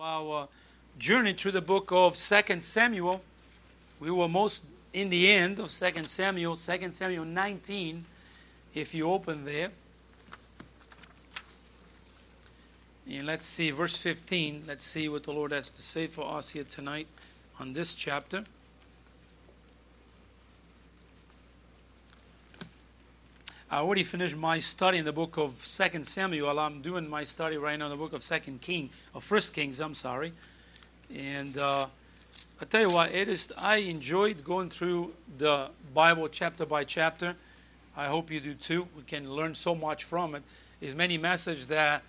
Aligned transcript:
our 0.00 0.48
journey 0.98 1.32
through 1.32 1.52
the 1.52 1.60
book 1.60 1.90
of 1.90 2.16
Second 2.16 2.62
Samuel. 2.62 3.22
We 4.00 4.10
were 4.10 4.28
most 4.28 4.64
in 4.92 5.10
the 5.10 5.30
end 5.30 5.58
of 5.58 5.70
Second 5.70 6.06
Samuel, 6.06 6.56
Second 6.56 6.92
Samuel 6.92 7.24
19, 7.24 8.04
if 8.74 8.94
you 8.94 9.10
open 9.10 9.44
there. 9.44 9.70
And 13.08 13.26
let's 13.26 13.46
see, 13.46 13.70
verse 13.70 13.96
15. 13.96 14.64
Let's 14.66 14.84
see 14.84 15.08
what 15.08 15.24
the 15.24 15.32
Lord 15.32 15.52
has 15.52 15.70
to 15.70 15.82
say 15.82 16.06
for 16.06 16.24
us 16.36 16.50
here 16.50 16.64
tonight 16.64 17.06
on 17.58 17.72
this 17.72 17.94
chapter. 17.94 18.44
I 23.72 23.78
already 23.78 24.04
finished 24.04 24.36
my 24.36 24.58
study 24.58 24.98
in 24.98 25.06
the 25.06 25.14
book 25.14 25.38
of 25.38 25.54
Second 25.54 26.06
Samuel. 26.06 26.58
I'm 26.58 26.82
doing 26.82 27.08
my 27.08 27.24
study 27.24 27.56
right 27.56 27.78
now 27.78 27.86
in 27.86 27.92
the 27.92 27.96
book 27.96 28.12
of 28.12 28.22
Second 28.22 28.60
King, 28.60 28.90
or 29.14 29.22
First 29.22 29.54
Kings. 29.54 29.80
I'm 29.80 29.94
sorry, 29.94 30.34
and 31.10 31.56
uh, 31.56 31.86
I 32.60 32.64
tell 32.66 32.82
you 32.82 32.90
what, 32.90 33.14
it 33.14 33.30
is. 33.30 33.48
I 33.56 33.76
enjoyed 33.76 34.44
going 34.44 34.68
through 34.68 35.14
the 35.38 35.70
Bible 35.94 36.28
chapter 36.28 36.66
by 36.66 36.84
chapter. 36.84 37.34
I 37.96 38.08
hope 38.08 38.30
you 38.30 38.40
do 38.40 38.52
too. 38.52 38.86
We 38.94 39.04
can 39.04 39.32
learn 39.32 39.54
so 39.54 39.74
much 39.74 40.04
from 40.04 40.34
it. 40.34 40.42
There's 40.78 40.94
many 40.94 41.16
messages 41.16 41.66
that 41.68 42.02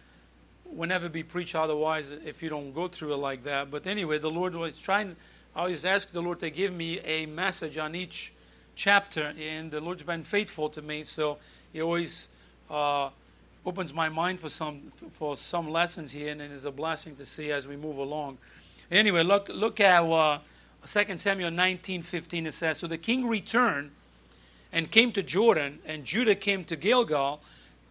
will 0.66 0.90
never 0.90 1.08
be 1.08 1.24
preached 1.24 1.56
otherwise 1.56 2.12
if 2.12 2.44
you 2.44 2.50
don't 2.50 2.74
go 2.74 2.90
through 2.90 3.14
it 3.14 3.18
like 3.20 3.46
that. 3.46 3.72
But 3.72 3.88
anyway, 3.88 4.18
the 4.18 4.30
Lord 4.30 4.54
was 4.54 4.78
trying. 4.78 5.16
I 5.56 5.62
always 5.62 5.86
ask 5.86 6.12
the 6.12 6.22
Lord 6.22 6.42
to 6.42 6.50
give 6.50 6.74
me 6.74 7.00
a 7.00 7.26
message 7.26 7.78
on 7.78 7.96
each 7.96 8.33
chapter, 8.76 9.34
and 9.40 9.72
the 9.72 9.80
Lord's 9.80 10.04
been 10.04 10.24
faithful 10.24 10.70
to 10.70 10.82
me. 10.82 11.04
So 11.04 11.38
He 11.72 11.82
always 11.82 12.28
uh, 12.70 13.10
opens 13.66 13.94
my 13.94 14.10
mind 14.10 14.40
for 14.40 14.50
some 14.50 14.92
for 15.14 15.38
some 15.38 15.70
lessons 15.70 16.12
here, 16.12 16.32
and 16.32 16.42
it 16.42 16.52
is 16.52 16.66
a 16.66 16.72
blessing 16.72 17.16
to 17.18 17.26
see 17.26 17.52
as 17.52 17.68
we 17.68 17.76
move 17.76 17.98
along. 17.98 18.38
Anyway, 18.92 19.24
look 19.24 19.50
look 19.50 19.80
at 19.80 20.04
uh, 20.04 20.40
2 20.86 21.18
Samuel 21.18 21.52
19:15. 21.52 22.48
It 22.48 22.54
says, 22.54 22.78
"So 22.78 22.88
the 22.88 22.98
king 22.98 23.28
returned 23.28 23.92
and 24.72 24.92
came 24.92 25.12
to 25.14 25.24
Jordan, 25.24 25.80
and 25.86 26.04
Judah 26.04 26.36
came 26.36 26.64
to 26.66 26.76
Gilgal 26.76 27.42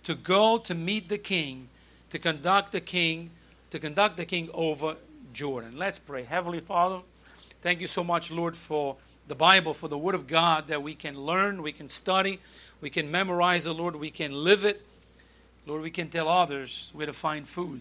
to 0.04 0.14
go 0.14 0.58
to 0.58 0.74
meet 0.74 1.08
the 1.08 1.18
king, 1.18 1.68
to 2.10 2.18
conduct 2.18 2.72
the 2.72 2.80
king, 2.80 3.30
to 3.70 3.78
conduct 3.78 4.16
the 4.16 4.26
king 4.26 4.50
over 4.52 4.96
Jordan." 5.32 5.78
Let's 5.78 5.98
pray. 5.98 6.24
Heavenly 6.24 6.60
Father, 6.60 7.00
thank 7.62 7.80
you 7.80 7.86
so 7.86 8.04
much, 8.04 8.30
Lord, 8.30 8.56
for 8.56 8.96
the 9.32 9.36
Bible, 9.36 9.72
for 9.72 9.88
the 9.88 9.96
Word 9.96 10.14
of 10.14 10.26
God 10.26 10.68
that 10.68 10.82
we 10.82 10.94
can 10.94 11.18
learn, 11.18 11.62
we 11.62 11.72
can 11.72 11.88
study, 11.88 12.38
we 12.82 12.90
can 12.90 13.10
memorize 13.10 13.64
the 13.64 13.72
Lord, 13.72 13.96
we 13.96 14.10
can 14.10 14.30
live 14.30 14.62
it. 14.62 14.84
Lord, 15.66 15.80
we 15.80 15.90
can 15.90 16.10
tell 16.10 16.28
others 16.28 16.90
where 16.92 17.06
to 17.06 17.14
find 17.14 17.48
food. 17.48 17.80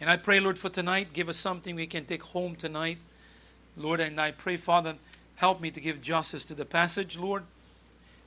And 0.00 0.08
I 0.08 0.16
pray, 0.16 0.38
Lord, 0.38 0.56
for 0.56 0.68
tonight, 0.68 1.12
give 1.12 1.28
us 1.28 1.38
something 1.38 1.74
we 1.74 1.88
can 1.88 2.04
take 2.04 2.22
home 2.22 2.54
tonight. 2.54 2.98
Lord, 3.76 3.98
and 3.98 4.20
I 4.20 4.30
pray, 4.30 4.56
Father, 4.56 4.94
help 5.34 5.60
me 5.60 5.72
to 5.72 5.80
give 5.80 6.00
justice 6.00 6.44
to 6.44 6.54
the 6.54 6.64
passage, 6.64 7.18
Lord. 7.18 7.42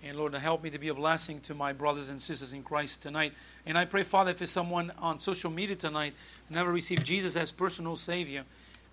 And 0.04 0.18
Lord, 0.18 0.34
help 0.34 0.62
me 0.62 0.70
to 0.70 0.78
be 0.78 0.90
a 0.90 0.94
blessing 0.94 1.40
to 1.42 1.54
my 1.54 1.72
brothers 1.72 2.10
and 2.10 2.22
sisters 2.22 2.52
in 2.52 2.62
Christ 2.62 3.02
tonight. 3.02 3.32
And 3.66 3.78
I 3.78 3.86
pray, 3.86 4.04
Father, 4.04 4.32
if 4.32 4.40
there's 4.40 4.52
someone 4.52 4.92
on 5.00 5.18
social 5.18 5.50
media 5.50 5.78
tonight 5.78 6.14
never 6.50 6.74
received 6.74 7.06
Jesus 7.06 7.38
as 7.38 7.52
personal 7.52 7.96
Savior, 7.96 8.44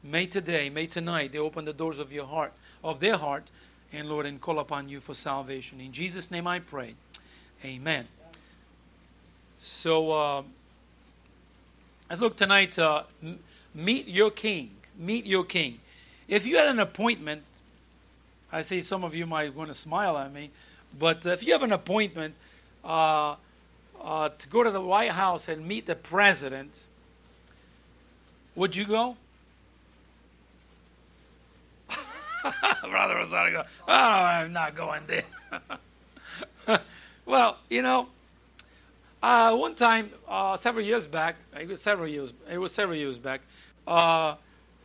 may 0.02 0.26
today, 0.26 0.70
may 0.70 0.86
tonight, 0.86 1.32
they 1.32 1.38
open 1.38 1.64
the 1.64 1.72
doors 1.72 1.98
of 1.98 2.12
your 2.12 2.26
heart, 2.26 2.52
of 2.82 3.00
their 3.00 3.16
heart, 3.16 3.44
and 3.92 4.08
Lord, 4.08 4.26
and 4.26 4.40
call 4.40 4.58
upon 4.58 4.88
you 4.88 5.00
for 5.00 5.14
salvation. 5.14 5.80
In 5.80 5.92
Jesus' 5.92 6.30
name 6.30 6.46
I 6.46 6.58
pray. 6.58 6.94
Amen. 7.64 8.06
So 9.58 10.10
uh, 10.10 10.42
look 12.18 12.36
tonight. 12.36 12.78
Uh, 12.78 13.04
meet 13.74 14.06
your 14.06 14.30
King. 14.30 14.70
Meet 14.98 15.26
your 15.26 15.44
King. 15.44 15.80
If 16.28 16.46
you 16.46 16.56
had 16.56 16.68
an 16.68 16.80
appointment, 16.80 17.42
I 18.52 18.62
see 18.62 18.82
some 18.82 19.04
of 19.04 19.14
you 19.14 19.26
might 19.26 19.54
want 19.54 19.68
to 19.68 19.74
smile 19.74 20.16
at 20.18 20.32
me, 20.32 20.50
but 20.98 21.26
if 21.26 21.42
you 21.42 21.52
have 21.52 21.62
an 21.62 21.72
appointment 21.72 22.34
uh, 22.84 23.36
uh, 24.00 24.28
to 24.30 24.48
go 24.48 24.62
to 24.62 24.70
the 24.70 24.80
White 24.80 25.12
House 25.12 25.48
and 25.48 25.66
meet 25.66 25.86
the 25.86 25.94
president, 25.94 26.72
would 28.54 28.76
you 28.76 28.84
go? 28.84 29.16
Brother 32.90 33.16
Rosario 33.16 33.62
go, 33.62 33.68
oh, 33.88 33.92
I'm 33.92 34.52
not 34.52 34.76
going 34.76 35.02
there. 35.06 36.78
well, 37.26 37.58
you 37.68 37.82
know, 37.82 38.08
uh, 39.22 39.56
one 39.56 39.74
time, 39.74 40.10
uh, 40.28 40.56
several 40.56 40.84
years 40.84 41.06
back, 41.06 41.36
it 41.58 41.68
was 41.68 41.80
several 41.80 42.08
years, 42.08 42.32
it 42.50 42.58
was 42.58 42.72
several 42.72 42.96
years 42.96 43.18
back, 43.18 43.40
uh, 43.86 44.36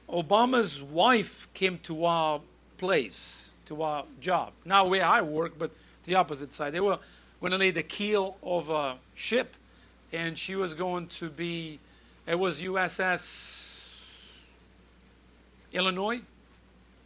Obama's 0.10 0.82
wife 0.82 1.48
came 1.54 1.80
to 1.84 2.06
our 2.06 2.42
place, 2.78 3.52
to 3.68 3.82
our 3.82 4.06
job. 4.20 4.54
Not 4.66 4.90
where 4.90 5.06
I 5.06 5.22
work, 5.22 5.54
but 5.58 5.72
the 6.06 6.16
opposite 6.16 6.54
side. 6.54 6.74
They 6.74 6.80
were 6.80 6.98
going 7.40 7.52
to 7.52 7.58
lay 7.58 7.72
the 7.72 7.84
keel 7.84 8.38
of 8.44 8.70
a 8.70 8.98
ship, 9.16 9.56
and 10.12 10.38
she 10.38 10.56
was 10.56 10.74
going 10.74 11.08
to 11.08 11.30
be, 11.30 11.80
it 12.28 12.38
was 12.38 12.60
USS 12.60 13.62
Illinois, 15.74 16.22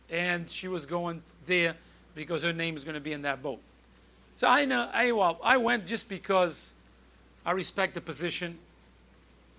and 0.10 0.50
she 0.50 0.68
was 0.68 0.86
going 0.86 1.22
there 1.48 1.76
because 2.14 2.44
her 2.44 2.54
name 2.54 2.78
is 2.78 2.84
going 2.84 2.96
to 2.96 3.02
be 3.02 3.14
in 3.14 3.22
that 3.24 3.42
boat. 3.42 3.60
So 4.38 4.48
I 4.48 4.66
know, 4.66 4.90
I, 4.94 5.12
well, 5.12 5.40
I 5.44 5.58
went 5.58 5.86
just 5.86 6.10
because 6.10 6.74
I 7.46 7.52
respect 7.52 7.94
the 7.94 8.02
position. 8.02 8.58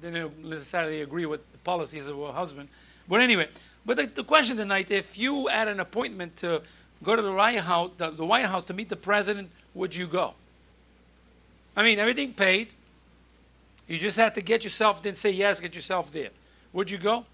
Didn't 0.03 0.45
necessarily 0.45 1.03
agree 1.03 1.27
with 1.27 1.41
the 1.53 1.59
policies 1.59 2.07
of 2.07 2.17
her 2.17 2.33
husband. 2.33 2.69
But 3.09 3.21
anyway, 3.21 3.49
but 3.85 3.97
the, 3.97 4.07
the 4.07 4.25
question 4.25 4.57
tonight, 4.57 4.91
if 4.91 5.17
you 5.17 5.47
had 5.47 5.69
an 5.69 5.81
appointment 5.81 6.37
to 6.39 6.63
go 7.03 7.17
to 7.17 7.23
the 7.23 7.33
White 7.33 7.61
House, 7.61 7.93
the, 7.97 8.11
the 8.11 8.25
White 8.25 8.47
House 8.47 8.65
to 8.65 8.75
meet 8.75 8.89
the 8.89 8.97
president, 8.97 9.51
would 9.75 9.95
you 9.95 10.07
go? 10.07 10.35
I 11.77 11.83
mean, 11.83 11.99
everything 11.99 12.33
paid. 12.33 12.69
You 13.87 13.99
just 13.99 14.17
had 14.17 14.35
to 14.35 14.41
get 14.41 14.65
yourself, 14.65 15.03
then 15.03 15.15
say 15.15 15.31
yes, 15.31 15.61
get 15.61 15.75
yourself 15.75 16.11
there. 16.11 16.31
Would 16.73 16.91
you 16.91 16.99
go? 16.99 17.25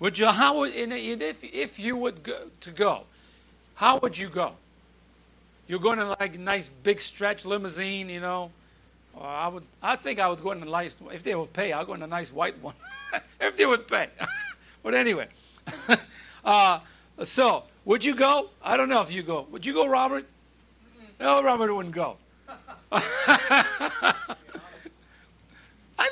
Would 0.00 0.18
you? 0.18 0.26
How 0.26 0.58
would? 0.58 0.74
And 0.74 0.92
if 0.92 1.44
if 1.44 1.78
you 1.78 1.94
would 1.94 2.22
go 2.22 2.46
to 2.60 2.70
go, 2.70 3.04
how 3.74 3.98
would 3.98 4.16
you 4.16 4.28
go? 4.28 4.54
You're 5.68 5.78
going 5.78 5.98
to 5.98 6.16
like 6.18 6.34
a 6.34 6.38
nice 6.38 6.70
big 6.82 7.00
stretch 7.00 7.44
limousine, 7.44 8.08
you 8.08 8.20
know. 8.20 8.50
Or 9.14 9.26
I 9.26 9.46
would. 9.48 9.62
I 9.82 9.96
think 9.96 10.18
I 10.18 10.28
would 10.28 10.42
go 10.42 10.52
in 10.52 10.62
a 10.62 10.64
nice. 10.64 10.96
If 11.12 11.22
they 11.22 11.34
would 11.34 11.52
pay, 11.52 11.72
I'll 11.72 11.84
go 11.84 11.92
in 11.94 12.02
a 12.02 12.06
nice 12.06 12.32
white 12.32 12.60
one. 12.62 12.74
if 13.40 13.56
they 13.58 13.66
would 13.66 13.86
pay. 13.86 14.08
but 14.82 14.94
anyway, 14.94 15.28
uh, 16.44 16.80
so 17.22 17.64
would 17.84 18.02
you 18.02 18.14
go? 18.14 18.48
I 18.64 18.78
don't 18.78 18.88
know 18.88 19.02
if 19.02 19.12
you 19.12 19.22
go. 19.22 19.46
Would 19.50 19.66
you 19.66 19.74
go, 19.74 19.86
Robert? 19.86 20.24
No, 21.20 21.42
Robert 21.42 21.74
wouldn't 21.74 21.94
go. 21.94 22.16
I 22.90 23.02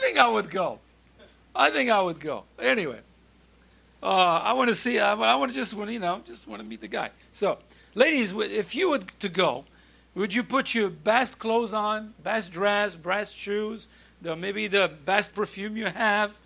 think 0.00 0.18
I 0.18 0.28
would 0.28 0.50
go. 0.50 0.78
I 1.56 1.70
think 1.70 1.90
I 1.90 2.02
would 2.02 2.20
go. 2.20 2.44
Anyway. 2.60 3.00
Uh, 4.02 4.06
I 4.06 4.52
want 4.52 4.68
to 4.68 4.74
see. 4.74 4.98
I, 4.98 5.12
I 5.14 5.34
want 5.34 5.52
to 5.52 5.58
just 5.58 5.74
want 5.74 5.90
you 5.90 5.98
know 5.98 6.20
just 6.24 6.46
want 6.46 6.62
to 6.62 6.68
meet 6.68 6.80
the 6.80 6.88
guy. 6.88 7.10
So, 7.32 7.58
ladies, 7.94 8.32
if 8.32 8.74
you 8.74 8.90
were 8.90 8.98
to 8.98 9.28
go, 9.28 9.64
would 10.14 10.34
you 10.34 10.42
put 10.42 10.74
your 10.74 10.88
best 10.88 11.38
clothes 11.38 11.72
on, 11.72 12.14
best 12.22 12.52
dress, 12.52 12.94
best 12.94 13.36
shoes, 13.36 13.88
the 14.22 14.36
maybe 14.36 14.68
the 14.68 14.90
best 15.04 15.34
perfume 15.34 15.76
you 15.76 15.86
have? 15.86 16.38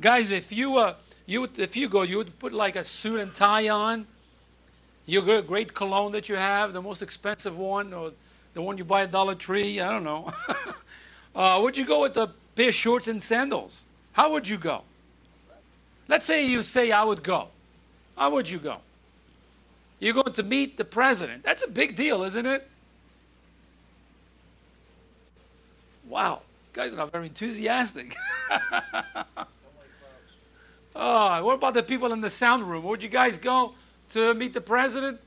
Guys, 0.00 0.30
if 0.30 0.52
you 0.52 0.76
uh, 0.76 0.94
you 1.24 1.48
if 1.56 1.76
you 1.76 1.88
go, 1.88 2.02
you 2.02 2.18
would 2.18 2.38
put 2.38 2.52
like 2.52 2.76
a 2.76 2.84
suit 2.84 3.20
and 3.20 3.34
tie 3.34 3.68
on. 3.68 4.06
Your 5.06 5.42
great 5.42 5.74
cologne 5.74 6.12
that 6.12 6.30
you 6.30 6.36
have, 6.36 6.72
the 6.72 6.80
most 6.80 7.02
expensive 7.02 7.58
one, 7.58 7.92
or 7.92 8.12
the 8.54 8.62
one 8.62 8.78
you 8.78 8.84
buy 8.84 9.02
at 9.02 9.12
Dollar 9.12 9.34
Tree. 9.34 9.78
I 9.78 9.90
don't 9.90 10.04
know. 10.04 10.32
uh, 11.34 11.58
would 11.62 11.76
you 11.76 11.84
go 11.84 12.02
with 12.02 12.16
a 12.16 12.30
pair 12.56 12.68
of 12.68 12.74
shorts 12.74 13.06
and 13.06 13.22
sandals? 13.22 13.84
How 14.12 14.32
would 14.32 14.48
you 14.48 14.56
go? 14.56 14.82
Let's 16.08 16.26
say 16.26 16.46
you 16.46 16.62
say, 16.62 16.92
I 16.92 17.02
would 17.02 17.22
go. 17.22 17.48
How 18.16 18.30
would 18.30 18.48
you 18.48 18.58
go? 18.58 18.78
You're 19.98 20.14
going 20.14 20.32
to 20.32 20.42
meet 20.42 20.76
the 20.76 20.84
president. 20.84 21.42
That's 21.44 21.62
a 21.62 21.68
big 21.68 21.96
deal, 21.96 22.24
isn't 22.24 22.44
it? 22.46 22.68
Wow. 26.06 26.42
You 26.74 26.82
guys 26.82 26.92
are 26.92 26.96
not 26.96 27.10
very 27.10 27.28
enthusiastic. 27.28 28.14
oh, 30.94 31.44
what 31.44 31.54
about 31.54 31.74
the 31.74 31.82
people 31.82 32.12
in 32.12 32.20
the 32.20 32.28
sound 32.28 32.68
room? 32.68 32.84
Would 32.84 33.02
you 33.02 33.08
guys 33.08 33.38
go 33.38 33.72
to 34.10 34.34
meet 34.34 34.52
the 34.52 34.60
president? 34.60 35.18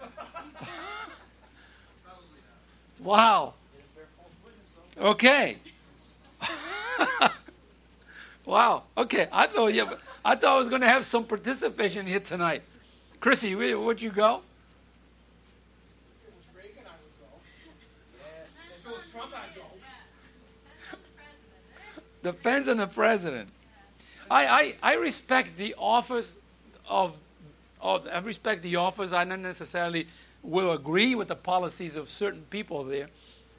wow. 3.00 3.52
Okay. 4.98 5.58
wow. 8.44 8.84
Okay. 8.96 9.28
I 9.32 9.46
thought 9.46 9.74
yeah, 9.74 9.94
I 10.24 10.36
thought 10.36 10.54
I 10.54 10.58
was 10.58 10.68
going 10.68 10.82
to 10.82 10.88
have 10.88 11.06
some 11.06 11.24
participation 11.24 12.06
here 12.06 12.20
tonight. 12.20 12.62
Chrissy, 13.20 13.54
would 13.54 14.02
you 14.02 14.10
go? 14.10 14.42
If 16.22 16.28
it 16.28 16.34
was 16.36 16.46
Reagan, 16.56 16.84
I 16.86 16.92
would 17.02 17.14
go. 17.18 17.26
Yes. 18.18 18.58
If 18.78 18.86
it 18.86 18.92
was 18.92 19.02
Trump, 19.12 19.32
I'd 19.34 19.54
go. 19.54 19.62
Depends 22.22 22.68
on 22.68 22.78
the 22.78 22.86
president. 22.86 23.48
I, 24.30 24.46
I, 24.46 24.74
I 24.82 24.94
respect 24.94 25.56
the 25.56 25.74
office 25.78 26.38
of, 26.88 27.14
of 27.80 28.06
I 28.08 28.18
respect 28.18 28.62
the 28.62 28.76
office. 28.76 29.12
I 29.12 29.24
don't 29.24 29.42
necessarily 29.42 30.08
will 30.42 30.72
agree 30.72 31.14
with 31.14 31.28
the 31.28 31.36
policies 31.36 31.96
of 31.96 32.08
certain 32.08 32.44
people 32.50 32.84
there. 32.84 33.08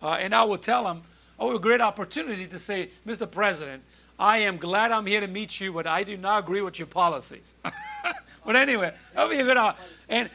Uh, 0.02 0.12
and 0.12 0.34
I 0.34 0.44
will 0.44 0.58
tell 0.58 0.84
them, 0.84 1.04
Oh, 1.40 1.56
a 1.56 1.60
great 1.60 1.82
opportunity 1.82 2.48
to 2.48 2.58
say, 2.58 2.90
Mr. 3.06 3.30
President, 3.30 3.84
I 4.20 4.40
am 4.40 4.58
glad 4.58 4.92
I'm 4.92 5.06
here 5.06 5.22
to 5.22 5.28
meet 5.28 5.60
you, 5.60 5.72
but 5.72 5.86
I 5.86 6.04
do 6.04 6.18
not 6.18 6.40
agree 6.40 6.62
with 6.62 6.80
your 6.80 6.88
policies. 6.88 7.54
but 8.46 8.56
anyway, 8.56 8.94
that'll 9.14 9.30
be 9.30 9.40
a 9.40 9.44
good, 9.44 9.58
and, 10.10 10.30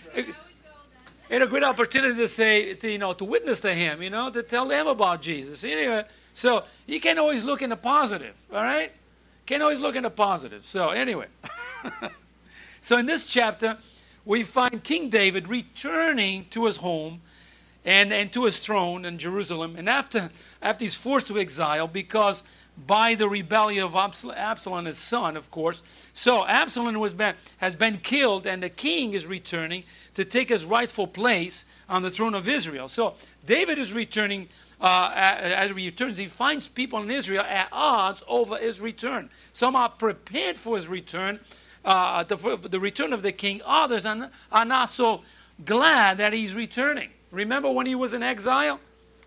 and 1.30 1.42
a 1.42 1.46
great 1.46 1.64
opportunity 1.64 2.14
to 2.14 2.28
say, 2.28 2.74
to, 2.74 2.90
you 2.90 2.98
know, 2.98 3.12
to 3.14 3.24
witness 3.24 3.60
to 3.60 3.74
him, 3.74 4.00
you 4.02 4.10
know, 4.10 4.30
to 4.30 4.42
tell 4.42 4.68
them 4.68 4.86
about 4.86 5.22
Jesus. 5.22 5.64
Anyway, 5.64 6.04
so 6.34 6.64
you 6.86 7.00
can 7.00 7.18
always 7.18 7.42
look 7.42 7.62
in 7.62 7.70
the 7.70 7.76
positive, 7.76 8.36
all 8.52 8.62
right? 8.62 8.92
Can 9.46 9.60
always 9.60 9.80
look 9.80 9.96
in 9.96 10.04
the 10.04 10.10
positive. 10.10 10.64
So 10.64 10.90
anyway, 10.90 11.26
so 12.80 12.98
in 12.98 13.06
this 13.06 13.24
chapter, 13.24 13.78
we 14.24 14.44
find 14.44 14.84
King 14.84 15.08
David 15.08 15.48
returning 15.48 16.46
to 16.50 16.66
his 16.66 16.76
home 16.76 17.22
and, 17.84 18.12
and 18.12 18.32
to 18.32 18.44
his 18.44 18.58
throne 18.58 19.04
in 19.04 19.18
Jerusalem. 19.18 19.74
And 19.76 19.88
after, 19.88 20.30
after 20.60 20.84
he's 20.84 20.94
forced 20.94 21.26
to 21.28 21.38
exile 21.38 21.88
because 21.88 22.42
by 22.86 23.14
the 23.14 23.28
rebellion 23.28 23.84
of 23.84 23.94
Absalom, 23.94 24.86
his 24.86 24.98
son, 24.98 25.36
of 25.36 25.50
course. 25.50 25.82
So 26.12 26.46
Absalom 26.46 26.98
was 26.98 27.12
been, 27.12 27.34
has 27.58 27.74
been 27.74 27.98
killed, 27.98 28.46
and 28.46 28.62
the 28.62 28.70
king 28.70 29.12
is 29.12 29.26
returning 29.26 29.84
to 30.14 30.24
take 30.24 30.48
his 30.48 30.64
rightful 30.64 31.06
place 31.06 31.64
on 31.88 32.02
the 32.02 32.10
throne 32.10 32.34
of 32.34 32.48
Israel. 32.48 32.88
So 32.88 33.14
David 33.46 33.78
is 33.78 33.92
returning. 33.92 34.48
Uh, 34.80 35.12
as 35.14 35.70
he 35.70 35.74
returns, 35.76 36.16
he 36.16 36.26
finds 36.26 36.66
people 36.66 37.00
in 37.02 37.10
Israel 37.10 37.44
at 37.44 37.68
odds 37.70 38.24
over 38.26 38.58
his 38.58 38.80
return. 38.80 39.30
Some 39.52 39.76
are 39.76 39.88
prepared 39.88 40.58
for 40.58 40.74
his 40.74 40.88
return, 40.88 41.38
uh, 41.84 42.24
the, 42.24 42.36
the 42.68 42.80
return 42.80 43.12
of 43.12 43.22
the 43.22 43.30
king. 43.30 43.60
Others 43.64 44.06
are, 44.06 44.28
are 44.50 44.64
not 44.64 44.88
so 44.88 45.22
glad 45.64 46.16
that 46.18 46.32
he's 46.32 46.56
returning. 46.56 47.10
Remember 47.32 47.70
when 47.70 47.86
he 47.86 47.96
was 47.96 48.14
in 48.14 48.22
exile? 48.22 48.78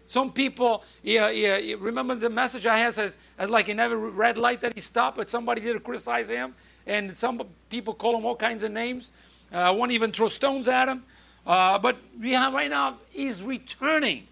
Some 0.08 0.32
people, 0.32 0.84
yeah, 1.02 1.30
yeah, 1.30 1.76
remember 1.80 2.16
the 2.16 2.30
message 2.30 2.68
I 2.68 2.78
had 2.78 2.94
says, 2.94 3.18
as 3.40 3.50
like 3.50 3.68
in 3.70 3.80
every 3.80 3.98
red 3.98 4.38
light 4.38 4.62
that 4.62 4.74
he 4.76 4.80
stopped, 4.80 5.18
but 5.18 5.28
somebody 5.28 5.62
did 5.62 5.84
criticize 5.84 6.30
him, 6.30 6.54
and 6.86 7.18
some 7.18 7.42
people 7.70 7.94
call 7.94 8.16
him 8.16 8.24
all 8.24 8.36
kinds 8.36 8.64
of 8.64 8.72
names. 8.72 9.12
I 9.52 9.70
Uh, 9.70 9.74
one 9.74 9.92
even 9.92 10.12
throw 10.12 10.30
stones 10.30 10.68
at 10.68 10.88
him. 10.88 11.04
Uh, 11.46 11.78
but 11.80 11.98
we 12.20 12.34
have 12.34 12.54
right 12.54 12.70
now, 12.70 12.98
he's 13.10 13.42
returning. 13.44 14.28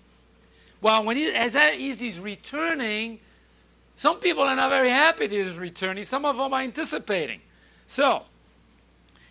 Well, 0.81 1.04
when 1.04 1.18
he, 1.18 1.28
as 1.28 1.56
he's 2.00 2.20
returning, 2.20 3.20
some 3.96 4.20
people 4.20 4.44
are 4.44 4.56
not 4.56 4.70
very 4.70 4.90
happy 4.90 5.28
that 5.28 5.36
he's 5.36 5.58
returning. 5.58 6.06
Some 6.06 6.25
of 6.25 6.38
them 6.38 6.54
are 6.54 6.62
anticipating. 6.62 7.42
So, 7.88 8.24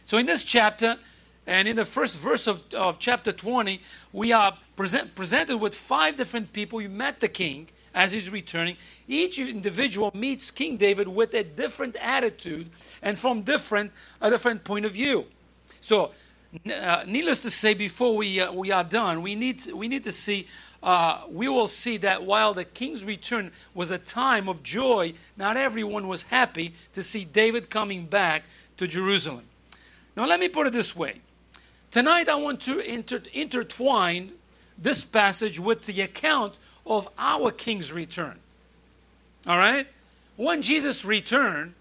so 0.04 0.18
in 0.18 0.26
this 0.26 0.44
chapter, 0.44 0.96
and 1.46 1.66
in 1.66 1.76
the 1.76 1.84
first 1.84 2.18
verse 2.18 2.46
of, 2.46 2.64
of 2.72 2.98
chapter 2.98 3.32
20, 3.32 3.80
we 4.12 4.32
are 4.32 4.56
present, 4.76 5.14
presented 5.14 5.56
with 5.56 5.74
five 5.74 6.16
different 6.16 6.52
people. 6.52 6.80
You 6.80 6.88
met 6.88 7.20
the 7.20 7.28
king 7.28 7.68
as 7.94 8.12
he's 8.12 8.30
returning. 8.30 8.76
Each 9.08 9.38
individual 9.38 10.12
meets 10.14 10.50
King 10.50 10.76
David 10.76 11.08
with 11.08 11.34
a 11.34 11.42
different 11.42 11.96
attitude 11.96 12.70
and 13.02 13.18
from 13.18 13.42
different 13.42 13.92
a 14.20 14.30
different 14.30 14.62
point 14.62 14.84
of 14.84 14.92
view. 14.92 15.26
So, 15.80 16.12
uh, 16.70 17.04
needless 17.06 17.40
to 17.40 17.50
say, 17.50 17.74
before 17.74 18.16
we 18.16 18.40
uh, 18.40 18.52
we 18.52 18.70
are 18.70 18.84
done, 18.84 19.20
we 19.20 19.34
need 19.34 19.60
to, 19.60 19.76
we 19.76 19.88
need 19.88 20.04
to 20.04 20.12
see. 20.12 20.46
Uh, 20.80 21.22
we 21.30 21.48
will 21.48 21.68
see 21.68 21.96
that 21.96 22.24
while 22.24 22.52
the 22.54 22.64
king's 22.64 23.04
return 23.04 23.52
was 23.72 23.92
a 23.92 23.98
time 23.98 24.48
of 24.48 24.64
joy, 24.64 25.14
not 25.36 25.56
everyone 25.56 26.08
was 26.08 26.22
happy 26.24 26.74
to 26.92 27.00
see 27.04 27.24
David 27.24 27.70
coming 27.70 28.04
back 28.04 28.42
to 28.78 28.88
Jerusalem. 28.88 29.44
Now, 30.16 30.26
let 30.26 30.40
me 30.40 30.48
put 30.48 30.66
it 30.66 30.72
this 30.72 30.96
way 30.96 31.20
Tonight, 31.92 32.30
I 32.30 32.36
want 32.36 32.62
to 32.62 32.78
inter- 32.80 33.20
intertwine 33.34 34.32
this 34.78 35.04
passage 35.04 35.60
with 35.60 35.84
the 35.84 36.00
account 36.00 36.54
of 36.86 37.06
our 37.18 37.50
King's 37.50 37.92
return. 37.92 38.38
All 39.46 39.58
right? 39.58 39.86
When 40.36 40.62
Jesus 40.62 41.04
returned, 41.04 41.74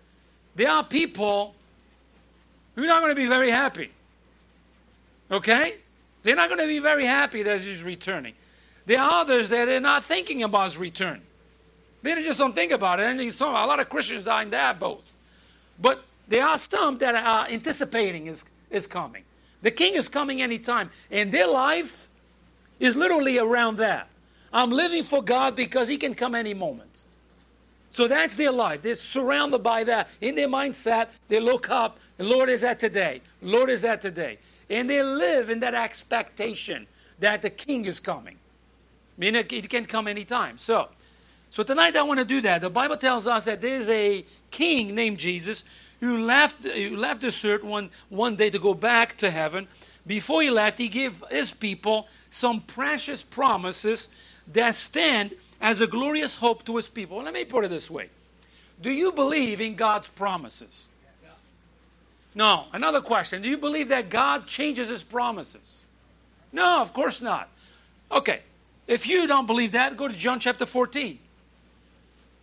there 0.54 0.70
are 0.70 0.84
people 0.84 1.56
who 2.76 2.84
are 2.84 2.88
not 2.88 3.00
going 3.00 3.16
to 3.16 3.22
be 3.22 3.26
very 3.26 3.52
happy. 3.52 3.92
Okay? 5.32 5.76
They're 6.24 6.36
not 6.36 6.50
going 6.50 6.60
to 6.60 6.68
be 6.68 6.80
very 6.80 7.06
happy 7.06 7.42
that 7.44 7.62
he's 7.62 7.82
returning. 7.82 8.34
There 8.86 9.00
are 9.00 9.22
others 9.22 9.48
that 9.48 9.70
are 9.70 9.80
not 9.80 10.04
thinking 10.04 10.44
about 10.44 10.66
his 10.66 10.78
return. 10.78 11.22
They 12.04 12.22
just 12.22 12.38
don't 12.38 12.54
think 12.54 12.74
about 12.74 13.00
it. 13.00 13.06
And 13.06 13.34
some, 13.34 13.56
a 13.56 13.66
lot 13.66 13.80
of 13.80 13.88
Christians 13.88 14.28
are 14.28 14.42
in 14.42 14.50
that 14.50 14.78
boat. 14.78 15.04
But 15.80 16.04
there 16.28 16.46
are 16.46 16.60
some 16.60 16.98
that 16.98 17.16
are 17.16 17.48
anticipating 17.48 18.28
is, 18.28 18.44
is 18.70 18.88
coming. 18.88 19.24
The 19.62 19.72
king 19.72 19.96
is 19.96 20.08
coming 20.08 20.42
anytime. 20.42 20.90
And 21.10 21.32
their 21.32 21.48
life 21.48 22.10
is 22.80 22.96
literally 22.96 23.38
around 23.38 23.78
that. 23.78 24.08
I'm 24.54 24.70
living 24.70 25.04
for 25.04 25.22
God 25.22 25.56
because 25.56 25.88
he 25.88 25.98
can 25.98 26.14
come 26.14 26.36
any 26.36 26.54
moment. 26.54 27.04
So 27.90 28.08
that's 28.08 28.36
their 28.36 28.52
life. 28.52 28.82
They're 28.82 28.96
surrounded 28.96 29.60
by 29.60 29.84
that. 29.84 30.08
In 30.22 30.36
their 30.36 30.48
mindset, 30.48 31.10
they 31.28 31.40
look 31.40 31.70
up, 31.70 32.00
the 32.18 32.24
Lord 32.24 32.50
is 32.50 32.64
at 32.64 32.80
today. 32.80 33.22
Lord 33.42 33.70
is 33.70 33.84
at 33.84 34.02
today. 34.02 34.40
And 34.70 34.90
they 34.90 35.04
live 35.04 35.50
in 35.50 35.60
that 35.60 35.76
expectation 35.76 36.88
that 37.20 37.42
the 37.42 37.50
king 37.50 37.86
is 37.86 38.00
coming. 38.00 38.36
I 38.36 39.20
mean, 39.20 39.36
it 39.36 39.70
can 39.70 39.86
come 39.86 40.08
anytime. 40.08 40.58
So, 40.58 40.88
so 41.50 41.64
tonight 41.64 41.98
I 41.98 42.04
want 42.04 42.20
to 42.20 42.26
do 42.26 42.42
that. 42.42 42.62
The 42.62 42.70
Bible 42.70 42.98
tells 42.98 43.28
us 43.28 43.44
that 43.44 43.62
there's 43.62 43.90
a 43.90 44.26
king 44.50 44.96
named 44.96 45.20
Jesus 45.20 45.66
who 46.02 46.18
left, 46.18 46.66
who 46.66 46.98
left 46.98 47.22
this 47.22 47.46
earth 47.46 47.64
one, 47.64 47.90
one 48.10 48.36
day 48.36 48.50
to 48.50 48.60
go 48.60 48.74
back 48.74 49.18
to 49.18 49.32
heaven. 49.32 49.68
Before 50.06 50.42
he 50.42 50.50
left, 50.50 50.78
he 50.78 50.90
gave 50.90 51.24
his 51.30 51.52
people 51.52 52.08
some 52.30 52.62
precious 52.62 53.22
promises 53.22 54.10
that 54.52 54.76
stand 54.76 55.32
as 55.62 55.80
a 55.80 55.88
glorious 55.88 56.36
hope 56.36 56.66
to 56.66 56.76
his 56.76 56.88
people. 56.88 57.24
Let 57.24 57.34
me 57.34 57.46
put 57.46 57.64
it 57.64 57.70
this 57.70 57.90
way 57.90 58.10
Do 58.82 58.92
you 58.92 59.12
believe 59.12 59.62
in 59.62 59.76
God's 59.76 60.08
promises? 60.08 60.86
No. 62.34 62.66
Another 62.74 63.02
question 63.02 63.42
Do 63.42 63.50
you 63.50 63.58
believe 63.58 63.90
that 63.90 64.10
God 64.10 64.48
changes 64.48 64.90
his 64.90 65.04
promises? 65.04 65.76
No, 66.52 66.82
of 66.82 66.94
course 66.94 67.22
not. 67.22 67.48
Okay. 68.12 68.42
If 68.88 69.08
you 69.08 69.28
don't 69.28 69.46
believe 69.46 69.74
that, 69.74 69.96
go 69.96 70.08
to 70.08 70.14
John 70.14 70.40
chapter 70.40 70.66
14. 70.66 71.20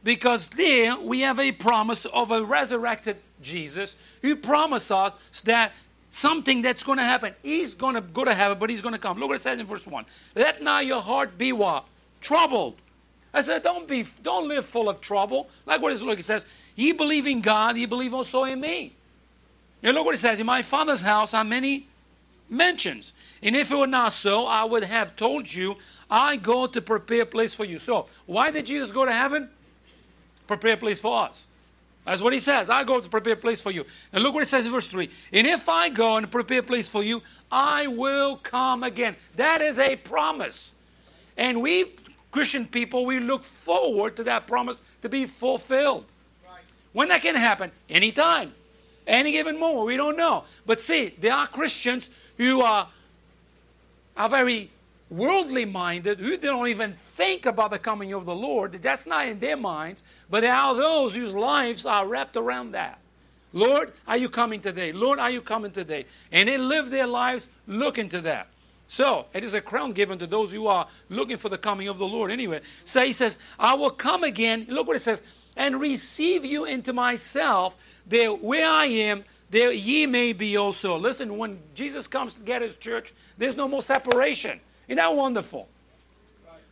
Because 0.04 0.48
there 0.48 0.98
we 0.98 1.20
have 1.20 1.38
a 1.38 1.52
promise 1.52 2.06
of 2.06 2.30
a 2.30 2.44
resurrected 2.44 3.16
Jesus 3.42 3.96
who 4.22 4.36
promised 4.36 4.90
us 4.92 5.12
that 5.44 5.72
something 6.10 6.62
that's 6.62 6.82
going 6.82 6.98
to 6.98 7.04
happen. 7.04 7.34
He's 7.42 7.74
going 7.74 7.94
to 7.94 8.00
go 8.00 8.24
to 8.24 8.34
heaven, 8.34 8.58
but 8.58 8.70
he's 8.70 8.80
going 8.80 8.94
to 8.94 8.98
come. 8.98 9.18
Look 9.18 9.28
what 9.28 9.36
it 9.36 9.42
says 9.42 9.58
in 9.58 9.66
verse 9.66 9.86
1. 9.86 10.04
Let 10.34 10.62
not 10.62 10.86
your 10.86 11.02
heart 11.02 11.36
be 11.36 11.52
what? 11.52 11.84
Troubled. 12.20 12.76
I 13.32 13.42
said, 13.42 13.62
don't 13.62 13.86
be, 13.86 14.06
don't 14.22 14.48
live 14.48 14.64
full 14.64 14.88
of 14.88 15.00
trouble. 15.00 15.48
Like 15.66 15.82
what 15.82 15.92
it 15.92 16.22
says, 16.24 16.46
ye 16.76 16.92
believe 16.92 17.26
in 17.26 17.40
God, 17.40 17.76
ye 17.76 17.86
believe 17.86 18.14
also 18.14 18.44
in 18.44 18.60
me. 18.60 18.94
And 19.82 19.94
look 19.94 20.06
what 20.06 20.14
it 20.14 20.18
says, 20.18 20.40
in 20.40 20.46
my 20.46 20.62
father's 20.62 21.02
house 21.02 21.34
are 21.34 21.44
many 21.44 21.86
mansions. 22.48 23.12
And 23.42 23.54
if 23.54 23.70
it 23.70 23.76
were 23.76 23.86
not 23.86 24.12
so, 24.12 24.46
I 24.46 24.64
would 24.64 24.84
have 24.84 25.14
told 25.14 25.52
you, 25.52 25.76
I 26.10 26.36
go 26.36 26.66
to 26.66 26.80
prepare 26.80 27.22
a 27.22 27.26
place 27.26 27.54
for 27.54 27.64
you. 27.64 27.78
So, 27.78 28.06
why 28.26 28.50
did 28.50 28.66
Jesus 28.66 28.90
go 28.90 29.04
to 29.04 29.12
heaven? 29.12 29.50
Prepare 30.48 30.72
a 30.72 30.76
place 30.76 30.98
for 30.98 31.24
us. 31.24 31.46
That's 32.04 32.22
what 32.22 32.32
he 32.32 32.40
says. 32.40 32.70
I 32.70 32.84
go 32.84 33.00
to 33.00 33.08
prepare 33.08 33.34
a 33.34 33.36
place 33.36 33.60
for 33.60 33.70
you. 33.70 33.84
And 34.12 34.22
look 34.22 34.32
what 34.32 34.42
it 34.42 34.46
says 34.48 34.64
in 34.64 34.72
verse 34.72 34.86
3. 34.86 35.10
And 35.30 35.46
if 35.46 35.68
I 35.68 35.90
go 35.90 36.16
and 36.16 36.30
prepare 36.30 36.60
a 36.60 36.62
place 36.62 36.88
for 36.88 37.04
you, 37.04 37.20
I 37.52 37.86
will 37.86 38.38
come 38.38 38.82
again. 38.82 39.14
That 39.36 39.60
is 39.60 39.78
a 39.78 39.94
promise. 39.96 40.72
And 41.36 41.60
we, 41.60 41.96
Christian 42.32 42.66
people, 42.66 43.04
we 43.04 43.20
look 43.20 43.44
forward 43.44 44.16
to 44.16 44.24
that 44.24 44.46
promise 44.46 44.80
to 45.02 45.10
be 45.10 45.26
fulfilled. 45.26 46.06
Right. 46.46 46.62
When 46.94 47.08
that 47.08 47.20
can 47.20 47.34
happen? 47.34 47.70
Anytime. 47.90 48.54
Any 49.06 49.32
given 49.32 49.60
moment. 49.60 49.86
We 49.86 49.98
don't 49.98 50.16
know. 50.16 50.44
But 50.64 50.80
see, 50.80 51.14
there 51.20 51.34
are 51.34 51.46
Christians 51.46 52.08
who 52.38 52.62
are, 52.62 52.88
are 54.16 54.28
very 54.30 54.70
worldly 55.10 55.64
minded 55.64 56.18
who 56.18 56.36
don't 56.36 56.68
even 56.68 56.94
think 57.14 57.46
about 57.46 57.70
the 57.70 57.78
coming 57.78 58.12
of 58.12 58.24
the 58.24 58.34
Lord. 58.34 58.80
That's 58.82 59.06
not 59.06 59.26
in 59.26 59.38
their 59.38 59.56
minds. 59.56 60.02
But 60.30 60.40
there 60.40 60.54
are 60.54 60.74
those 60.74 61.14
whose 61.14 61.34
lives 61.34 61.86
are 61.86 62.06
wrapped 62.06 62.36
around 62.36 62.72
that. 62.72 62.98
Lord, 63.52 63.92
are 64.06 64.16
you 64.16 64.28
coming 64.28 64.60
today? 64.60 64.92
Lord, 64.92 65.18
are 65.18 65.30
you 65.30 65.40
coming 65.40 65.70
today? 65.70 66.04
And 66.30 66.48
they 66.48 66.58
live 66.58 66.90
their 66.90 67.06
lives 67.06 67.48
looking 67.66 68.08
to 68.10 68.20
that. 68.22 68.48
So 68.88 69.26
it 69.34 69.44
is 69.44 69.54
a 69.54 69.60
crown 69.60 69.92
given 69.92 70.18
to 70.18 70.26
those 70.26 70.50
who 70.50 70.66
are 70.66 70.88
looking 71.10 71.36
for 71.36 71.50
the 71.50 71.58
coming 71.58 71.88
of 71.88 71.98
the 71.98 72.06
Lord. 72.06 72.30
Anyway, 72.30 72.60
so 72.84 73.04
he 73.04 73.12
says, 73.12 73.38
I 73.58 73.74
will 73.74 73.90
come 73.90 74.24
again. 74.24 74.66
Look 74.68 74.86
what 74.86 74.96
it 74.96 75.02
says, 75.02 75.22
and 75.56 75.78
receive 75.78 76.44
you 76.44 76.64
into 76.64 76.92
myself, 76.92 77.76
there 78.06 78.32
where 78.32 78.66
I 78.66 78.86
am, 78.86 79.24
there 79.50 79.72
ye 79.72 80.06
may 80.06 80.32
be 80.32 80.56
also. 80.56 80.96
Listen, 80.98 81.36
when 81.36 81.58
Jesus 81.74 82.06
comes 82.06 82.34
to 82.34 82.40
get 82.40 82.62
his 82.62 82.76
church, 82.76 83.12
there's 83.36 83.56
no 83.56 83.68
more 83.68 83.82
separation. 83.82 84.60
Isn't 84.88 84.96
that 84.96 85.14
wonderful? 85.14 85.68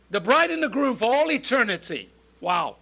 The 0.09 0.19
bride 0.19 0.51
and 0.51 0.63
the 0.63 0.69
groom 0.69 0.95
for 0.95 1.13
all 1.13 1.31
eternity. 1.31 2.09
Wow. 2.41 2.77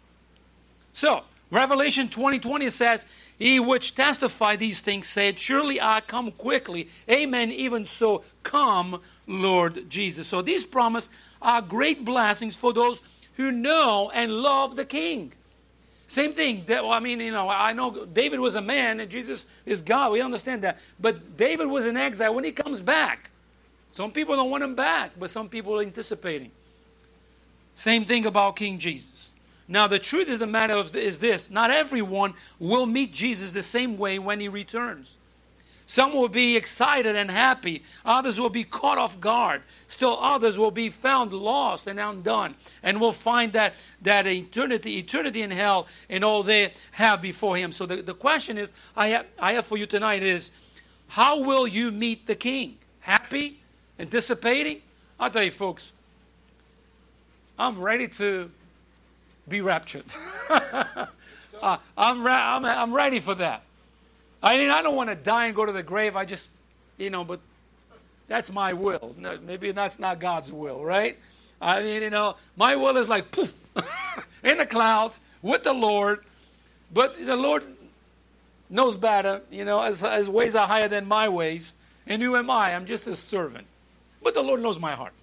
So, 0.94 1.24
Revelation 1.52 2.10
20 2.10 2.40
20 2.40 2.70
says, 2.70 3.06
He 3.38 3.60
which 3.60 3.96
testified 3.96 4.60
these 4.60 4.80
things 4.80 5.08
said, 5.08 5.40
Surely 5.40 5.82
I 5.82 6.02
come 6.02 6.32
quickly. 6.32 6.90
Amen. 7.10 7.52
Even 7.52 7.86
so, 7.86 8.24
come, 8.44 9.02
Lord 9.28 9.90
Jesus. 9.90 10.28
So 10.28 10.42
these 10.42 10.66
promises 10.66 11.10
are 11.42 11.62
great 11.62 12.06
blessings 12.06 12.56
for 12.56 12.74
those 12.74 13.02
who 13.38 13.52
know 13.52 14.12
and 14.14 14.32
love 14.32 14.76
the 14.76 14.86
King. 14.86 15.34
Same 16.08 16.34
thing. 16.34 16.66
I 16.70 17.00
mean, 17.00 17.20
you 17.20 17.32
know, 17.32 17.50
I 17.50 17.74
know 17.74 18.06
David 18.06 18.40
was 18.40 18.56
a 18.56 18.62
man 18.62 19.00
and 19.00 19.10
Jesus 19.10 19.46
is 19.66 19.82
God. 19.82 20.12
We 20.12 20.22
understand 20.22 20.64
that. 20.64 20.80
But 21.00 21.36
David 21.36 21.68
was 21.68 21.86
in 21.86 21.98
exile 21.98 22.34
when 22.34 22.44
he 22.44 22.52
comes 22.52 22.80
back. 22.80 23.32
Some 23.96 24.12
people 24.12 24.36
don't 24.36 24.50
want 24.50 24.64
him 24.64 24.76
back, 24.76 25.12
but 25.18 25.30
some 25.30 25.48
people 25.48 25.80
are 25.80 25.82
anticipating. 25.82 26.52
Same 27.76 28.04
thing 28.04 28.26
about 28.26 28.58
King 28.58 28.78
Jesus. 28.78 29.32
Now, 29.70 29.88
the 29.88 30.00
truth 30.00 30.28
is 30.28 30.40
the 30.40 30.48
matter 30.48 30.74
of, 30.74 30.94
is 30.96 31.20
this 31.20 31.50
not 31.50 31.72
everyone 31.72 32.34
will 32.60 32.86
meet 32.86 33.14
Jesus 33.14 33.54
the 33.54 33.64
same 33.64 33.98
way 33.98 34.20
when 34.20 34.42
he 34.42 34.50
returns. 34.50 35.16
Some 35.88 36.14
will 36.14 36.28
be 36.28 36.58
excited 36.58 37.16
and 37.16 37.32
happy. 37.32 37.84
Others 38.04 38.40
will 38.40 38.50
be 38.50 38.64
caught 38.64 38.98
off 38.98 39.20
guard. 39.22 39.62
Still 39.88 40.18
others 40.20 40.58
will 40.58 40.72
be 40.72 40.90
found 40.90 41.32
lost 41.32 41.88
and 41.88 42.00
undone 42.00 42.56
and 42.84 43.00
will 43.00 43.14
find 43.14 43.54
that, 43.54 43.76
that 44.02 44.28
eternity, 44.28 44.98
eternity 44.98 45.42
in 45.42 45.52
hell 45.52 45.88
and 46.10 46.24
all 46.26 46.44
they 46.44 46.74
have 46.92 47.22
before 47.22 47.56
him. 47.56 47.72
So 47.72 47.86
the, 47.86 48.02
the 48.02 48.16
question 48.16 48.58
is 48.58 48.74
I 48.96 49.10
have, 49.10 49.26
I 49.40 49.54
have 49.54 49.68
for 49.68 49.78
you 49.78 49.86
tonight 49.86 50.24
is 50.24 50.50
how 51.08 51.42
will 51.42 51.68
you 51.68 51.92
meet 51.92 52.26
the 52.26 52.36
king? 52.36 52.78
Happy? 53.00 53.62
Anticipating? 54.00 54.82
I'll 55.20 55.32
tell 55.32 55.44
you 55.44 55.52
folks, 55.52 55.92
I'm 57.58 57.80
ready 57.80 58.08
to 58.10 58.52
be 59.48 59.62
raptured. 59.62 60.06
uh, 60.50 61.08
I'm, 61.98 62.24
ra- 62.24 62.56
I'm, 62.56 62.66
I'm 62.66 62.94
ready 62.94 63.20
for 63.20 63.36
that. 63.36 63.64
I 64.44 64.58
mean, 64.58 64.70
I 64.70 64.82
don't 64.82 64.96
want 64.96 65.10
to 65.10 65.16
die 65.16 65.48
and 65.48 65.56
go 65.56 65.66
to 65.66 65.72
the 65.72 65.84
grave. 65.84 66.16
I 66.16 66.26
just, 66.26 66.48
you 66.98 67.10
know, 67.10 67.24
but 67.24 67.40
that's 68.28 68.52
my 68.52 68.74
will. 68.74 69.16
No, 69.18 69.38
maybe 69.46 69.72
that's 69.72 70.00
not 70.00 70.20
God's 70.20 70.52
will, 70.52 70.84
right? 70.84 71.18
I 71.62 71.82
mean, 71.82 72.02
you 72.02 72.10
know, 72.10 72.36
my 72.58 72.76
will 72.76 72.98
is 72.98 73.08
like 73.08 73.32
poof, 73.32 73.54
in 74.44 74.58
the 74.58 74.66
clouds 74.66 75.20
with 75.42 75.64
the 75.64 75.74
Lord, 75.74 76.26
but 76.94 77.24
the 77.24 77.36
Lord 77.36 77.64
knows 78.70 78.98
better, 78.98 79.42
you 79.50 79.64
know, 79.64 79.82
as, 79.82 80.04
as 80.04 80.28
ways 80.28 80.56
are 80.56 80.68
higher 80.68 80.88
than 80.88 81.08
my 81.08 81.30
ways. 81.30 81.74
And 82.08 82.22
who 82.22 82.36
am 82.36 82.50
I? 82.50 82.76
I'm 82.76 82.86
just 82.86 83.08
a 83.08 83.16
servant. 83.16 83.66
But 84.26 84.34
the 84.34 84.42
Lord 84.42 84.60
knows 84.60 84.80
my 84.80 84.96
heart. 84.96 85.14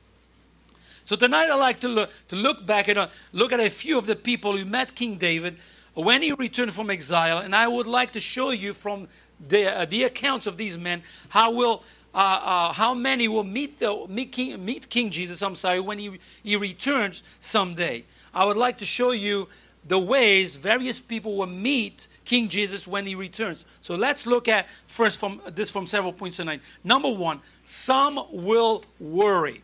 So 1.03 1.17
tonight 1.17 1.51
I'd 1.51 1.57
like 1.57 1.81
to 1.81 1.89
look, 1.89 2.11
to 2.29 2.37
look 2.37 2.65
back 2.65 2.89
at 2.89 2.97
a, 2.97 3.11
look 3.33 3.53
at 3.53 3.59
a 3.59 3.69
few 3.69 3.99
of 3.99 4.07
the 4.07 4.15
people 4.15 4.57
who 4.57 4.65
met 4.65 4.95
King 4.95 5.19
David 5.19 5.57
when 5.95 6.23
he 6.23 6.31
returned 6.31 6.73
from 6.73 6.89
exile, 6.89 7.39
and 7.39 7.53
I 7.53 7.67
would 7.67 7.89
like 7.89 8.13
to 8.13 8.21
show 8.21 8.51
you 8.51 8.73
from 8.73 9.09
the, 9.49 9.67
uh, 9.67 9.85
the 9.87 10.05
accounts 10.05 10.47
of 10.47 10.57
these 10.57 10.79
men 10.79 11.03
how 11.31 11.51
will 11.51 11.83
uh, 12.15 12.19
uh, 12.19 12.73
how 12.75 12.95
many 12.95 13.27
will 13.27 13.43
meet 13.43 13.81
the 13.81 14.07
meet 14.09 14.31
King, 14.31 14.65
meet 14.65 14.89
King 14.89 15.11
Jesus. 15.11 15.43
I'm 15.43 15.57
sorry 15.57 15.81
when 15.81 15.99
he 15.99 16.21
he 16.45 16.55
returns 16.55 17.25
someday. 17.41 18.05
I 18.33 18.45
would 18.45 18.57
like 18.57 18.79
to 18.79 18.87
show 18.87 19.11
you 19.11 19.49
the 19.89 19.99
ways 19.99 20.55
various 20.55 21.01
people 21.01 21.37
will 21.37 21.47
meet 21.47 22.07
King 22.25 22.49
Jesus 22.49 22.87
when 22.87 23.07
he 23.07 23.15
returns. 23.15 23.65
So 23.81 23.95
let's 23.95 24.27
look 24.27 24.49
at 24.49 24.67
first 24.87 25.19
from 25.19 25.41
this 25.55 25.71
from 25.71 25.87
several 25.87 26.13
points 26.13 26.37
tonight. 26.37 26.61
Number 26.85 27.11
one, 27.11 27.41
some 27.65 28.25
will 28.31 28.85
worry. 29.01 29.63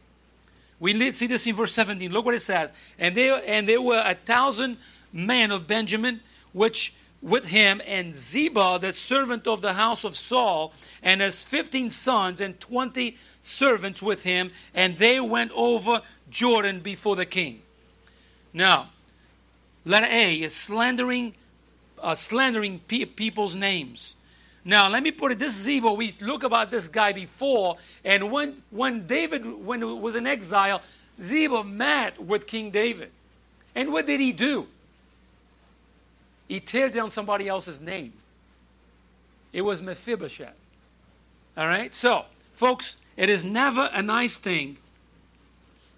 We 0.80 1.12
see 1.12 1.26
this 1.26 1.46
in 1.46 1.54
verse 1.54 1.72
17. 1.72 2.12
Look 2.12 2.24
what 2.24 2.34
it 2.34 2.42
says. 2.42 2.70
And 2.98 3.16
there, 3.16 3.42
and 3.46 3.68
there 3.68 3.82
were 3.82 4.02
a 4.04 4.14
thousand 4.14 4.78
men 5.12 5.50
of 5.50 5.66
Benjamin, 5.66 6.20
which 6.52 6.94
with 7.20 7.46
him, 7.46 7.82
and 7.84 8.14
Ziba, 8.14 8.78
the 8.80 8.92
servant 8.92 9.46
of 9.46 9.60
the 9.60 9.72
house 9.72 10.04
of 10.04 10.16
Saul, 10.16 10.72
and 11.02 11.20
his 11.20 11.42
fifteen 11.42 11.90
sons 11.90 12.40
and 12.40 12.58
twenty 12.60 13.16
servants 13.40 14.00
with 14.00 14.22
him, 14.22 14.52
and 14.72 14.98
they 14.98 15.18
went 15.18 15.50
over 15.52 16.02
Jordan 16.30 16.80
before 16.80 17.16
the 17.16 17.26
king. 17.26 17.62
Now, 18.52 18.90
letter 19.84 20.06
A 20.06 20.36
is 20.36 20.54
slandering, 20.54 21.34
uh, 22.02 22.14
slandering 22.14 22.80
pe- 22.80 23.04
people's 23.04 23.54
names. 23.54 24.14
Now, 24.64 24.88
let 24.88 25.02
me 25.02 25.10
put 25.10 25.32
it 25.32 25.38
this 25.38 25.54
Ziba, 25.54 25.92
we 25.92 26.14
look 26.20 26.42
about 26.42 26.70
this 26.70 26.88
guy 26.88 27.12
before, 27.12 27.78
and 28.04 28.30
when, 28.30 28.62
when 28.70 29.06
David 29.06 29.44
when 29.64 29.80
he 29.80 29.86
was 29.86 30.14
in 30.14 30.26
exile, 30.26 30.82
Ziba 31.22 31.64
met 31.64 32.22
with 32.22 32.46
King 32.46 32.70
David. 32.70 33.10
And 33.74 33.92
what 33.92 34.06
did 34.06 34.20
he 34.20 34.32
do? 34.32 34.66
He 36.48 36.60
tear 36.60 36.88
down 36.88 37.10
somebody 37.10 37.48
else's 37.48 37.80
name. 37.80 38.12
It 39.52 39.62
was 39.62 39.80
Mephibosheth. 39.80 40.54
All 41.56 41.66
right? 41.66 41.94
So, 41.94 42.24
folks, 42.54 42.96
it 43.16 43.28
is 43.28 43.44
never 43.44 43.90
a 43.92 44.02
nice 44.02 44.36
thing 44.36 44.78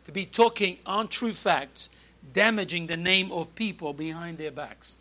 to 0.05 0.13
be 0.13 0.27
talking 0.27 0.79
untrue 0.87 1.33
facts, 1.33 1.89
damaging 2.33 2.87
the 2.87 2.97
name 2.97 3.31
of 3.31 3.55
people 3.55 3.93
behind 3.93 4.39
their 4.39 4.51
backs. 4.51 4.97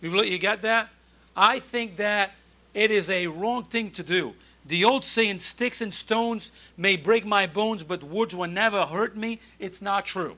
You, 0.00 0.22
you 0.22 0.38
got 0.38 0.62
that? 0.62 0.88
I 1.36 1.60
think 1.60 1.96
that 1.96 2.32
it 2.74 2.90
is 2.90 3.10
a 3.10 3.26
wrong 3.26 3.64
thing 3.64 3.90
to 3.92 4.02
do. 4.02 4.34
The 4.66 4.84
old 4.84 5.04
saying, 5.04 5.40
sticks 5.40 5.80
and 5.80 5.92
stones 5.92 6.52
may 6.76 6.96
break 6.96 7.24
my 7.24 7.46
bones, 7.46 7.82
but 7.82 8.02
words 8.02 8.34
will 8.34 8.48
never 8.48 8.84
hurt 8.86 9.16
me, 9.16 9.40
it's 9.58 9.80
not 9.80 10.04
true. 10.04 10.36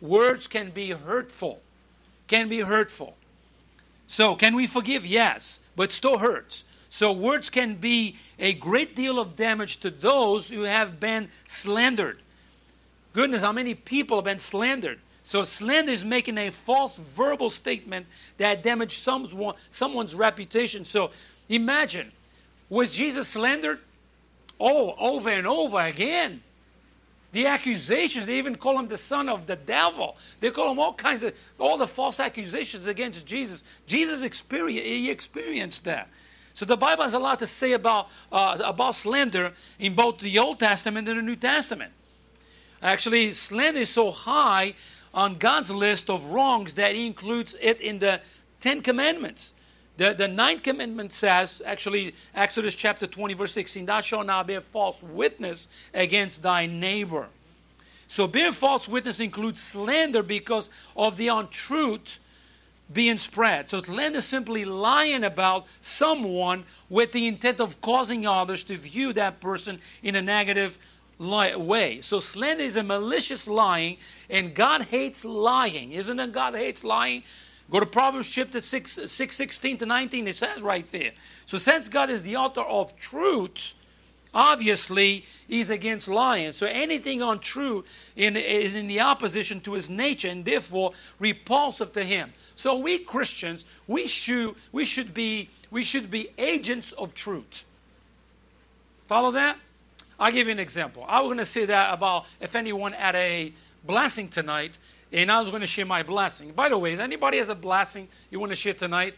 Words 0.00 0.46
can 0.46 0.70
be 0.70 0.90
hurtful. 0.90 1.60
Can 2.26 2.48
be 2.48 2.60
hurtful. 2.60 3.16
So, 4.06 4.34
can 4.34 4.54
we 4.54 4.66
forgive? 4.66 5.04
Yes, 5.06 5.60
but 5.76 5.92
still 5.92 6.18
hurts. 6.18 6.64
So, 6.88 7.12
words 7.12 7.50
can 7.50 7.74
be 7.74 8.16
a 8.38 8.54
great 8.54 8.96
deal 8.96 9.20
of 9.20 9.36
damage 9.36 9.78
to 9.80 9.90
those 9.90 10.48
who 10.48 10.62
have 10.62 10.98
been 10.98 11.28
slandered. 11.46 12.20
Goodness, 13.12 13.42
how 13.42 13.52
many 13.52 13.74
people 13.74 14.16
have 14.18 14.24
been 14.24 14.38
slandered? 14.38 15.00
So 15.30 15.44
slander 15.44 15.92
is 15.92 16.04
making 16.04 16.38
a 16.38 16.50
false 16.50 16.96
verbal 16.96 17.50
statement 17.50 18.06
that 18.38 18.64
damaged 18.64 19.04
someone, 19.04 19.54
someone's 19.70 20.12
reputation. 20.12 20.84
So 20.84 21.12
Imagine, 21.50 22.12
was 22.68 22.92
Jesus 22.92 23.26
slandered? 23.28 23.80
Oh, 24.58 24.94
over 24.98 25.28
and 25.28 25.46
over 25.46 25.80
again. 25.80 26.42
The 27.32 27.46
accusations, 27.46 28.26
they 28.26 28.38
even 28.38 28.54
call 28.54 28.78
him 28.78 28.86
the 28.86 28.96
son 28.96 29.28
of 29.28 29.46
the 29.46 29.56
devil. 29.56 30.16
They 30.38 30.50
call 30.52 30.70
him 30.70 30.78
all 30.78 30.94
kinds 30.94 31.24
of, 31.24 31.34
all 31.58 31.76
the 31.76 31.88
false 31.88 32.20
accusations 32.20 32.86
against 32.86 33.26
Jesus. 33.26 33.64
Jesus 33.86 34.22
experienced, 34.22 34.86
he 34.86 35.10
experienced 35.10 35.84
that. 35.84 36.08
So 36.54 36.64
the 36.64 36.76
Bible 36.76 37.02
has 37.02 37.14
a 37.14 37.18
lot 37.18 37.40
to 37.40 37.46
say 37.46 37.72
about, 37.72 38.08
uh, 38.30 38.58
about 38.64 38.94
slander 38.94 39.52
in 39.78 39.94
both 39.94 40.20
the 40.20 40.38
Old 40.38 40.60
Testament 40.60 41.08
and 41.08 41.18
the 41.18 41.22
New 41.22 41.36
Testament. 41.36 41.92
Actually, 42.80 43.32
slander 43.32 43.80
is 43.80 43.90
so 43.90 44.12
high 44.12 44.74
on 45.12 45.36
God's 45.38 45.70
list 45.70 46.08
of 46.08 46.24
wrongs 46.26 46.74
that 46.74 46.94
he 46.94 47.06
includes 47.06 47.56
it 47.60 47.80
in 47.80 47.98
the 47.98 48.20
Ten 48.60 48.82
Commandments. 48.82 49.52
The, 49.96 50.14
the 50.14 50.28
ninth 50.28 50.62
commandment 50.62 51.12
says, 51.12 51.60
actually, 51.66 52.14
Exodus 52.34 52.74
chapter 52.74 53.06
20, 53.06 53.34
verse 53.34 53.52
16, 53.52 53.84
Thou 53.84 54.00
shalt 54.00 54.26
not 54.26 54.46
bear 54.46 54.62
false 54.62 55.02
witness 55.02 55.68
against 55.92 56.42
thy 56.42 56.64
neighbor. 56.64 57.26
So, 58.08 58.26
bear 58.26 58.52
false 58.52 58.88
witness 58.88 59.20
includes 59.20 59.62
slander 59.62 60.22
because 60.22 60.70
of 60.96 61.16
the 61.16 61.28
untruth 61.28 62.18
being 62.92 63.18
spread. 63.18 63.68
So, 63.68 63.82
slander 63.82 64.18
is 64.18 64.24
simply 64.24 64.64
lying 64.64 65.22
about 65.22 65.66
someone 65.80 66.64
with 66.88 67.12
the 67.12 67.26
intent 67.26 67.60
of 67.60 67.80
causing 67.82 68.26
others 68.26 68.64
to 68.64 68.76
view 68.76 69.12
that 69.12 69.40
person 69.40 69.80
in 70.02 70.16
a 70.16 70.22
negative 70.22 70.78
way. 71.20 72.00
So, 72.00 72.18
slander 72.18 72.64
is 72.64 72.76
a 72.76 72.82
malicious 72.82 73.46
lying, 73.46 73.98
and 74.28 74.54
God 74.54 74.82
hates 74.82 75.24
lying. 75.24 75.92
Isn't 75.92 76.18
it? 76.18 76.32
God 76.32 76.54
hates 76.54 76.82
lying. 76.82 77.22
Go 77.70 77.78
to 77.78 77.86
Proverbs 77.86 78.28
chapter 78.28 78.60
6, 78.60 78.98
6 79.06 79.36
16 79.36 79.78
to 79.78 79.86
19, 79.86 80.26
it 80.26 80.34
says 80.34 80.60
right 80.62 80.90
there. 80.90 81.12
So, 81.46 81.58
since 81.58 81.88
God 81.88 82.10
is 82.10 82.22
the 82.22 82.36
author 82.36 82.62
of 82.62 82.96
truth, 82.96 83.74
obviously 84.34 85.26
he's 85.46 85.70
against 85.70 86.08
lying. 86.08 86.52
So, 86.52 86.66
anything 86.66 87.22
untrue 87.22 87.84
in, 88.16 88.36
is 88.36 88.74
in 88.74 88.88
the 88.88 89.00
opposition 89.00 89.60
to 89.62 89.74
his 89.74 89.88
nature 89.88 90.28
and 90.28 90.44
therefore 90.44 90.92
repulsive 91.18 91.92
to 91.92 92.04
him. 92.04 92.32
So, 92.56 92.76
we 92.76 92.98
Christians, 92.98 93.64
we 93.86 94.06
should, 94.06 94.56
we 94.72 94.84
should, 94.84 95.14
be, 95.14 95.50
we 95.70 95.84
should 95.84 96.10
be 96.10 96.30
agents 96.38 96.92
of 96.92 97.14
truth. 97.14 97.64
Follow 99.06 99.30
that? 99.32 99.58
I'll 100.20 100.30
give 100.30 100.46
you 100.48 100.52
an 100.52 100.58
example. 100.58 101.04
I 101.08 101.20
was 101.20 101.28
going 101.28 101.38
to 101.38 101.46
say 101.46 101.64
that 101.64 101.94
about 101.94 102.26
if 102.40 102.54
anyone 102.54 102.92
had 102.92 103.16
a 103.16 103.54
blessing 103.84 104.28
tonight 104.28 104.76
and 105.10 105.32
I 105.32 105.40
was 105.40 105.48
going 105.48 105.62
to 105.62 105.66
share 105.66 105.86
my 105.86 106.02
blessing. 106.02 106.52
By 106.52 106.68
the 106.68 106.76
way, 106.76 106.92
is 106.92 107.00
anybody 107.00 107.38
has 107.38 107.48
a 107.48 107.54
blessing 107.54 108.06
you 108.30 108.38
want 108.38 108.52
to 108.52 108.56
share 108.56 108.74
tonight? 108.74 109.14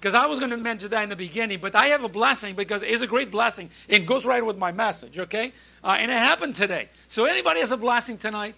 Because 0.00 0.12
I 0.12 0.26
was 0.26 0.40
going 0.40 0.50
to 0.50 0.56
mention 0.56 0.90
that 0.90 1.04
in 1.04 1.08
the 1.08 1.16
beginning, 1.16 1.60
but 1.60 1.76
I 1.76 1.86
have 1.86 2.02
a 2.02 2.08
blessing 2.08 2.56
because 2.56 2.82
it's 2.82 3.00
a 3.00 3.06
great 3.06 3.30
blessing. 3.30 3.70
It 3.88 4.00
goes 4.06 4.26
right 4.26 4.44
with 4.44 4.58
my 4.58 4.72
message, 4.72 5.18
okay? 5.20 5.52
Uh, 5.82 5.96
and 5.98 6.10
it 6.10 6.18
happened 6.18 6.56
today. 6.56 6.88
So 7.08 7.24
anybody 7.24 7.60
has 7.60 7.70
a 7.70 7.76
blessing 7.76 8.18
tonight? 8.18 8.56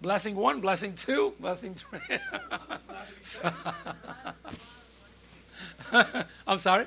Blessing 0.00 0.36
one, 0.36 0.60
blessing 0.60 0.94
two, 0.94 1.34
blessing 1.40 1.74
three. 1.74 1.98
I'm 6.46 6.58
sorry? 6.60 6.86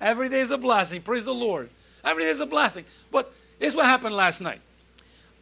Every 0.00 0.28
day 0.28 0.40
is 0.40 0.50
a 0.50 0.58
blessing. 0.58 1.02
Praise 1.02 1.24
the 1.24 1.34
Lord. 1.34 1.68
Every 2.04 2.24
day 2.24 2.30
is 2.30 2.40
a 2.40 2.46
blessing. 2.46 2.84
But 3.10 3.32
here's 3.58 3.74
what 3.74 3.86
happened 3.86 4.14
last 4.14 4.40
night. 4.40 4.60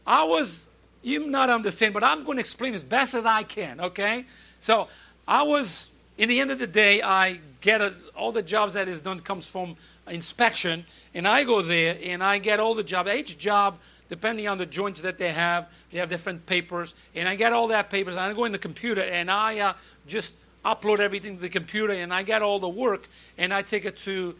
I 0.07 0.25
was, 0.25 0.65
you 1.03 1.27
not 1.29 1.51
understand, 1.51 1.95
but 1.95 2.03
I'm 2.03 2.25
going 2.25 2.37
to 2.37 2.41
explain 2.41 2.75
as 2.75 2.83
best 2.83 3.15
as 3.15 3.25
I 3.25 3.43
can, 3.43 3.81
okay? 3.81 4.25
So 4.59 4.89
I 5.27 5.43
was, 5.43 5.91
in 6.17 6.29
the 6.29 6.41
end 6.41 6.51
of 6.51 6.59
the 6.59 6.67
day, 6.67 7.03
I 7.03 7.41
get 7.61 7.81
a, 7.81 7.95
all 8.17 8.33
the 8.33 8.43
jobs 8.43 8.75
that 8.75 8.89
is 8.89 9.01
done 9.01 9.21
comes 9.21 9.47
from 9.47 9.77
inspection, 10.09 10.87
and 11.15 11.29
I 11.29 11.45
go 11.45 11.63
there 11.63 11.99
and 12.03 12.25
I 12.25 12.39
get 12.39 12.59
all 12.59 12.75
the 12.75 12.83
job. 12.83 13.07
Each 13.07 13.37
job, 13.39 13.79
depending 14.09 14.49
on 14.49 14.59
the 14.59 14.67
joints 14.67 15.03
that 15.03 15.19
they 15.19 15.33
have, 15.33 15.69
they 15.93 15.99
have 15.99 16.09
different 16.09 16.47
papers, 16.47 16.95
and 17.15 17.29
I 17.29 17.37
get 17.37 17.53
all 17.53 17.69
that 17.69 17.91
papers, 17.91 18.17
and 18.17 18.25
I 18.25 18.33
go 18.33 18.45
in 18.45 18.53
the 18.53 18.59
computer 18.59 19.03
and 19.03 19.31
I 19.31 19.59
uh, 19.59 19.73
just 20.07 20.33
upload 20.65 20.99
everything 20.99 21.37
to 21.37 21.41
the 21.41 21.49
computer, 21.49 21.93
and 21.93 22.13
I 22.13 22.23
get 22.23 22.43
all 22.43 22.59
the 22.59 22.69
work, 22.69 23.09
and 23.37 23.55
I 23.55 23.63
take 23.63 23.85
it 23.85 23.97
to 23.99 24.35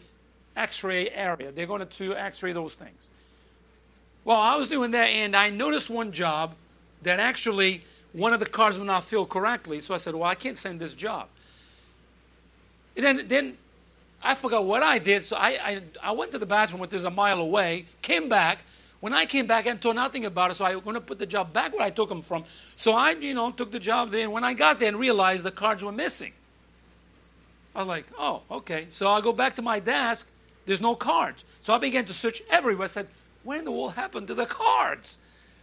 X-ray 0.55 1.09
area. 1.09 1.51
They're 1.51 1.67
going 1.67 1.85
to 1.85 2.15
X-ray 2.15 2.53
those 2.53 2.75
things. 2.75 3.09
Well, 4.25 4.37
I 4.37 4.55
was 4.55 4.67
doing 4.67 4.91
that, 4.91 5.05
and 5.05 5.35
I 5.35 5.49
noticed 5.49 5.89
one 5.89 6.11
job 6.11 6.53
that 7.03 7.19
actually 7.19 7.83
one 8.13 8.33
of 8.33 8.39
the 8.39 8.45
cards 8.45 8.77
was 8.77 8.85
not 8.85 9.03
filled 9.03 9.29
correctly. 9.29 9.79
So 9.79 9.93
I 9.93 9.97
said, 9.97 10.13
"Well, 10.13 10.29
I 10.29 10.35
can't 10.35 10.57
send 10.57 10.79
this 10.79 10.93
job." 10.93 11.27
And 12.95 13.05
then, 13.05 13.27
then 13.27 13.57
I 14.21 14.35
forgot 14.35 14.65
what 14.65 14.83
I 14.83 14.99
did. 14.99 15.23
So 15.23 15.37
I, 15.37 15.49
I, 15.49 15.81
I 16.03 16.11
went 16.11 16.31
to 16.33 16.37
the 16.37 16.45
bathroom, 16.45 16.81
which 16.81 16.93
is 16.93 17.05
a 17.05 17.09
mile 17.09 17.39
away. 17.39 17.85
Came 18.01 18.27
back. 18.27 18.59
When 18.99 19.13
I 19.13 19.25
came 19.25 19.47
back, 19.47 19.65
I 19.65 19.75
told 19.75 19.95
nothing 19.95 20.25
about 20.25 20.51
it. 20.51 20.55
So 20.55 20.65
I 20.65 20.75
was 20.75 20.83
going 20.83 20.95
to 20.95 21.01
put 21.01 21.19
the 21.19 21.25
job 21.25 21.53
back 21.53 21.71
where 21.71 21.83
I 21.83 21.89
took 21.89 22.09
them 22.09 22.21
from. 22.21 22.43
So 22.75 22.91
I, 22.91 23.11
you 23.11 23.33
know, 23.33 23.51
took 23.51 23.71
the 23.71 23.79
job 23.79 24.11
there. 24.11 24.23
And 24.23 24.33
when 24.33 24.43
I 24.43 24.53
got 24.53 24.79
there 24.79 24.89
and 24.89 24.99
realized 24.99 25.45
the 25.45 25.51
cards 25.51 25.83
were 25.83 25.93
missing, 25.93 26.33
I 27.73 27.79
was 27.79 27.87
like, 27.87 28.05
"Oh, 28.17 28.41
okay." 28.51 28.87
So 28.89 29.09
I 29.09 29.21
go 29.21 29.31
back 29.31 29.55
to 29.55 29.61
my 29.61 29.79
desk. 29.79 30.27
There's 30.69 30.81
no 30.81 30.93
cards. 30.93 31.45
So 31.61 31.73
I 31.73 31.79
began 31.79 32.05
to 32.05 32.13
search 32.13 32.43
everywhere. 32.51 32.85
I 32.85 32.91
said, 32.91 33.07
"Where 33.41 33.57
in 33.57 33.65
the 33.65 33.71
world 33.71 33.93
happened 33.93 34.27
to 34.27 34.35
the 34.35 34.45
cards?" 34.45 35.17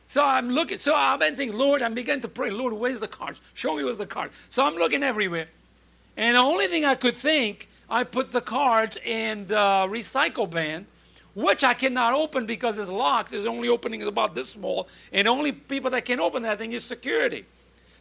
So 0.08 0.20
I'm 0.20 0.50
looking. 0.50 0.78
So 0.78 0.96
I've 0.96 1.20
been 1.20 1.36
thinking, 1.36 1.56
Lord, 1.56 1.80
I'm 1.80 1.94
beginning 1.94 2.22
to 2.22 2.28
pray, 2.28 2.50
Lord, 2.50 2.72
where's 2.72 2.98
the 2.98 3.06
cards? 3.06 3.40
Show 3.54 3.76
me 3.76 3.84
where's 3.84 3.98
the 3.98 4.06
card. 4.06 4.32
So 4.50 4.64
I'm 4.64 4.74
looking 4.74 5.04
everywhere. 5.04 5.46
And 6.16 6.34
the 6.34 6.40
only 6.40 6.66
thing 6.66 6.84
I 6.84 6.96
could 6.96 7.14
think, 7.14 7.68
I 7.88 8.02
put 8.02 8.32
the 8.32 8.40
cards 8.40 8.96
in 8.96 9.46
the 9.46 9.86
recycle 9.88 10.50
bin, 10.50 10.88
which 11.36 11.62
I 11.62 11.74
cannot 11.74 12.12
open 12.12 12.44
because 12.44 12.76
it's 12.76 12.90
locked. 12.90 13.30
There's 13.30 13.46
only 13.46 13.68
opening 13.68 14.00
is 14.00 14.08
about 14.08 14.34
this 14.34 14.48
small, 14.48 14.88
and 15.12 15.28
the 15.28 15.30
only 15.30 15.52
people 15.52 15.90
that 15.92 16.04
can 16.04 16.18
open 16.18 16.42
that 16.42 16.58
thing 16.58 16.72
is 16.72 16.84
security. 16.84 17.44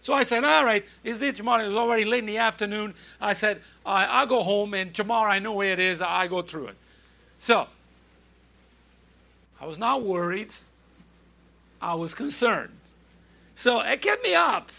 So 0.01 0.13
I 0.13 0.23
said, 0.23 0.43
all 0.43 0.65
right, 0.65 0.83
it's 1.03 1.19
there 1.19 1.31
tomorrow. 1.31 1.65
It 1.65 1.67
was 1.67 1.77
already 1.77 2.05
late 2.05 2.19
in 2.19 2.25
the 2.25 2.37
afternoon. 2.37 2.95
I 3.21 3.33
said, 3.33 3.61
I, 3.85 4.05
I'll 4.05 4.27
go 4.27 4.41
home, 4.41 4.73
and 4.73 4.91
tomorrow 4.91 5.29
I 5.29 5.37
know 5.37 5.53
where 5.53 5.73
it 5.73 5.79
is. 5.79 6.01
I 6.01 6.27
go 6.27 6.41
through 6.41 6.67
it. 6.67 6.77
So 7.45 7.67
I 9.61 9.67
was 9.67 9.77
not 9.77 10.01
worried. 10.01 10.51
I 11.79 11.93
was 11.93 12.15
concerned. 12.15 12.75
So 13.53 13.81
it 13.81 14.01
kept 14.01 14.23
me 14.23 14.33
up 14.33 14.71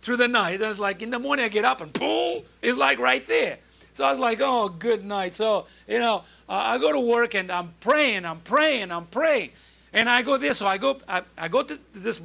through 0.00 0.16
the 0.16 0.26
night. 0.26 0.62
I 0.62 0.68
was 0.68 0.78
like, 0.78 1.02
in 1.02 1.10
the 1.10 1.18
morning 1.18 1.44
I 1.44 1.48
get 1.48 1.66
up 1.66 1.82
and 1.82 1.92
boom, 1.92 2.42
it's 2.62 2.78
like 2.78 2.98
right 2.98 3.26
there. 3.26 3.58
So 3.92 4.04
I 4.04 4.10
was 4.10 4.18
like, 4.18 4.40
oh, 4.40 4.70
good 4.70 5.04
night. 5.04 5.34
So, 5.34 5.66
you 5.86 5.98
know, 5.98 6.24
uh, 6.48 6.52
I 6.52 6.78
go 6.78 6.92
to 6.92 7.00
work 7.00 7.34
and 7.34 7.52
I'm 7.52 7.74
praying, 7.80 8.24
I'm 8.24 8.40
praying, 8.40 8.90
I'm 8.90 9.04
praying. 9.08 9.50
And 9.92 10.08
I 10.08 10.22
go 10.22 10.38
there. 10.38 10.54
So 10.54 10.66
I 10.66 10.78
go, 10.78 10.98
I, 11.06 11.24
I 11.36 11.48
go 11.48 11.62
to 11.62 11.78
this 11.94 12.22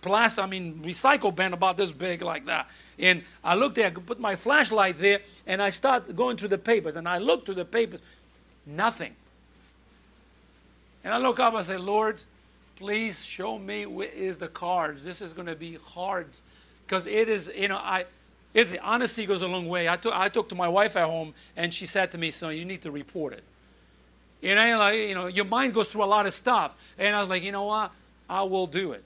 plastic, 0.00 0.42
I 0.42 0.46
mean, 0.46 0.80
recycle 0.82 1.34
bin 1.34 1.52
about 1.52 1.76
this 1.76 1.92
big 1.92 2.22
like 2.22 2.46
that. 2.46 2.70
And 2.98 3.22
I 3.44 3.54
look 3.54 3.74
there, 3.74 3.88
I 3.88 3.90
put 3.90 4.18
my 4.18 4.34
flashlight 4.34 4.98
there, 4.98 5.20
and 5.46 5.60
I 5.60 5.68
start 5.68 6.16
going 6.16 6.38
through 6.38 6.48
the 6.48 6.56
papers. 6.72 6.96
And 6.96 7.06
I 7.06 7.18
look 7.18 7.44
through 7.44 7.56
the 7.56 7.66
papers, 7.66 8.02
nothing. 8.64 9.14
And 11.06 11.14
I 11.14 11.18
look 11.18 11.38
up, 11.38 11.54
and 11.54 11.64
say, 11.64 11.76
Lord, 11.76 12.20
please 12.74 13.24
show 13.24 13.60
me 13.60 13.86
where 13.86 14.08
is 14.08 14.38
the 14.38 14.48
cards. 14.48 15.04
This 15.04 15.22
is 15.22 15.32
going 15.32 15.46
to 15.46 15.54
be 15.54 15.76
hard 15.76 16.26
because 16.84 17.06
it 17.06 17.28
is, 17.28 17.48
you 17.54 17.68
know, 17.68 17.76
I, 17.76 18.06
it's, 18.52 18.74
honesty 18.82 19.24
goes 19.24 19.40
a 19.42 19.46
long 19.46 19.68
way. 19.68 19.88
I, 19.88 19.98
took, 19.98 20.12
I 20.12 20.28
talked 20.28 20.48
to 20.48 20.56
my 20.56 20.66
wife 20.66 20.96
at 20.96 21.04
home, 21.04 21.32
and 21.56 21.72
she 21.72 21.86
said 21.86 22.10
to 22.10 22.18
me, 22.18 22.32
"So 22.32 22.48
you 22.48 22.64
need 22.64 22.82
to 22.82 22.90
report 22.90 23.34
it." 23.34 23.44
You 24.40 24.56
know, 24.56 24.78
like, 24.78 24.96
you 24.96 25.14
know, 25.14 25.28
your 25.28 25.44
mind 25.44 25.74
goes 25.74 25.86
through 25.86 26.02
a 26.02 26.10
lot 26.10 26.26
of 26.26 26.34
stuff, 26.34 26.74
and 26.98 27.14
I 27.14 27.20
was 27.20 27.30
like, 27.30 27.44
you 27.44 27.52
know 27.52 27.66
what, 27.66 27.92
I 28.28 28.42
will 28.42 28.66
do 28.66 28.90
it. 28.90 29.04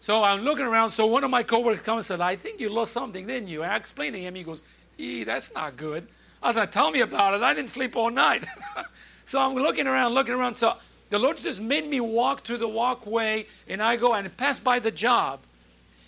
So 0.00 0.22
I'm 0.22 0.42
looking 0.42 0.66
around. 0.66 0.90
So 0.90 1.04
one 1.04 1.24
of 1.24 1.30
my 1.32 1.42
coworkers 1.42 1.82
comes 1.82 2.08
and 2.08 2.18
said, 2.18 2.20
"I 2.20 2.36
think 2.36 2.60
you 2.60 2.68
lost 2.68 2.92
something, 2.92 3.26
didn't 3.26 3.48
you?" 3.48 3.64
I 3.64 3.74
explained 3.74 4.14
to 4.14 4.20
him. 4.20 4.36
He 4.36 4.44
goes, 4.44 4.62
"Ee, 4.98 5.24
that's 5.24 5.52
not 5.52 5.76
good." 5.76 6.06
I 6.40 6.46
was 6.46 6.56
like, 6.56 6.70
"Tell 6.70 6.92
me 6.92 7.00
about 7.00 7.34
it. 7.34 7.42
I 7.42 7.54
didn't 7.54 7.70
sleep 7.70 7.96
all 7.96 8.10
night." 8.10 8.46
so 9.30 9.38
I'm 9.38 9.54
looking 9.54 9.86
around, 9.86 10.12
looking 10.14 10.34
around. 10.34 10.56
So 10.56 10.74
the 11.08 11.18
Lord 11.20 11.36
just 11.36 11.60
made 11.60 11.86
me 11.86 12.00
walk 12.00 12.44
through 12.44 12.58
the 12.58 12.68
walkway, 12.68 13.46
and 13.68 13.80
I 13.80 13.94
go 13.94 14.12
and 14.12 14.36
pass 14.36 14.58
by 14.58 14.80
the 14.80 14.90
job, 14.90 15.38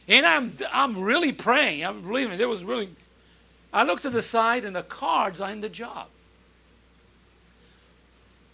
and 0.09 0.27
I'm 0.27 0.57
I'm 0.73 0.99
really 0.99 1.31
praying. 1.31 1.85
I'm 1.85 2.03
believing 2.03 2.37
there 2.37 2.49
was 2.49 2.65
really. 2.65 2.89
I 3.73 3.85
look 3.85 4.01
to 4.01 4.11
the 4.11 4.23
side, 4.23 4.65
and 4.65 4.75
the 4.75 4.83
cards 4.83 5.41
are 5.41 5.53
in 5.53 5.61
the 5.61 5.69
job. 5.69 6.09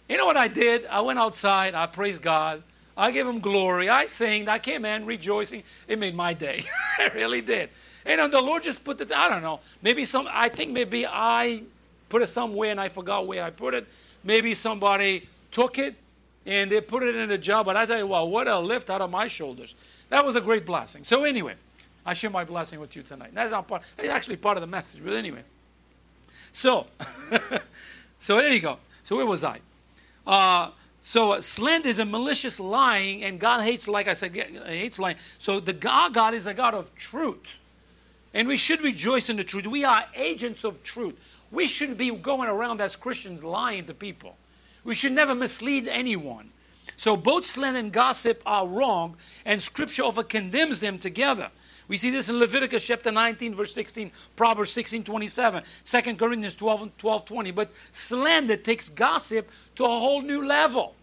You 0.07 0.17
know 0.17 0.27
what 0.27 0.37
I 0.37 0.47
did? 0.47 0.85
I 0.85 1.01
went 1.01 1.17
outside. 1.17 1.73
I 1.73 1.87
praised 1.87 2.21
God. 2.21 2.61
I 2.95 3.09
gave 3.09 3.25
Him 3.25 3.39
glory. 3.39 3.89
I 3.89 4.05
sang. 4.05 4.47
I 4.47 4.59
came 4.59 4.85
in 4.85 5.07
rejoicing. 5.07 5.63
It 5.87 5.97
made 5.97 6.13
my 6.13 6.35
day. 6.35 6.63
it 6.99 7.15
really 7.15 7.41
did. 7.41 7.71
And 8.05 8.31
the 8.31 8.41
Lord 8.41 8.61
just 8.61 8.83
put 8.83 9.01
it. 9.01 9.11
I 9.11 9.29
don't 9.29 9.41
know. 9.41 9.61
Maybe 9.81 10.05
some. 10.05 10.27
I 10.29 10.47
think 10.47 10.69
maybe 10.69 11.07
I 11.07 11.63
put 12.07 12.21
it 12.21 12.27
somewhere 12.27 12.69
and 12.69 12.79
I 12.79 12.89
forgot 12.89 13.25
where 13.25 13.43
I 13.43 13.49
put 13.49 13.73
it. 13.73 13.87
Maybe 14.23 14.53
somebody 14.53 15.27
took 15.51 15.77
it 15.77 15.95
and 16.45 16.71
they 16.71 16.81
put 16.81 17.03
it 17.03 17.15
in 17.15 17.29
the 17.29 17.37
job. 17.37 17.65
But 17.65 17.77
I 17.77 17.85
tell 17.85 17.97
you 17.97 18.07
what, 18.07 18.29
what 18.29 18.47
a 18.47 18.59
lift 18.59 18.89
out 18.89 19.01
of 19.01 19.09
my 19.09 19.27
shoulders. 19.27 19.75
That 20.09 20.25
was 20.25 20.35
a 20.35 20.41
great 20.41 20.65
blessing. 20.65 21.03
So 21.03 21.23
anyway, 21.23 21.55
I 22.05 22.13
share 22.13 22.29
my 22.29 22.43
blessing 22.43 22.79
with 22.79 22.95
you 22.95 23.03
tonight. 23.03 23.31
That's 23.33 23.51
not 23.51 23.67
part. 23.67 23.83
It's 23.97 24.09
actually 24.09 24.37
part 24.37 24.57
of 24.57 24.61
the 24.61 24.67
message. 24.67 25.01
But 25.03 25.13
anyway, 25.13 25.43
so 26.51 26.87
so 28.19 28.37
there 28.37 28.51
you 28.51 28.61
go. 28.61 28.77
So 29.03 29.15
where 29.15 29.25
was 29.25 29.43
I? 29.43 29.59
Uh, 30.25 30.71
so 31.01 31.33
uh, 31.33 31.41
slander 31.41 31.89
is 31.89 31.99
a 31.99 32.05
malicious 32.05 32.59
lying, 32.59 33.23
and 33.23 33.39
God 33.39 33.61
hates, 33.61 33.87
like 33.87 34.07
I 34.07 34.13
said, 34.13 34.35
hates 34.35 34.99
lying. 34.99 35.17
So 35.37 35.59
the 35.59 35.73
God, 35.73 36.13
God 36.13 36.33
is 36.33 36.45
a 36.45 36.53
God 36.53 36.73
of 36.73 36.93
truth, 36.95 37.57
and 38.33 38.47
we 38.47 38.57
should 38.57 38.81
rejoice 38.81 39.29
in 39.29 39.37
the 39.37 39.43
truth. 39.43 39.65
We 39.65 39.83
are 39.83 40.05
agents 40.15 40.63
of 40.63 40.83
truth. 40.83 41.15
We 41.51 41.67
shouldn't 41.67 41.97
be 41.97 42.11
going 42.11 42.49
around 42.49 42.81
as 42.81 42.95
Christians 42.95 43.43
lying 43.43 43.85
to 43.85 43.93
people. 43.93 44.37
We 44.83 44.95
should 44.95 45.11
never 45.11 45.35
mislead 45.35 45.87
anyone. 45.87 46.51
So 46.97 47.15
both 47.15 47.45
slander 47.45 47.79
and 47.79 47.91
gossip 47.91 48.41
are 48.45 48.67
wrong, 48.67 49.15
and 49.45 49.61
Scripture 49.61 50.03
often 50.03 50.25
condemns 50.25 50.79
them 50.79 50.99
together. 50.99 51.49
We 51.87 51.97
see 51.97 52.11
this 52.11 52.29
in 52.29 52.37
Leviticus 52.37 52.83
chapter 52.83 53.11
19, 53.11 53.55
verse 53.55 53.73
16, 53.73 54.11
Proverbs 54.35 54.71
16, 54.71 55.03
27, 55.03 55.63
2 55.85 56.01
Corinthians 56.15 56.55
12, 56.55 56.97
12, 56.97 57.25
20. 57.25 57.51
But 57.51 57.71
slander 57.91 58.57
takes 58.57 58.89
gossip 58.89 59.49
to 59.75 59.85
a 59.85 59.87
whole 59.87 60.21
new 60.21 60.45
level. 60.45 60.93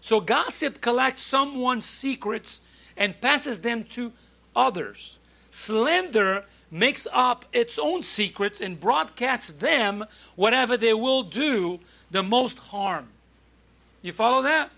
So 0.00 0.20
gossip 0.20 0.80
collects 0.80 1.22
someone's 1.22 1.84
secrets 1.86 2.62
and 2.96 3.20
passes 3.20 3.60
them 3.60 3.84
to 3.90 4.12
others. 4.56 5.18
Slander 5.50 6.44
makes 6.72 7.06
up 7.12 7.44
its 7.52 7.78
own 7.78 8.02
secrets 8.02 8.62
and 8.62 8.80
broadcasts 8.80 9.52
them 9.52 10.04
whatever 10.34 10.76
they 10.76 10.94
will 10.94 11.22
do 11.22 11.78
the 12.10 12.22
most 12.22 12.58
harm. 12.58 13.06
You 14.00 14.10
follow 14.10 14.42
that? 14.42 14.70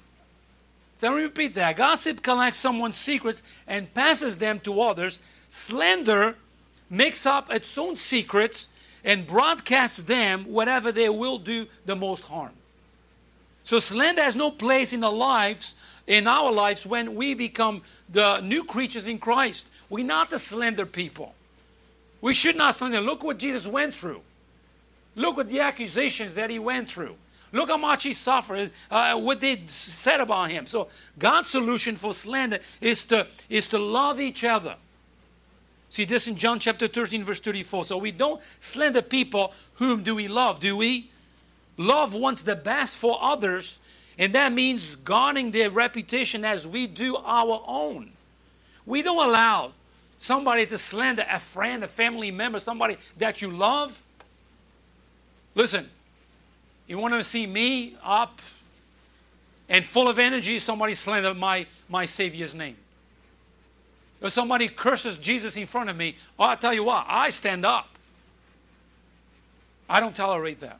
So 0.98 1.08
let 1.08 1.16
me 1.16 1.22
repeat 1.22 1.54
that. 1.54 1.76
Gossip 1.76 2.20
collects 2.20 2.58
someone's 2.58 2.96
secrets 2.96 3.42
and 3.66 3.92
passes 3.94 4.38
them 4.38 4.58
to 4.60 4.80
others. 4.80 5.20
Slander 5.50 6.36
makes 6.90 7.26
up 7.26 7.50
its 7.50 7.78
own 7.78 7.94
secrets 7.94 8.68
and 9.04 9.26
broadcasts 9.26 10.02
them 10.02 10.44
whatever 10.46 10.90
they 10.90 11.08
will 11.08 11.38
do 11.38 11.66
the 11.86 11.94
most 11.94 12.24
harm. 12.24 12.52
So 13.62 13.78
slander 13.78 14.22
has 14.22 14.34
no 14.34 14.50
place 14.50 14.92
in 14.92 15.00
the 15.00 15.10
lives, 15.10 15.74
in 16.06 16.26
our 16.26 16.52
lives, 16.52 16.84
when 16.84 17.14
we 17.14 17.34
become 17.34 17.82
the 18.08 18.40
new 18.40 18.64
creatures 18.64 19.06
in 19.06 19.18
Christ. 19.18 19.66
We're 19.88 20.04
not 20.04 20.30
the 20.30 20.38
slander 20.38 20.86
people. 20.86 21.34
We 22.24 22.32
should 22.32 22.56
not 22.56 22.74
slander. 22.74 23.02
Look 23.02 23.22
what 23.22 23.36
Jesus 23.36 23.66
went 23.66 23.94
through. 23.94 24.22
Look 25.14 25.36
at 25.38 25.50
the 25.50 25.60
accusations 25.60 26.34
that 26.36 26.48
he 26.48 26.58
went 26.58 26.90
through. 26.90 27.16
Look 27.52 27.68
how 27.68 27.76
much 27.76 28.04
he 28.04 28.14
suffered, 28.14 28.70
uh, 28.90 29.14
what 29.16 29.42
they 29.42 29.62
said 29.66 30.22
about 30.22 30.50
him. 30.50 30.66
So 30.66 30.88
God's 31.18 31.50
solution 31.50 31.96
for 31.96 32.14
slander 32.14 32.60
is 32.80 33.04
to, 33.04 33.26
is 33.50 33.68
to 33.68 33.78
love 33.78 34.22
each 34.22 34.42
other. 34.42 34.76
See 35.90 36.06
this 36.06 36.26
in 36.26 36.36
John 36.36 36.60
chapter 36.60 36.88
13, 36.88 37.24
verse 37.24 37.40
34. 37.40 37.84
So 37.84 37.98
we 37.98 38.10
don't 38.10 38.40
slander 38.58 39.02
people. 39.02 39.52
Whom 39.74 40.02
do 40.02 40.14
we 40.14 40.26
love? 40.26 40.60
Do 40.60 40.78
we? 40.78 41.10
Love 41.76 42.14
wants 42.14 42.40
the 42.40 42.56
best 42.56 42.96
for 42.96 43.18
others, 43.20 43.80
and 44.16 44.34
that 44.34 44.50
means 44.50 44.96
guarding 44.96 45.50
their 45.50 45.68
reputation 45.68 46.42
as 46.42 46.66
we 46.66 46.86
do 46.86 47.16
our 47.16 47.62
own. 47.66 48.12
We 48.86 49.02
don't 49.02 49.28
allow 49.28 49.72
somebody 50.24 50.64
to 50.64 50.78
slander 50.78 51.26
a 51.30 51.38
friend, 51.38 51.84
a 51.84 51.88
family 51.88 52.30
member, 52.30 52.58
somebody 52.58 52.96
that 53.18 53.42
you 53.42 53.50
love. 53.50 54.02
Listen, 55.54 55.88
you 56.86 56.96
want 56.98 57.12
to 57.12 57.22
see 57.22 57.46
me 57.46 57.94
up 58.02 58.40
and 59.68 59.84
full 59.84 60.08
of 60.08 60.18
energy, 60.18 60.58
somebody 60.58 60.94
slander 60.94 61.34
my, 61.34 61.66
my 61.90 62.06
Savior's 62.06 62.54
name. 62.54 62.76
Or 64.22 64.30
somebody 64.30 64.68
curses 64.68 65.18
Jesus 65.18 65.58
in 65.58 65.66
front 65.66 65.90
of 65.90 65.96
me, 65.96 66.16
oh, 66.38 66.44
I'll 66.44 66.56
tell 66.56 66.72
you 66.72 66.84
what, 66.84 67.04
I 67.06 67.28
stand 67.28 67.66
up. 67.66 67.88
I 69.88 70.00
don't 70.00 70.16
tolerate 70.16 70.60
that. 70.60 70.78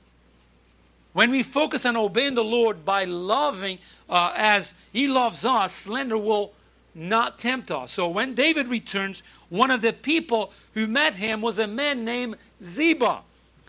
When 1.13 1.31
we 1.31 1.43
focus 1.43 1.85
on 1.85 1.97
obeying 1.97 2.35
the 2.35 2.45
Lord 2.45 2.85
by 2.85 3.05
loving 3.05 3.79
uh, 4.09 4.33
as 4.35 4.73
He 4.93 5.07
loves 5.07 5.45
us, 5.45 5.75
slander 5.75 6.17
will 6.17 6.53
not 6.95 7.39
tempt 7.39 7.71
us. 7.71 7.93
So 7.93 8.09
when 8.09 8.35
David 8.35 8.69
returns, 8.69 9.23
one 9.49 9.71
of 9.71 9.83
the 9.83 9.93
people 9.93 10.53
who 10.75 10.87
met 10.87 11.15
him 11.15 11.41
was 11.41 11.59
a 11.59 11.67
man 11.67 12.05
named 12.05 12.37
Ziba. 12.63 13.23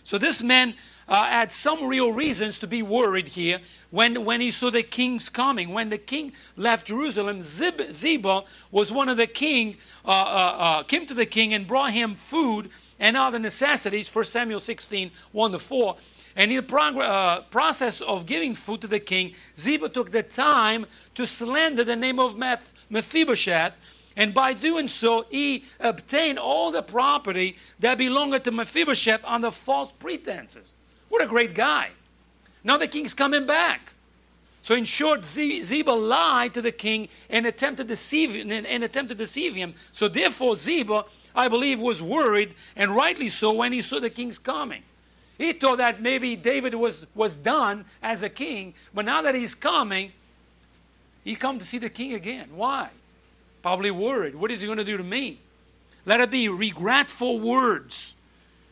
So 0.03 0.17
this 0.17 0.43
man 0.43 0.75
uh, 1.07 1.25
had 1.25 1.51
some 1.51 1.85
real 1.85 2.11
reasons 2.11 2.59
to 2.59 2.67
be 2.67 2.81
worried 2.81 3.27
here 3.29 3.59
when, 3.91 4.25
when 4.25 4.41
he 4.41 4.51
saw 4.51 4.69
the 4.69 4.83
king's 4.83 5.29
coming. 5.29 5.69
When 5.69 5.89
the 5.89 5.97
king 5.97 6.33
left 6.55 6.87
Jerusalem, 6.87 7.41
Zib, 7.41 7.93
Ziba 7.93 8.43
was 8.71 8.91
one 8.91 9.09
of 9.09 9.17
the 9.17 9.27
king, 9.27 9.77
uh, 10.05 10.09
uh, 10.09 10.13
uh 10.13 10.83
came 10.83 11.05
to 11.07 11.13
the 11.13 11.25
king 11.25 11.53
and 11.53 11.67
brought 11.67 11.91
him 11.91 12.15
food 12.15 12.69
and 12.99 13.17
other 13.17 13.39
necessities, 13.39 14.13
1 14.13 14.25
Samuel 14.25 14.59
16, 14.59 15.11
1 15.31 15.51
to 15.51 15.59
4. 15.59 15.97
And 16.35 16.51
in 16.51 16.57
the 16.57 16.63
prog- 16.63 16.97
uh, 16.97 17.41
process 17.43 18.01
of 18.01 18.25
giving 18.25 18.53
food 18.53 18.81
to 18.81 18.87
the 18.87 18.99
king, 18.99 19.33
Ziba 19.57 19.89
took 19.89 20.11
the 20.11 20.23
time 20.23 20.85
to 21.15 21.25
slander 21.25 21.83
the 21.83 21.95
name 21.95 22.19
of 22.19 22.35
Meph- 22.35 22.71
Mephibosheth, 22.89 23.73
and 24.15 24.33
by 24.33 24.53
doing 24.53 24.87
so, 24.87 25.25
he 25.29 25.65
obtained 25.79 26.39
all 26.39 26.71
the 26.71 26.81
property 26.81 27.57
that 27.79 27.97
belonged 27.97 28.43
to 28.43 28.51
Mephibosheth 28.51 29.21
under 29.25 29.51
false 29.51 29.91
pretenses. 29.91 30.73
What 31.09 31.21
a 31.21 31.27
great 31.27 31.53
guy. 31.53 31.89
Now 32.63 32.77
the 32.77 32.87
king's 32.87 33.13
coming 33.13 33.45
back. 33.45 33.93
So 34.61 34.73
in 34.73 34.85
short, 34.85 35.23
Ziba 35.23 35.91
lied 35.91 36.55
to 36.55 36.61
the 36.61 36.71
king 36.71 37.09
and 37.29 37.45
attempted 37.45 37.87
to 37.87 37.93
deceive 37.93 38.33
and, 38.33 38.51
and 38.51 38.83
attempted 38.83 39.19
to 39.19 39.23
deceive 39.23 39.53
him. 39.53 39.75
So 39.91 40.07
therefore, 40.07 40.55
Ziba, 40.55 41.05
I 41.35 41.47
believe, 41.49 41.79
was 41.79 42.01
worried, 42.01 42.55
and 42.75 42.95
rightly 42.95 43.29
so, 43.29 43.51
when 43.51 43.73
he 43.73 43.83
saw 43.83 43.99
the 43.99 44.09
king's 44.09 44.39
coming. 44.39 44.81
He 45.37 45.53
thought 45.53 45.77
that 45.77 46.01
maybe 46.01 46.35
David 46.35 46.73
was, 46.73 47.05
was 47.13 47.35
done 47.35 47.85
as 48.01 48.23
a 48.23 48.29
king, 48.29 48.73
but 48.91 49.05
now 49.05 49.21
that 49.21 49.35
he's 49.35 49.53
coming, 49.53 50.13
he 51.25 51.35
come 51.35 51.59
to 51.59 51.65
see 51.65 51.79
the 51.79 51.89
king 51.89 52.13
again. 52.13 52.49
Why? 52.55 52.89
Probably 53.61 53.91
worried. 53.91 54.35
What 54.35 54.51
is 54.51 54.61
he 54.61 54.67
going 54.67 54.77
to 54.77 54.85
do 54.85 54.95
to 54.95 55.03
me? 55.03 55.39
Let 56.05 56.21
it 56.21 56.29
be 56.29 56.47
regretful 56.47 57.39
words. 57.39 58.13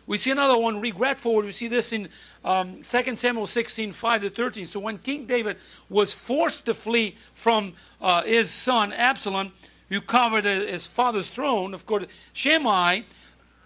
We 0.06 0.18
see 0.18 0.30
another 0.30 0.60
one, 0.60 0.80
regretful. 0.80 1.36
We 1.38 1.52
see 1.52 1.68
this 1.68 1.92
in 1.94 2.10
um, 2.46 2.84
2 2.84 3.16
Samuel 3.16 3.48
16, 3.48 3.92
5 3.92 4.22
to 4.22 4.30
13. 4.30 4.68
So 4.68 4.80
when 4.80 5.00
King 5.00 5.26
David 5.26 5.58
was 5.90 6.14
forced 6.14 6.66
to 6.66 6.76
flee 6.76 7.16
from 7.34 7.74
uh, 8.00 8.22
his 8.24 8.52
son 8.52 8.94
Absalom, 8.94 9.52
who 9.90 10.00
covered 10.00 10.46
his 10.46 10.86
father's 10.86 11.30
throne, 11.30 11.74
of 11.74 11.88
course, 11.88 12.06
Shimei 12.34 13.06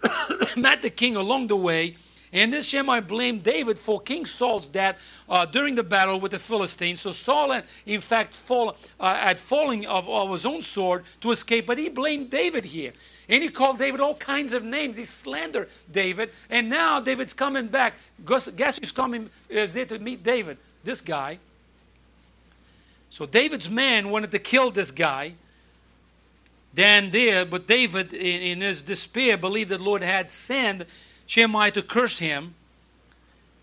met 0.56 0.80
the 0.80 0.90
king 0.90 1.16
along 1.16 1.48
the 1.48 1.56
way. 1.56 1.96
And 2.32 2.52
this 2.52 2.66
Shimei 2.66 3.00
blamed 3.00 3.42
David 3.42 3.78
for 3.78 4.00
King 4.00 4.26
Saul's 4.26 4.66
death 4.66 4.96
uh, 5.28 5.46
during 5.46 5.74
the 5.74 5.82
battle 5.82 6.20
with 6.20 6.32
the 6.32 6.38
Philistines. 6.38 7.00
So 7.00 7.10
Saul, 7.10 7.62
in 7.86 8.00
fact, 8.00 8.34
fall, 8.34 8.76
uh, 9.00 9.14
had 9.14 9.40
falling 9.40 9.86
of, 9.86 10.08
of 10.08 10.30
his 10.30 10.44
own 10.44 10.62
sword 10.62 11.04
to 11.22 11.30
escape, 11.30 11.66
but 11.66 11.78
he 11.78 11.88
blamed 11.88 12.30
David 12.30 12.64
here. 12.64 12.92
And 13.28 13.42
he 13.42 13.48
called 13.48 13.78
David 13.78 14.00
all 14.00 14.14
kinds 14.14 14.52
of 14.52 14.64
names. 14.64 14.96
He 14.96 15.04
slandered 15.04 15.68
David. 15.90 16.30
And 16.50 16.68
now 16.68 17.00
David's 17.00 17.32
coming 17.32 17.66
back. 17.66 17.94
Guess, 18.26 18.48
guess 18.48 18.78
who's 18.78 18.92
coming 18.92 19.30
is 19.48 19.72
there 19.72 19.86
to 19.86 19.98
meet 19.98 20.22
David? 20.22 20.58
This 20.84 21.00
guy. 21.00 21.38
So 23.10 23.26
David's 23.26 23.70
man 23.70 24.10
wanted 24.10 24.30
to 24.32 24.38
kill 24.38 24.70
this 24.70 24.90
guy. 24.90 25.34
Then 26.74 27.10
there, 27.10 27.44
but 27.44 27.66
David, 27.66 28.12
in, 28.12 28.42
in 28.42 28.60
his 28.60 28.82
despair, 28.82 29.36
believed 29.36 29.70
that 29.70 29.80
Lord 29.80 30.02
had 30.02 30.30
sent 30.30 30.82
Shimei 31.28 31.70
to 31.72 31.82
curse 31.82 32.18
him. 32.18 32.54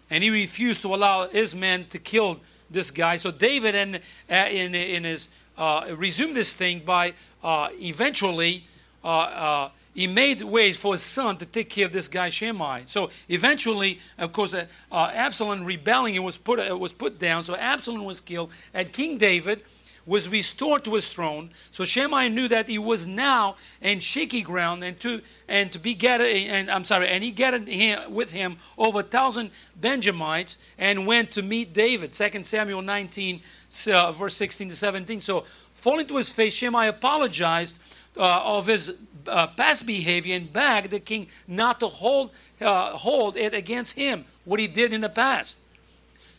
And 0.09 0.23
he 0.23 0.29
refused 0.29 0.83
to 0.83 0.93
allow 0.93 1.27
his 1.27 1.53
men 1.53 1.87
to 1.89 1.99
kill 1.99 2.39
this 2.69 2.91
guy. 2.91 3.17
So 3.17 3.31
David, 3.31 3.75
in, 3.75 3.95
uh, 4.29 4.35
in, 4.49 4.73
in 4.75 5.03
his, 5.03 5.27
uh, 5.57 5.87
resumed 5.97 6.35
this 6.35 6.53
thing 6.53 6.83
by 6.85 7.13
uh, 7.43 7.69
eventually 7.73 8.65
uh, 9.03 9.07
uh, 9.07 9.69
he 9.95 10.07
made 10.07 10.41
ways 10.41 10.77
for 10.77 10.93
his 10.93 11.01
son 11.01 11.37
to 11.37 11.45
take 11.45 11.69
care 11.69 11.85
of 11.85 11.91
this 11.91 12.07
guy 12.07 12.29
Shimei. 12.29 12.83
So 12.85 13.09
eventually, 13.29 13.99
of 14.17 14.31
course, 14.31 14.53
uh, 14.53 14.65
Absalom 14.91 15.63
rebelling 15.63 16.21
was 16.21 16.37
put 16.37 16.59
was 16.77 16.91
put 16.91 17.17
down. 17.17 17.45
So 17.45 17.55
Absalom 17.55 18.03
was 18.03 18.19
killed, 18.19 18.51
and 18.73 18.91
King 18.91 19.17
David 19.17 19.63
was 20.05 20.29
restored 20.29 20.83
to 20.85 20.93
his 20.93 21.09
throne. 21.09 21.49
So 21.71 21.83
Shimei 21.83 22.29
knew 22.29 22.47
that 22.47 22.67
he 22.67 22.77
was 22.77 23.05
now 23.07 23.55
in 23.81 23.99
shaky 23.99 24.41
ground, 24.41 24.83
and 24.83 24.99
to 24.99 25.21
and 25.47 25.71
to 25.71 25.79
be 25.79 25.93
gathered. 25.93 26.27
And 26.27 26.69
I'm 26.69 26.83
sorry, 26.83 27.07
and 27.09 27.23
he 27.23 27.31
gathered 27.31 27.67
him, 27.67 28.13
with 28.13 28.31
him 28.31 28.57
over 28.77 28.99
a 28.99 29.03
thousand 29.03 29.51
Benjamites, 29.75 30.57
and 30.77 31.07
went 31.07 31.31
to 31.31 31.41
meet 31.41 31.73
David. 31.73 32.13
Second 32.13 32.45
Samuel 32.45 32.81
19, 32.81 33.41
uh, 33.87 34.11
verse 34.11 34.35
16 34.35 34.69
to 34.69 34.75
17. 34.75 35.21
So 35.21 35.45
falling 35.73 36.07
to 36.07 36.17
his 36.17 36.29
face, 36.29 36.53
Shimei 36.53 36.87
apologized 36.87 37.73
uh, 38.17 38.41
of 38.43 38.67
his 38.67 38.91
uh, 39.27 39.47
past 39.47 39.85
behavior 39.85 40.35
and 40.35 40.51
begged 40.51 40.91
the 40.91 40.99
king 40.99 41.27
not 41.47 41.79
to 41.79 41.87
hold, 41.87 42.31
uh, 42.61 42.91
hold 42.91 43.37
it 43.37 43.53
against 43.53 43.93
him, 43.93 44.25
what 44.45 44.59
he 44.59 44.67
did 44.67 44.93
in 44.93 45.01
the 45.01 45.09
past. 45.09 45.57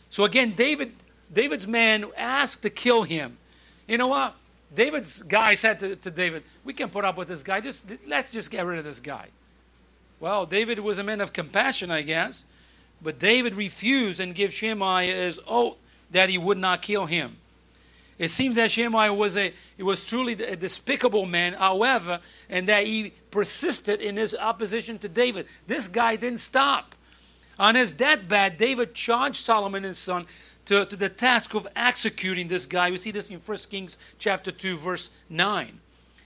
So 0.09 0.23
again, 0.23 0.53
David, 0.55 0.93
David's 1.33 1.67
man 1.67 2.05
asked 2.17 2.61
to 2.63 2.69
kill 2.69 3.03
him. 3.03 3.37
You 3.87 3.97
know 3.97 4.07
what? 4.07 4.35
David's 4.75 5.23
guy 5.23 5.53
said 5.53 5.79
to, 5.79 5.95
to 5.95 6.11
David, 6.11 6.43
We 6.63 6.73
can 6.73 6.89
put 6.89 7.05
up 7.05 7.17
with 7.17 7.29
this 7.29 7.41
guy. 7.41 7.61
Just 7.61 7.83
let's 8.05 8.31
just 8.31 8.51
get 8.51 8.65
rid 8.65 8.79
of 8.79 8.85
this 8.85 8.99
guy. 8.99 9.27
Well, 10.19 10.45
David 10.45 10.79
was 10.79 10.99
a 10.99 11.03
man 11.03 11.21
of 11.21 11.31
compassion, 11.31 11.91
I 11.91 12.01
guess, 12.01 12.43
but 13.01 13.19
David 13.19 13.55
refused 13.55 14.19
and 14.19 14.33
gave 14.33 14.53
Shimei 14.53 15.07
his 15.07 15.39
oath 15.47 15.77
that 16.11 16.29
he 16.29 16.37
would 16.37 16.57
not 16.57 16.81
kill 16.81 17.05
him. 17.05 17.37
It 18.17 18.29
seems 18.29 18.55
that 18.55 18.71
Shimei 18.71 19.09
was 19.09 19.37
a 19.37 19.53
he 19.77 19.83
was 19.83 20.01
truly 20.01 20.33
a 20.33 20.55
despicable 20.55 21.25
man, 21.25 21.53
however, 21.53 22.19
and 22.49 22.67
that 22.67 22.85
he 22.85 23.13
persisted 23.29 24.01
in 24.01 24.17
his 24.17 24.33
opposition 24.33 24.97
to 24.99 25.09
David. 25.09 25.45
This 25.67 25.87
guy 25.87 26.15
didn't 26.15 26.39
stop. 26.39 26.95
On 27.59 27.75
his 27.75 27.91
deathbed, 27.91 28.57
David 28.57 28.93
charged 28.93 29.43
Solomon 29.43 29.83
his 29.83 29.97
son 29.97 30.25
to, 30.67 30.85
to 30.85 30.95
the 30.95 31.09
task 31.09 31.53
of 31.53 31.67
executing 31.75 32.47
this 32.47 32.65
guy. 32.65 32.91
We 32.91 32.97
see 32.97 33.11
this 33.11 33.29
in 33.29 33.39
1 33.39 33.57
Kings 33.69 33.97
chapter 34.19 34.51
2, 34.51 34.77
verse 34.77 35.09
9. 35.29 35.79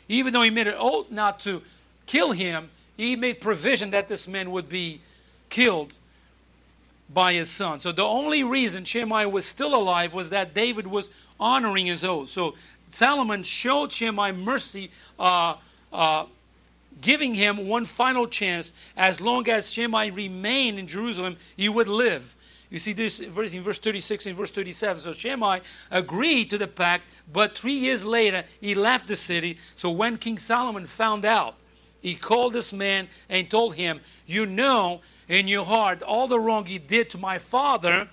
Even 0.10 0.34
though 0.34 0.42
he 0.42 0.50
made 0.50 0.68
an 0.68 0.76
oath 0.78 1.10
not 1.10 1.40
to 1.42 1.62
kill 2.06 2.32
him, 2.32 2.70
he 2.98 3.16
made 3.16 3.40
provision 3.40 3.92
that 3.92 4.08
this 4.08 4.28
man 4.28 4.52
would 4.52 4.68
be 4.68 5.02
killed 5.50 5.94
by 7.14 7.34
his 7.34 7.50
son. 7.50 7.80
So 7.80 7.92
the 7.92 8.04
only 8.04 8.44
reason 8.44 8.84
Shimei 8.84 9.26
was 9.26 9.46
still 9.46 9.76
alive 9.76 10.14
was 10.14 10.32
that 10.32 10.54
David 10.54 10.88
was 10.88 11.10
honoring 11.40 11.86
his 11.86 12.04
oath. 12.04 12.30
So 12.30 12.56
Solomon 12.90 13.44
showed 13.44 13.92
Shimei 13.92 14.32
mercy, 14.32 14.92
uh, 15.20 15.56
uh, 15.94 16.26
giving 17.00 17.36
him 17.36 17.68
one 17.68 17.86
final 17.86 18.28
chance. 18.28 18.74
As 18.98 19.22
long 19.22 19.48
as 19.50 19.72
Shimei 19.72 20.10
remained 20.10 20.80
in 20.80 20.88
Jerusalem, 20.88 21.38
he 21.56 21.70
would 21.70 21.88
live. 21.88 22.36
You 22.72 22.80
see 22.80 22.94
this 22.94 23.20
verse 23.20 23.54
in 23.54 23.62
verse 23.62 23.78
36 23.78 24.26
and 24.26 24.36
verse 24.36 24.50
37. 24.50 25.04
So 25.04 25.14
Shimei 25.14 25.62
agreed 25.92 26.50
to 26.50 26.58
the 26.58 26.68
pact, 26.68 27.04
but 27.32 27.56
three 27.56 27.76
years 27.76 28.04
later 28.04 28.46
he 28.60 28.74
left 28.74 29.08
the 29.08 29.16
city. 29.16 29.60
So 29.76 29.92
when 29.92 30.18
King 30.18 30.40
Solomon 30.40 30.88
found 30.88 31.26
out, 31.26 31.56
he 32.02 32.16
called 32.16 32.54
this 32.54 32.74
man 32.74 33.10
and 33.30 33.48
told 33.52 33.76
him, 33.76 34.02
You 34.26 34.48
know 34.48 35.02
in 35.28 35.48
your 35.48 35.66
heart 35.66 36.02
all 36.02 36.28
the 36.28 36.40
wrong 36.40 36.66
you 36.66 36.80
did 36.80 37.12
to 37.12 37.20
my 37.20 37.38
father 37.38 38.10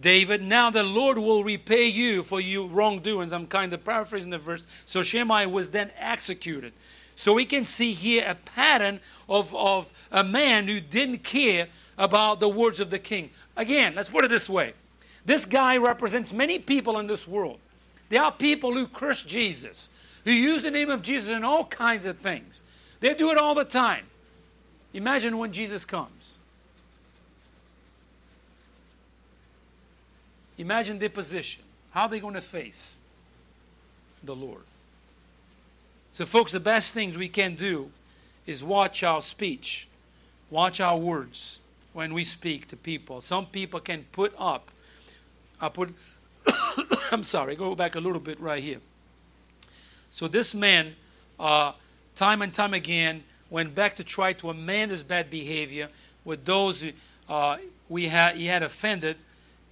David, 0.00 0.42
now 0.42 0.70
the 0.70 0.82
Lord 0.82 1.18
will 1.18 1.44
repay 1.44 1.86
you 1.86 2.22
for 2.22 2.40
your 2.40 2.66
wrongdoings. 2.68 3.32
I'm 3.32 3.46
kind 3.46 3.72
of 3.72 3.84
paraphrasing 3.84 4.30
the 4.30 4.38
verse. 4.38 4.64
So 4.86 5.02
Shimei 5.02 5.46
was 5.46 5.70
then 5.70 5.90
executed. 5.98 6.72
So 7.16 7.32
we 7.32 7.44
can 7.44 7.64
see 7.64 7.92
here 7.92 8.24
a 8.26 8.34
pattern 8.34 9.00
of, 9.28 9.54
of 9.54 9.92
a 10.10 10.24
man 10.24 10.66
who 10.66 10.80
didn't 10.80 11.24
care 11.24 11.68
about 11.96 12.40
the 12.40 12.48
words 12.48 12.80
of 12.80 12.90
the 12.90 12.98
king. 12.98 13.30
Again, 13.56 13.94
let's 13.94 14.08
put 14.08 14.24
it 14.24 14.28
this 14.28 14.48
way 14.48 14.74
this 15.24 15.46
guy 15.46 15.76
represents 15.76 16.32
many 16.32 16.58
people 16.58 16.98
in 16.98 17.06
this 17.06 17.26
world. 17.26 17.58
There 18.10 18.22
are 18.22 18.32
people 18.32 18.74
who 18.74 18.86
curse 18.86 19.22
Jesus, 19.22 19.88
who 20.24 20.30
use 20.30 20.62
the 20.62 20.70
name 20.70 20.90
of 20.90 21.02
Jesus 21.02 21.30
in 21.30 21.44
all 21.44 21.64
kinds 21.64 22.04
of 22.04 22.18
things. 22.18 22.62
They 23.00 23.14
do 23.14 23.30
it 23.30 23.38
all 23.38 23.54
the 23.54 23.64
time. 23.64 24.04
Imagine 24.92 25.38
when 25.38 25.52
Jesus 25.52 25.84
comes. 25.84 26.38
Imagine 30.58 30.98
their 30.98 31.08
position. 31.08 31.62
How 31.90 32.02
are 32.02 32.08
they 32.08 32.20
going 32.20 32.34
to 32.34 32.40
face 32.40 32.96
the 34.22 34.36
Lord? 34.36 34.62
So, 36.14 36.24
folks, 36.24 36.52
the 36.52 36.60
best 36.60 36.94
things 36.94 37.18
we 37.18 37.28
can 37.28 37.56
do 37.56 37.90
is 38.46 38.62
watch 38.62 39.02
our 39.02 39.20
speech, 39.20 39.88
watch 40.48 40.78
our 40.78 40.96
words 40.96 41.58
when 41.92 42.14
we 42.14 42.22
speak 42.22 42.68
to 42.68 42.76
people. 42.76 43.20
Some 43.20 43.46
people 43.46 43.80
can 43.80 44.04
put 44.12 44.32
up, 44.38 44.70
I 45.60 45.70
put, 45.70 45.92
I'm 47.10 47.24
sorry, 47.24 47.56
go 47.56 47.74
back 47.74 47.96
a 47.96 47.98
little 47.98 48.20
bit 48.20 48.38
right 48.38 48.62
here. 48.62 48.78
So, 50.10 50.28
this 50.28 50.54
man, 50.54 50.94
uh, 51.40 51.72
time 52.14 52.42
and 52.42 52.54
time 52.54 52.74
again, 52.74 53.24
went 53.50 53.74
back 53.74 53.96
to 53.96 54.04
try 54.04 54.34
to 54.34 54.50
amend 54.50 54.92
his 54.92 55.02
bad 55.02 55.30
behavior 55.30 55.88
with 56.24 56.44
those 56.44 56.84
uh, 57.28 57.56
we 57.88 58.06
had, 58.06 58.36
he 58.36 58.46
had 58.46 58.62
offended 58.62 59.16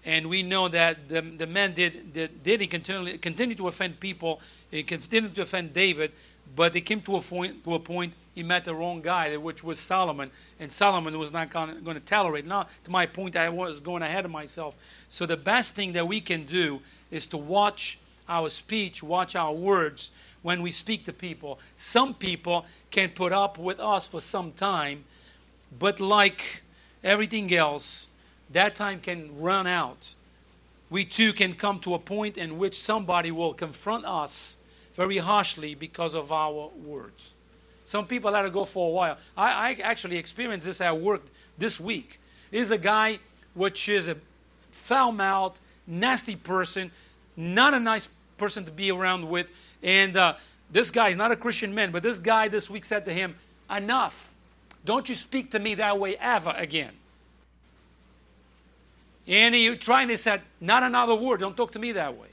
and 0.05 0.27
we 0.29 0.43
know 0.43 0.69
that 0.69 1.09
the, 1.09 1.21
the 1.21 1.47
man 1.47 1.75
did, 1.75 2.13
did, 2.13 2.43
did 2.43 2.61
he 2.61 2.67
continue, 2.67 3.17
continue 3.19 3.55
to 3.55 3.69
offend 3.69 4.01
people, 4.01 4.41
he 4.71 4.83
continued 4.83 5.35
to 5.37 5.43
offend 5.43 5.73
David, 5.75 6.13
but 6.55 6.73
they 6.73 6.81
came 6.81 7.01
to 7.03 7.17
a 7.17 7.21
point, 7.21 7.65
to 7.65 7.75
a 7.75 7.79
point 7.79 8.15
he 8.35 8.43
met 8.43 8.65
the 8.65 8.75
wrong 8.75 9.03
guy, 9.03 9.37
which 9.37 9.63
was 9.63 9.79
Solomon, 9.79 10.31
and 10.59 10.71
Solomon 10.73 11.19
was 11.19 11.33
not 11.33 11.51
going 11.51 11.83
to 11.85 12.01
tolerate. 12.01 12.47
Now, 12.47 12.67
to 12.85 12.91
my 12.91 13.07
point, 13.07 13.37
I 13.37 13.49
was 13.49 13.81
going 13.81 14.03
ahead 14.03 14.25
of 14.25 14.31
myself. 14.31 14.75
So 15.09 15.27
the 15.27 15.37
best 15.37 15.75
thing 15.75 15.93
that 15.93 16.07
we 16.07 16.21
can 16.21 16.47
do 16.47 16.81
is 17.11 17.27
to 17.27 17.37
watch 17.37 17.99
our 18.29 18.49
speech, 18.49 19.03
watch 19.03 19.37
our 19.37 19.53
words 19.53 20.11
when 20.43 20.63
we 20.63 20.73
speak 20.73 21.05
to 21.05 21.13
people. 21.13 21.59
Some 21.77 22.15
people 22.15 22.65
can 22.91 23.11
put 23.11 23.33
up 23.33 23.59
with 23.59 23.79
us 23.79 24.07
for 24.07 24.21
some 24.21 24.53
time, 24.53 25.05
but 25.79 26.01
like 26.01 26.63
everything 27.05 27.53
else, 27.55 28.07
that 28.51 28.75
time 28.75 29.01
can 29.01 29.39
run 29.39 29.67
out. 29.67 30.15
We 30.89 31.05
too 31.05 31.33
can 31.33 31.55
come 31.55 31.81
to 31.81 31.95
a 31.95 31.99
point 31.99 32.39
in 32.39 32.59
which 32.59 32.81
somebody 32.81 33.31
will 33.31 33.55
confront 33.55 34.05
us 34.05 34.57
very 34.95 35.19
harshly 35.19 35.75
because 35.75 36.15
of 36.15 36.33
our 36.33 36.69
words. 36.85 37.35
Some 37.85 38.07
people 38.07 38.31
let 38.31 38.45
it 38.45 38.53
go 38.53 38.65
for 38.65 38.89
a 38.89 38.93
while. 38.93 39.19
I, 39.37 39.71
I 39.71 39.73
actually 39.83 40.17
experienced 40.17 40.67
this 40.67 40.81
at 40.81 40.99
work 40.99 41.23
this 41.59 41.81
week. 41.81 42.21
Is 42.51 42.71
a 42.71 42.79
guy 42.79 43.19
which 43.55 43.89
is 43.89 44.09
a 44.09 44.17
foul 44.71 45.13
mouthed, 45.13 45.61
nasty 45.87 46.37
person, 46.37 46.91
not 47.37 47.75
a 47.75 47.81
nice 47.81 48.09
person 48.37 48.65
to 48.65 48.71
be 48.71 48.91
around 48.91 49.29
with. 49.29 49.47
And 49.83 50.17
uh, 50.17 50.35
this 50.71 50.91
guy 50.91 51.09
is 51.09 51.17
not 51.17 51.33
a 51.33 51.37
Christian 51.37 51.75
man, 51.75 51.93
but 51.93 52.03
this 52.03 52.19
guy 52.19 52.49
this 52.49 52.69
week 52.69 52.85
said 52.85 53.05
to 53.07 53.13
him, 53.13 53.37
Enough. 53.71 54.31
Don't 54.85 55.09
you 55.09 55.15
speak 55.15 55.53
to 55.53 55.59
me 55.59 55.77
that 55.77 55.99
way 55.99 56.17
ever 56.17 56.55
again. 56.57 56.93
And 59.27 59.55
he 59.55 59.77
tried 59.77 60.03
and 60.03 60.11
he 60.11 60.17
said, 60.17 60.43
Not 60.61 60.83
another 60.83 61.15
word. 61.15 61.41
Don't 61.41 61.57
talk 61.57 61.73
to 61.73 61.79
me 61.79 61.93
that 61.93 62.17
way. 62.17 62.29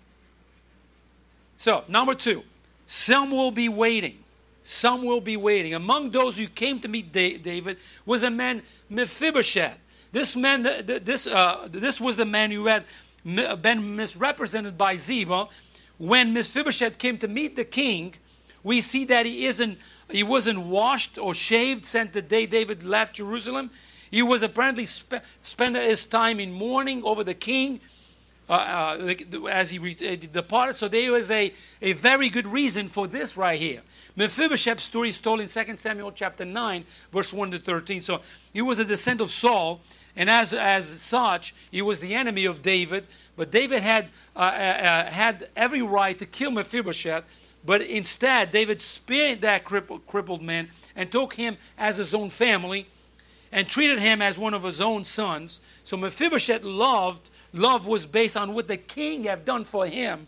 So, 1.58 1.84
number 1.88 2.16
two, 2.16 2.44
some 2.92 3.30
will 3.30 3.52
be 3.52 3.70
waiting. 3.70 4.18
Some 4.64 5.04
will 5.04 5.22
be 5.22 5.38
waiting. 5.38 5.76
Among 5.76 6.10
those 6.10 6.40
who 6.40 6.48
came 6.48 6.80
to 6.80 6.88
meet 6.88 7.14
David 7.14 7.78
was 8.04 8.24
a 8.24 8.32
man, 8.32 8.64
Mephibosheth. 8.90 9.78
This 10.12 10.36
man, 10.36 10.64
this, 10.64 11.28
uh, 11.28 11.68
this 11.70 12.02
was 12.02 12.18
the 12.18 12.26
man 12.26 12.50
who 12.50 12.66
had 12.66 12.86
been 13.24 13.96
misrepresented 13.96 14.76
by 14.76 14.96
Ziba. 14.96 15.50
When 16.00 16.34
Mephibosheth 16.34 16.98
came 16.98 17.20
to 17.20 17.28
meet 17.28 17.56
the 17.56 17.64
king, 17.64 18.16
we 18.64 18.82
see 18.82 19.06
that 19.06 19.28
he 19.28 19.46
isn't, 19.46 19.78
he 20.10 20.24
wasn't 20.24 20.60
washed 20.60 21.20
or 21.20 21.36
shaved 21.36 21.86
since 21.86 22.12
the 22.12 22.24
day 22.24 22.48
David 22.48 22.82
left 22.82 23.18
Jerusalem. 23.18 23.70
He 24.10 24.24
was 24.24 24.42
apparently 24.42 24.88
spe- 24.88 25.22
spent 25.44 25.76
his 25.76 26.06
time 26.06 26.40
in 26.40 26.52
mourning 26.52 27.04
over 27.04 27.24
the 27.24 27.36
king 27.36 27.82
uh, 28.50 28.54
uh, 28.54 29.46
as 29.46 29.70
he 29.70 29.78
re- 29.78 29.98
uh, 30.02 30.28
departed. 30.34 30.76
So 30.76 30.88
there 30.88 31.12
was 31.12 31.30
a, 31.30 31.54
a 31.82 31.94
very 31.94 32.30
good 32.30 32.48
reason 32.48 32.90
for 32.90 33.08
this 33.08 33.38
right 33.38 33.60
here. 33.60 33.82
Mephibosheth's 34.16 34.84
story 34.84 35.10
is 35.10 35.20
told 35.20 35.40
in 35.40 35.48
2 35.48 35.78
Samuel 35.78 36.12
chapter 36.12 36.46
9, 36.46 36.84
verse 37.12 37.32
1 37.32 37.52
to 37.52 37.60
13. 37.60 38.02
So 38.02 38.22
he 38.52 38.64
was 38.64 38.80
a 38.80 38.86
descendant 38.86 39.30
of 39.30 39.32
Saul, 39.32 39.82
and 40.16 40.30
as, 40.30 40.54
as 40.54 40.88
such, 40.88 41.54
he 41.70 41.84
was 41.84 42.00
the 42.00 42.16
enemy 42.16 42.46
of 42.46 42.64
David. 42.64 43.06
But 43.36 43.52
David 43.52 43.84
had, 43.84 44.08
uh, 44.36 44.40
uh, 44.40 44.44
uh 44.44 45.06
had 45.12 45.50
every 45.56 45.84
right 45.84 46.18
to 46.18 46.26
kill 46.26 46.52
Mephibosheth. 46.52 47.26
But 47.64 47.82
instead, 47.82 48.52
David 48.52 48.82
spared 48.82 49.42
that 49.42 49.64
crippled, 49.64 50.08
crippled 50.08 50.42
man 50.42 50.70
and 50.96 51.12
took 51.12 51.34
him 51.34 51.58
as 51.78 51.98
his 51.98 52.14
own 52.14 52.30
family 52.30 52.88
and 53.52 53.68
treated 53.68 54.00
him 54.00 54.22
as 54.22 54.38
one 54.38 54.54
of 54.54 54.64
his 54.64 54.80
own 54.80 55.06
sons. 55.06 55.60
So 55.86 55.98
Mephibosheth 55.98 56.64
loved, 56.64 57.30
love 57.54 57.88
was 57.88 58.06
based 58.06 58.38
on 58.38 58.54
what 58.54 58.68
the 58.68 58.78
king 58.78 59.24
had 59.24 59.46
done 59.46 59.64
for 59.64 59.88
him. 59.88 60.28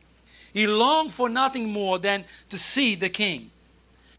He 0.53 0.67
longed 0.67 1.13
for 1.13 1.29
nothing 1.29 1.71
more 1.71 1.99
than 1.99 2.25
to 2.49 2.57
see 2.57 2.95
the 2.95 3.09
king. 3.09 3.51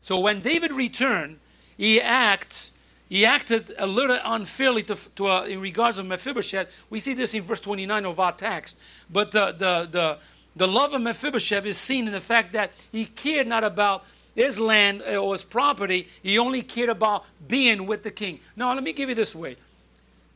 So 0.03 0.19
when 0.19 0.41
David 0.41 0.73
returned, 0.73 1.39
he 1.77 2.01
acts 2.01 2.71
he 3.13 3.27
acted 3.27 3.75
a 3.77 3.87
little 3.87 4.19
unfairly 4.25 4.83
to, 4.85 4.97
to 5.17 5.29
uh, 5.29 5.45
in 5.45 5.61
regards 5.61 5.99
of 5.99 6.07
Mephibosheth. 6.07 6.69
We 6.89 6.99
see 6.99 7.13
this 7.13 7.35
in 7.35 7.43
verse 7.43 7.61
29 7.61 8.07
of 8.07 8.19
our 8.19 8.33
text. 8.33 8.79
But 9.11 9.33
the, 9.33 9.53
the, 9.53 9.87
the, 9.91 10.19
the 10.57 10.67
love 10.67 10.95
of 10.95 11.03
Mephibosheth 11.03 11.67
is 11.67 11.77
seen 11.77 12.07
in 12.07 12.15
the 12.15 12.23
fact 12.23 12.55
that 12.55 12.71
he 12.91 13.05
cared 13.05 13.47
not 13.47 13.65
about 13.65 14.07
his 14.35 14.59
land 14.59 15.03
uh, 15.03 15.17
or 15.17 15.35
his 15.35 15.43
property. 15.43 16.09
He 16.23 16.39
only 16.39 16.63
cared 16.63 16.89
about 16.89 17.25
being 17.47 17.87
with 17.87 18.03
the 18.03 18.11
king. 18.11 18.41
Now, 18.57 18.75
let 18.75 18.83
me 18.83 18.93
give 18.93 19.09
you 19.09 19.15
this 19.15 19.35
way 19.35 19.57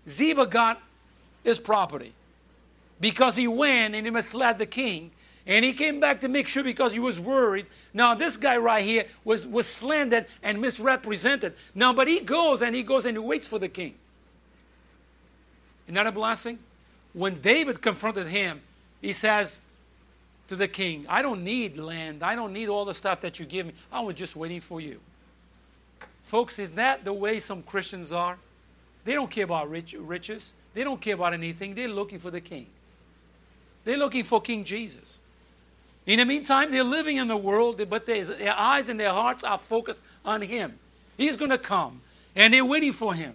Ziba 0.09 0.47
got 0.47 0.81
his 1.45 1.59
property 1.59 2.13
because 3.01 3.37
he 3.37 3.49
went 3.49 3.95
and 3.95 4.07
he 4.07 4.11
misled 4.11 4.59
the 4.59 4.67
king. 4.67 5.11
And 5.49 5.65
he 5.65 5.75
came 5.75 6.01
back 6.01 6.23
to 6.23 6.29
make 6.29 6.49
sure 6.49 6.65
because 6.65 6.93
he 6.93 6.99
was 6.99 7.21
worried. 7.21 7.67
Now, 7.95 8.15
this 8.15 8.37
guy 8.37 8.57
right 8.57 8.85
here 8.85 9.05
was, 9.23 9.47
was 9.47 9.69
slandered 9.69 10.27
and 10.43 10.61
misrepresented. 10.61 11.55
Now, 11.73 11.93
but 11.93 12.09
he 12.09 12.19
goes 12.19 12.63
and 12.63 12.75
he 12.75 12.83
goes 12.83 13.07
and 13.07 13.17
he 13.17 13.21
waits 13.21 13.47
for 13.47 13.61
the 13.61 13.69
king. 13.69 13.95
Isn't 15.87 15.95
that 15.95 16.09
a 16.09 16.11
blessing? 16.11 16.59
When 17.13 17.41
David 17.41 17.81
confronted 17.81 18.27
him, 18.27 18.61
he 19.01 19.13
says, 19.13 19.61
to 20.49 20.57
the 20.57 20.69
king, 20.69 21.07
I 21.09 21.23
don't 21.23 21.43
need 21.43 21.77
land. 21.77 22.23
I 22.23 22.35
don't 22.35 22.53
need 22.53 22.69
all 22.69 22.85
the 22.85 22.95
stuff 22.95 23.21
that 23.23 23.39
you 23.39 23.47
give 23.47 23.67
me. 23.67 23.73
I 23.93 24.01
was 24.01 24.15
just 24.15 24.37
waiting 24.37 24.61
for 24.61 24.81
you. 24.81 25.01
Folks, 26.27 26.59
is 26.59 26.71
that 26.73 27.05
the 27.05 27.13
way 27.13 27.41
some 27.41 27.63
Christians 27.63 28.13
are? 28.13 28.39
They 29.05 29.15
don't 29.15 29.31
care 29.31 29.45
about 29.45 29.71
rich, 29.71 29.95
riches. 29.99 30.53
They 30.75 30.85
don't 30.85 31.01
care 31.01 31.15
about 31.15 31.33
anything. 31.33 31.75
They're 31.75 31.89
looking 31.89 32.19
for 32.19 32.31
the 32.31 32.41
king. 32.41 32.67
They're 33.85 33.97
looking 33.97 34.25
for 34.25 34.41
King 34.41 34.65
Jesus. 34.65 35.19
In 36.07 36.19
the 36.19 36.25
meantime, 36.25 36.71
they're 36.73 36.85
living 36.85 37.17
in 37.17 37.29
the 37.29 37.37
world, 37.37 37.81
but 37.89 38.05
their 38.05 38.53
eyes 38.53 38.89
and 38.89 38.99
their 38.99 39.13
hearts 39.13 39.45
are 39.45 39.59
focused 39.59 40.03
on 40.25 40.43
Him. 40.43 40.79
He's 41.17 41.37
going 41.37 41.53
to 41.53 41.59
come, 41.59 42.01
and 42.35 42.53
they're 42.53 42.65
waiting 42.65 42.93
for 42.93 43.15
Him. 43.15 43.35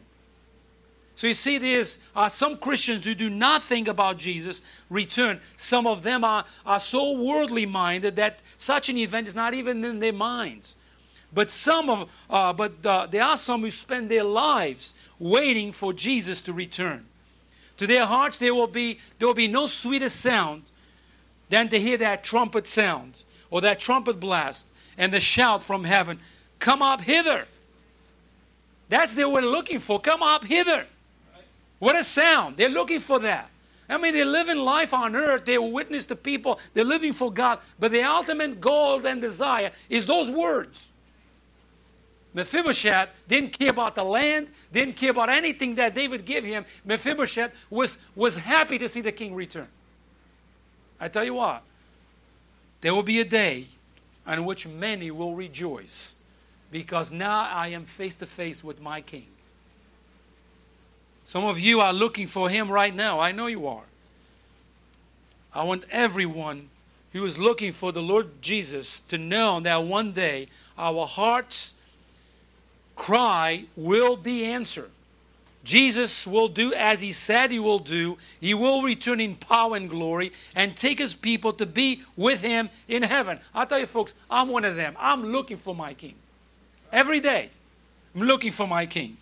So 1.21 1.27
you 1.27 1.35
see, 1.35 1.59
there's 1.59 1.99
uh, 2.15 2.29
some 2.29 2.57
Christians 2.57 3.05
who 3.05 3.13
do 3.13 3.29
not 3.29 3.63
think 3.63 3.87
about 3.87 4.17
Jesus' 4.17 4.63
return. 4.89 5.39
Some 5.55 5.85
of 5.85 6.01
them 6.01 6.23
are, 6.23 6.45
are 6.65 6.79
so 6.79 7.11
worldly 7.11 7.67
minded 7.67 8.15
that 8.15 8.39
such 8.57 8.89
an 8.89 8.97
event 8.97 9.27
is 9.27 9.35
not 9.35 9.53
even 9.53 9.85
in 9.85 9.99
their 9.99 10.13
minds. 10.13 10.77
But 11.31 11.51
some 11.51 11.91
of, 11.91 12.09
uh, 12.27 12.53
but 12.53 12.83
uh, 12.83 13.05
there 13.05 13.21
are 13.21 13.37
some 13.37 13.61
who 13.61 13.69
spend 13.69 14.09
their 14.09 14.23
lives 14.23 14.95
waiting 15.19 15.71
for 15.71 15.93
Jesus 15.93 16.41
to 16.41 16.53
return. 16.53 17.05
To 17.77 17.85
their 17.85 18.07
hearts, 18.07 18.39
there 18.39 18.55
will 18.55 18.65
be 18.65 18.97
there 19.19 19.27
will 19.27 19.35
be 19.35 19.47
no 19.47 19.67
sweeter 19.67 20.09
sound 20.09 20.63
than 21.49 21.69
to 21.69 21.79
hear 21.79 21.99
that 21.99 22.23
trumpet 22.23 22.65
sound 22.65 23.21
or 23.51 23.61
that 23.61 23.79
trumpet 23.79 24.19
blast 24.19 24.65
and 24.97 25.13
the 25.13 25.19
shout 25.19 25.61
from 25.61 25.83
heaven, 25.83 26.19
"Come 26.57 26.81
up 26.81 27.01
hither!" 27.01 27.47
That's 28.89 29.15
what 29.15 29.31
we're 29.31 29.41
looking 29.41 29.77
for. 29.77 30.01
Come 30.01 30.23
up 30.23 30.45
hither. 30.45 30.87
What 31.81 31.97
a 31.97 32.03
sound. 32.03 32.57
They're 32.57 32.69
looking 32.69 32.99
for 32.99 33.17
that. 33.21 33.49
I 33.89 33.97
mean, 33.97 34.13
they're 34.13 34.23
living 34.23 34.57
life 34.57 34.93
on 34.93 35.15
earth. 35.15 35.45
They 35.45 35.57
witness 35.57 36.05
to 36.05 36.15
people. 36.15 36.59
They're 36.75 36.85
living 36.85 37.11
for 37.11 37.33
God. 37.33 37.57
But 37.79 37.91
the 37.91 38.03
ultimate 38.03 38.61
goal 38.61 39.03
and 39.03 39.19
desire 39.19 39.71
is 39.89 40.05
those 40.05 40.29
words. 40.29 40.89
Mephibosheth 42.35 43.09
didn't 43.27 43.57
care 43.57 43.71
about 43.71 43.95
the 43.95 44.03
land, 44.03 44.49
didn't 44.71 44.95
care 44.95 45.09
about 45.09 45.29
anything 45.29 45.73
that 45.73 45.95
David 45.95 46.23
gave 46.23 46.43
him. 46.43 46.65
Mephibosheth 46.85 47.51
was, 47.71 47.97
was 48.15 48.35
happy 48.35 48.77
to 48.77 48.87
see 48.87 49.01
the 49.01 49.11
king 49.11 49.33
return. 49.33 49.67
I 50.99 51.07
tell 51.07 51.23
you 51.23 51.33
what, 51.33 51.63
there 52.81 52.93
will 52.93 53.01
be 53.01 53.21
a 53.21 53.25
day 53.25 53.69
on 54.27 54.45
which 54.45 54.67
many 54.67 55.09
will 55.09 55.33
rejoice 55.33 56.13
because 56.71 57.11
now 57.11 57.49
I 57.49 57.69
am 57.69 57.85
face 57.85 58.13
to 58.15 58.27
face 58.27 58.63
with 58.63 58.79
my 58.79 59.01
king. 59.01 59.25
Some 61.31 61.45
of 61.45 61.57
you 61.57 61.79
are 61.79 61.93
looking 61.93 62.27
for 62.27 62.49
him 62.49 62.69
right 62.69 62.93
now. 62.93 63.21
I 63.21 63.31
know 63.31 63.47
you 63.47 63.65
are. 63.65 63.85
I 65.53 65.63
want 65.63 65.85
everyone 65.89 66.67
who 67.13 67.23
is 67.23 67.37
looking 67.37 67.71
for 67.71 67.93
the 67.93 68.01
Lord 68.01 68.41
Jesus 68.41 69.01
to 69.07 69.17
know 69.17 69.61
that 69.61 69.85
one 69.85 70.11
day 70.11 70.49
our 70.77 71.07
heart's 71.07 71.73
cry 72.97 73.63
will 73.77 74.17
be 74.17 74.43
answered. 74.43 74.91
Jesus 75.63 76.27
will 76.27 76.49
do 76.49 76.73
as 76.73 76.99
he 76.99 77.13
said 77.13 77.49
he 77.49 77.59
will 77.59 77.79
do. 77.79 78.17
He 78.41 78.53
will 78.53 78.81
return 78.81 79.21
in 79.21 79.37
power 79.37 79.77
and 79.77 79.89
glory 79.89 80.33
and 80.53 80.75
take 80.75 80.99
his 80.99 81.13
people 81.13 81.53
to 81.53 81.65
be 81.65 82.03
with 82.17 82.41
him 82.41 82.69
in 82.89 83.03
heaven. 83.03 83.39
i 83.55 83.63
tell 83.63 83.79
you, 83.79 83.85
folks, 83.85 84.13
I'm 84.29 84.49
one 84.49 84.65
of 84.65 84.75
them. 84.75 84.97
I'm 84.99 85.31
looking 85.31 85.55
for 85.55 85.73
my 85.73 85.93
king. 85.93 86.15
Every 86.91 87.21
day, 87.21 87.51
I'm 88.13 88.23
looking 88.23 88.51
for 88.51 88.67
my 88.67 88.85
king. 88.85 89.15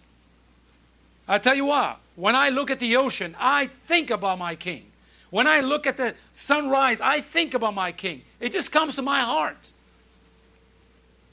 I 1.29 1.37
tell 1.37 1.55
you 1.55 1.65
what, 1.65 1.99
when 2.15 2.35
I 2.35 2.49
look 2.49 2.71
at 2.71 2.79
the 2.79 2.97
ocean, 2.97 3.35
I 3.39 3.69
think 3.87 4.09
about 4.09 4.39
my 4.39 4.55
king. 4.55 4.85
When 5.29 5.45
I 5.45 5.59
look 5.59 5.85
at 5.85 5.95
the 5.95 6.15
sunrise, 6.33 6.99
I 6.99 7.21
think 7.21 7.53
about 7.53 7.75
my 7.75 7.91
king. 7.91 8.23
It 8.39 8.51
just 8.51 8.71
comes 8.71 8.95
to 8.95 9.03
my 9.03 9.21
heart. 9.21 9.71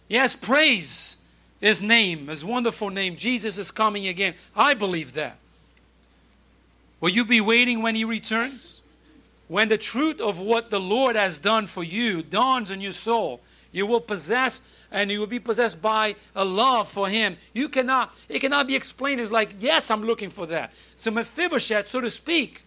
Yes, 0.06 0.36
praise 0.36 1.16
his 1.62 1.80
name, 1.80 2.28
his 2.28 2.44
wonderful 2.44 2.90
name. 2.90 3.16
Jesus 3.16 3.56
is 3.56 3.70
coming 3.70 4.06
again. 4.06 4.34
I 4.54 4.74
believe 4.74 5.14
that. 5.14 5.38
Will 7.00 7.08
you 7.08 7.24
be 7.24 7.40
waiting 7.40 7.80
when 7.80 7.94
he 7.94 8.04
returns? 8.04 8.82
When 9.48 9.70
the 9.70 9.78
truth 9.78 10.20
of 10.20 10.38
what 10.38 10.70
the 10.70 10.80
Lord 10.80 11.16
has 11.16 11.38
done 11.38 11.66
for 11.66 11.82
you 11.82 12.22
dawns 12.22 12.70
in 12.70 12.82
your 12.82 12.92
soul, 12.92 13.40
you 13.76 13.84
will 13.84 14.00
possess 14.00 14.62
and 14.90 15.10
you 15.10 15.20
will 15.20 15.26
be 15.26 15.38
possessed 15.38 15.82
by 15.82 16.16
a 16.34 16.42
love 16.42 16.88
for 16.88 17.10
him. 17.10 17.36
You 17.52 17.68
cannot, 17.68 18.10
it 18.26 18.38
cannot 18.38 18.66
be 18.66 18.74
explained. 18.74 19.20
It's 19.20 19.30
like, 19.30 19.50
yes, 19.60 19.90
I'm 19.90 20.02
looking 20.02 20.30
for 20.30 20.46
that. 20.46 20.72
So 20.96 21.10
Mephibosheth, 21.10 21.90
so 21.90 22.00
to 22.00 22.08
speak, 22.08 22.62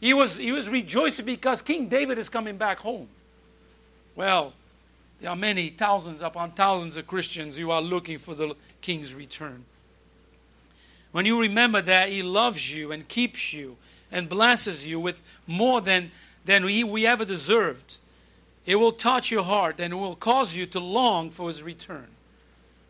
he 0.00 0.12
was, 0.12 0.36
he 0.36 0.50
was 0.50 0.68
rejoicing 0.68 1.24
because 1.24 1.62
King 1.62 1.88
David 1.88 2.18
is 2.18 2.28
coming 2.28 2.56
back 2.56 2.80
home. 2.80 3.06
Well, 4.16 4.54
there 5.20 5.30
are 5.30 5.36
many, 5.36 5.70
thousands 5.70 6.20
upon 6.20 6.50
thousands 6.50 6.96
of 6.96 7.06
Christians 7.06 7.54
who 7.54 7.70
are 7.70 7.80
looking 7.80 8.18
for 8.18 8.34
the 8.34 8.56
king's 8.80 9.14
return. 9.14 9.66
When 11.12 11.26
you 11.26 11.40
remember 11.40 11.80
that 11.80 12.08
he 12.08 12.24
loves 12.24 12.74
you 12.74 12.90
and 12.90 13.06
keeps 13.06 13.52
you 13.52 13.76
and 14.10 14.28
blesses 14.28 14.84
you 14.84 14.98
with 14.98 15.16
more 15.46 15.80
than, 15.80 16.10
than 16.44 16.64
we, 16.64 16.82
we 16.82 17.06
ever 17.06 17.24
deserved, 17.24 17.98
it 18.68 18.74
will 18.76 18.92
touch 18.92 19.30
your 19.30 19.44
heart 19.44 19.80
and 19.80 19.94
it 19.94 19.96
will 19.96 20.14
cause 20.14 20.54
you 20.54 20.66
to 20.66 20.78
long 20.78 21.30
for 21.30 21.48
his 21.48 21.62
return. 21.62 22.06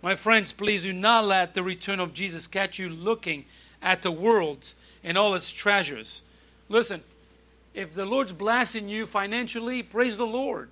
My 0.02 0.16
friends, 0.16 0.50
please 0.50 0.82
do 0.82 0.92
not 0.92 1.24
let 1.24 1.54
the 1.54 1.62
return 1.62 2.00
of 2.00 2.12
Jesus 2.12 2.48
catch 2.48 2.80
you 2.80 2.88
looking 2.88 3.44
at 3.80 4.02
the 4.02 4.10
world 4.10 4.74
and 5.04 5.16
all 5.16 5.36
its 5.36 5.52
treasures. 5.52 6.22
Listen, 6.68 7.04
if 7.74 7.94
the 7.94 8.04
Lord's 8.04 8.32
blessing 8.32 8.88
you 8.88 9.06
financially, 9.06 9.84
praise 9.84 10.16
the 10.16 10.26
Lord. 10.26 10.70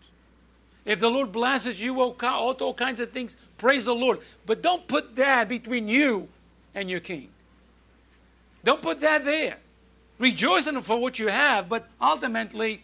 If 0.84 0.98
the 0.98 1.10
Lord 1.10 1.30
blesses 1.30 1.80
you 1.80 2.00
all, 2.00 2.16
all 2.20 2.74
kinds 2.74 2.98
of 2.98 3.12
things, 3.12 3.36
praise 3.58 3.84
the 3.84 3.94
Lord. 3.94 4.18
But 4.44 4.60
don't 4.60 4.88
put 4.88 5.14
that 5.14 5.48
between 5.48 5.88
you 5.88 6.26
and 6.74 6.90
your 6.90 6.98
king. 7.00 7.28
Don't 8.64 8.82
put 8.82 9.00
that 9.02 9.24
there. 9.24 9.58
Rejoice 10.18 10.66
in 10.66 10.80
for 10.80 10.98
what 10.98 11.20
you 11.20 11.28
have, 11.28 11.68
but 11.68 11.86
ultimately, 12.00 12.82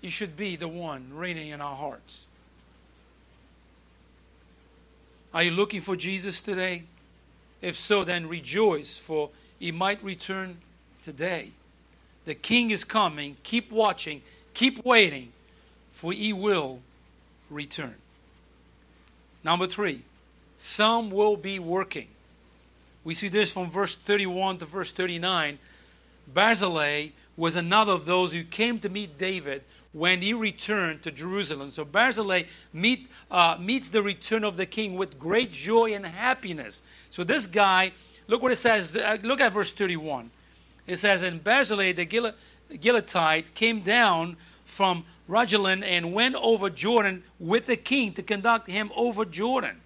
you 0.00 0.10
should 0.10 0.36
be 0.36 0.56
the 0.56 0.68
one 0.68 1.10
reigning 1.12 1.48
in 1.48 1.60
our 1.60 1.76
hearts. 1.76 2.24
Are 5.34 5.42
you 5.42 5.50
looking 5.50 5.80
for 5.80 5.96
Jesus 5.96 6.40
today? 6.40 6.84
If 7.60 7.78
so, 7.78 8.04
then 8.04 8.28
rejoice, 8.28 8.96
for 8.96 9.30
he 9.58 9.72
might 9.72 10.02
return 10.02 10.58
today. 11.02 11.50
The 12.24 12.34
king 12.34 12.70
is 12.70 12.84
coming. 12.84 13.36
Keep 13.42 13.70
watching, 13.70 14.22
keep 14.54 14.84
waiting, 14.84 15.32
for 15.92 16.12
he 16.12 16.32
will 16.32 16.80
return. 17.50 17.94
Number 19.44 19.66
three, 19.66 20.02
some 20.56 21.10
will 21.10 21.36
be 21.36 21.58
working. 21.58 22.08
We 23.04 23.14
see 23.14 23.28
this 23.28 23.52
from 23.52 23.70
verse 23.70 23.94
31 23.94 24.58
to 24.58 24.66
verse 24.66 24.90
39. 24.90 25.58
Barzillai 26.32 27.10
was 27.36 27.56
another 27.56 27.92
of 27.92 28.06
those 28.06 28.32
who 28.32 28.44
came 28.44 28.78
to 28.80 28.88
meet 28.88 29.18
David 29.18 29.62
when 29.92 30.20
he 30.20 30.32
returned 30.34 31.02
to 31.02 31.10
Jerusalem. 31.10 31.70
So 31.70 31.84
Barzillai 31.84 32.44
meet, 32.72 33.08
uh, 33.30 33.56
meets 33.58 33.88
the 33.88 34.02
return 34.02 34.44
of 34.44 34.56
the 34.56 34.66
king 34.66 34.96
with 34.96 35.18
great 35.18 35.52
joy 35.52 35.94
and 35.94 36.04
happiness. 36.04 36.82
So 37.10 37.24
this 37.24 37.46
guy, 37.46 37.92
look 38.26 38.42
what 38.42 38.52
it 38.52 38.56
says. 38.56 38.94
Uh, 38.94 39.18
look 39.22 39.40
at 39.40 39.52
verse 39.52 39.72
31. 39.72 40.30
It 40.86 40.98
says, 40.98 41.22
And 41.22 41.42
Barzillai 41.42 41.92
the 41.92 42.06
Gileadite 42.06 43.54
came 43.54 43.80
down 43.80 44.36
from 44.64 45.04
Rogelim 45.28 45.82
and 45.82 46.12
went 46.12 46.34
over 46.36 46.70
Jordan 46.70 47.22
with 47.38 47.66
the 47.66 47.76
king 47.76 48.12
to 48.14 48.22
conduct 48.22 48.68
him 48.68 48.92
over 48.94 49.24
Jordan. 49.24 49.80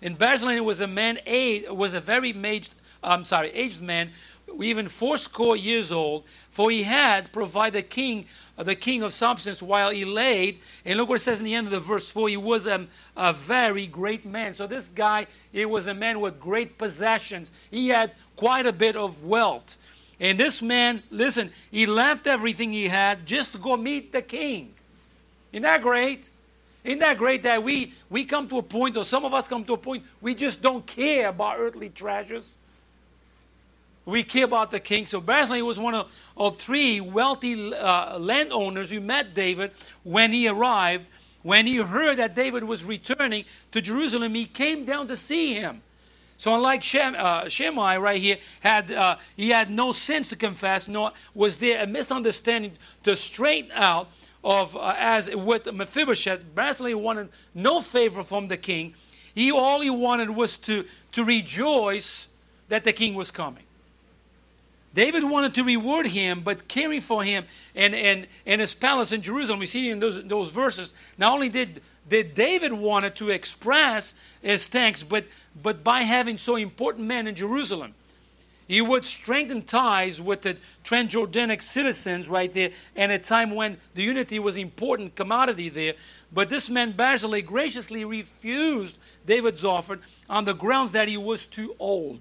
And 0.00 0.18
Barzillai 0.18 0.60
was 0.60 0.80
a 0.80 0.86
man, 0.86 1.18
was 1.70 1.94
a 1.94 2.00
very 2.00 2.30
aged, 2.44 2.74
I'm 3.02 3.24
sorry, 3.24 3.50
aged 3.50 3.80
man, 3.80 4.10
even 4.60 4.88
fourscore 4.88 5.56
years 5.56 5.92
old, 5.92 6.24
for 6.50 6.70
he 6.70 6.82
had 6.82 7.32
provided 7.32 7.78
the 7.78 7.82
king, 7.82 8.26
uh, 8.58 8.62
the 8.62 8.74
king 8.74 9.02
of 9.02 9.12
substance 9.12 9.62
while 9.62 9.90
he 9.90 10.04
laid. 10.04 10.58
And 10.84 10.98
look 10.98 11.08
what 11.08 11.16
it 11.16 11.24
says 11.24 11.38
in 11.38 11.44
the 11.44 11.54
end 11.54 11.66
of 11.66 11.70
the 11.72 11.80
verse, 11.80 12.10
4 12.10 12.28
he 12.28 12.36
was 12.36 12.66
a, 12.66 12.86
a 13.16 13.32
very 13.32 13.86
great 13.86 14.24
man. 14.24 14.54
So 14.54 14.66
this 14.66 14.88
guy, 14.94 15.26
he 15.52 15.64
was 15.64 15.86
a 15.86 15.94
man 15.94 16.20
with 16.20 16.40
great 16.40 16.78
possessions. 16.78 17.50
He 17.70 17.88
had 17.88 18.12
quite 18.36 18.66
a 18.66 18.72
bit 18.72 18.96
of 18.96 19.24
wealth. 19.24 19.76
And 20.20 20.38
this 20.38 20.62
man, 20.62 21.02
listen, 21.10 21.50
he 21.70 21.86
left 21.86 22.26
everything 22.26 22.72
he 22.72 22.88
had 22.88 23.26
just 23.26 23.52
to 23.52 23.58
go 23.58 23.76
meet 23.76 24.12
the 24.12 24.22
king. 24.22 24.74
Isn't 25.52 25.62
that 25.62 25.82
great? 25.82 26.30
Isn't 26.84 27.00
that 27.00 27.18
great 27.18 27.44
that 27.44 27.62
we, 27.62 27.92
we 28.10 28.24
come 28.24 28.48
to 28.48 28.58
a 28.58 28.62
point, 28.62 28.96
or 28.96 29.04
some 29.04 29.24
of 29.24 29.34
us 29.34 29.46
come 29.46 29.64
to 29.64 29.74
a 29.74 29.78
point, 29.78 30.04
we 30.20 30.34
just 30.34 30.60
don't 30.62 30.86
care 30.86 31.28
about 31.28 31.58
earthly 31.58 31.88
treasures? 31.88 32.52
We 34.04 34.24
care 34.24 34.44
about 34.44 34.70
the 34.70 34.80
king. 34.80 35.06
So 35.06 35.20
Barzillai 35.20 35.60
was 35.60 35.78
one 35.78 35.94
of, 35.94 36.10
of 36.36 36.56
three 36.56 37.00
wealthy 37.00 37.72
uh, 37.72 38.18
landowners 38.18 38.90
who 38.90 39.00
met 39.00 39.34
David 39.34 39.72
when 40.02 40.32
he 40.32 40.48
arrived. 40.48 41.06
When 41.42 41.66
he 41.66 41.76
heard 41.76 42.18
that 42.18 42.34
David 42.34 42.64
was 42.64 42.84
returning 42.84 43.44
to 43.72 43.80
Jerusalem, 43.80 44.34
he 44.34 44.46
came 44.46 44.84
down 44.84 45.08
to 45.08 45.16
see 45.16 45.54
him. 45.54 45.82
So 46.36 46.54
unlike 46.54 46.82
Shem, 46.82 47.14
uh, 47.16 47.48
Shimei 47.48 47.98
right 47.98 48.20
here, 48.20 48.38
had 48.60 48.90
uh, 48.90 49.16
he 49.36 49.50
had 49.50 49.70
no 49.70 49.92
sense 49.92 50.28
to 50.30 50.36
confess, 50.36 50.88
nor 50.88 51.12
was 51.34 51.56
there 51.56 51.82
a 51.82 51.86
misunderstanding 51.86 52.72
to 53.04 53.14
straighten 53.14 53.70
out 53.72 54.08
of 54.42 54.76
uh, 54.76 54.94
as 54.98 55.30
with 55.30 55.72
Mephibosheth. 55.72 56.42
Barzillai 56.54 56.94
wanted 56.94 57.28
no 57.54 57.80
favor 57.80 58.24
from 58.24 58.48
the 58.48 58.56
king. 58.56 58.94
He 59.34 59.52
all 59.52 59.80
he 59.80 59.90
wanted 59.90 60.30
was 60.30 60.56
to 60.58 60.84
to 61.12 61.24
rejoice 61.24 62.26
that 62.68 62.82
the 62.82 62.92
king 62.92 63.14
was 63.14 63.30
coming. 63.30 63.62
David 64.94 65.24
wanted 65.24 65.54
to 65.54 65.64
reward 65.64 66.06
him, 66.06 66.42
but 66.42 66.68
caring 66.68 67.00
for 67.00 67.24
him 67.24 67.46
and, 67.74 67.94
and, 67.94 68.26
and 68.44 68.60
his 68.60 68.74
palace 68.74 69.12
in 69.12 69.22
Jerusalem. 69.22 69.60
We 69.60 69.66
see 69.66 69.88
in 69.88 70.00
those, 70.00 70.22
those 70.24 70.50
verses, 70.50 70.92
not 71.16 71.32
only 71.32 71.48
did, 71.48 71.82
did 72.08 72.34
David 72.34 72.72
wanted 72.72 73.16
to 73.16 73.30
express 73.30 74.14
his 74.42 74.66
thanks, 74.66 75.02
but, 75.02 75.24
but 75.62 75.82
by 75.82 76.02
having 76.02 76.36
so 76.36 76.56
important 76.56 77.06
men 77.06 77.26
in 77.26 77.34
Jerusalem. 77.34 77.94
He 78.68 78.80
would 78.80 79.04
strengthen 79.04 79.62
ties 79.62 80.20
with 80.20 80.42
the 80.42 80.56
Transjordanic 80.84 81.62
citizens 81.62 82.28
right 82.28 82.52
there 82.52 82.70
and 82.96 83.12
at 83.12 83.20
a 83.20 83.22
time 83.22 83.54
when 83.54 83.76
the 83.94 84.02
unity 84.02 84.38
was 84.38 84.56
important 84.56 85.14
commodity 85.14 85.68
there. 85.68 85.94
But 86.32 86.48
this 86.48 86.70
man 86.70 86.92
Barzillai 86.92 87.40
graciously 87.40 88.04
refused 88.04 88.96
David's 89.26 89.64
offer 89.64 89.98
on 90.30 90.44
the 90.44 90.54
grounds 90.54 90.92
that 90.92 91.08
he 91.08 91.16
was 91.16 91.44
too 91.44 91.74
old. 91.78 92.20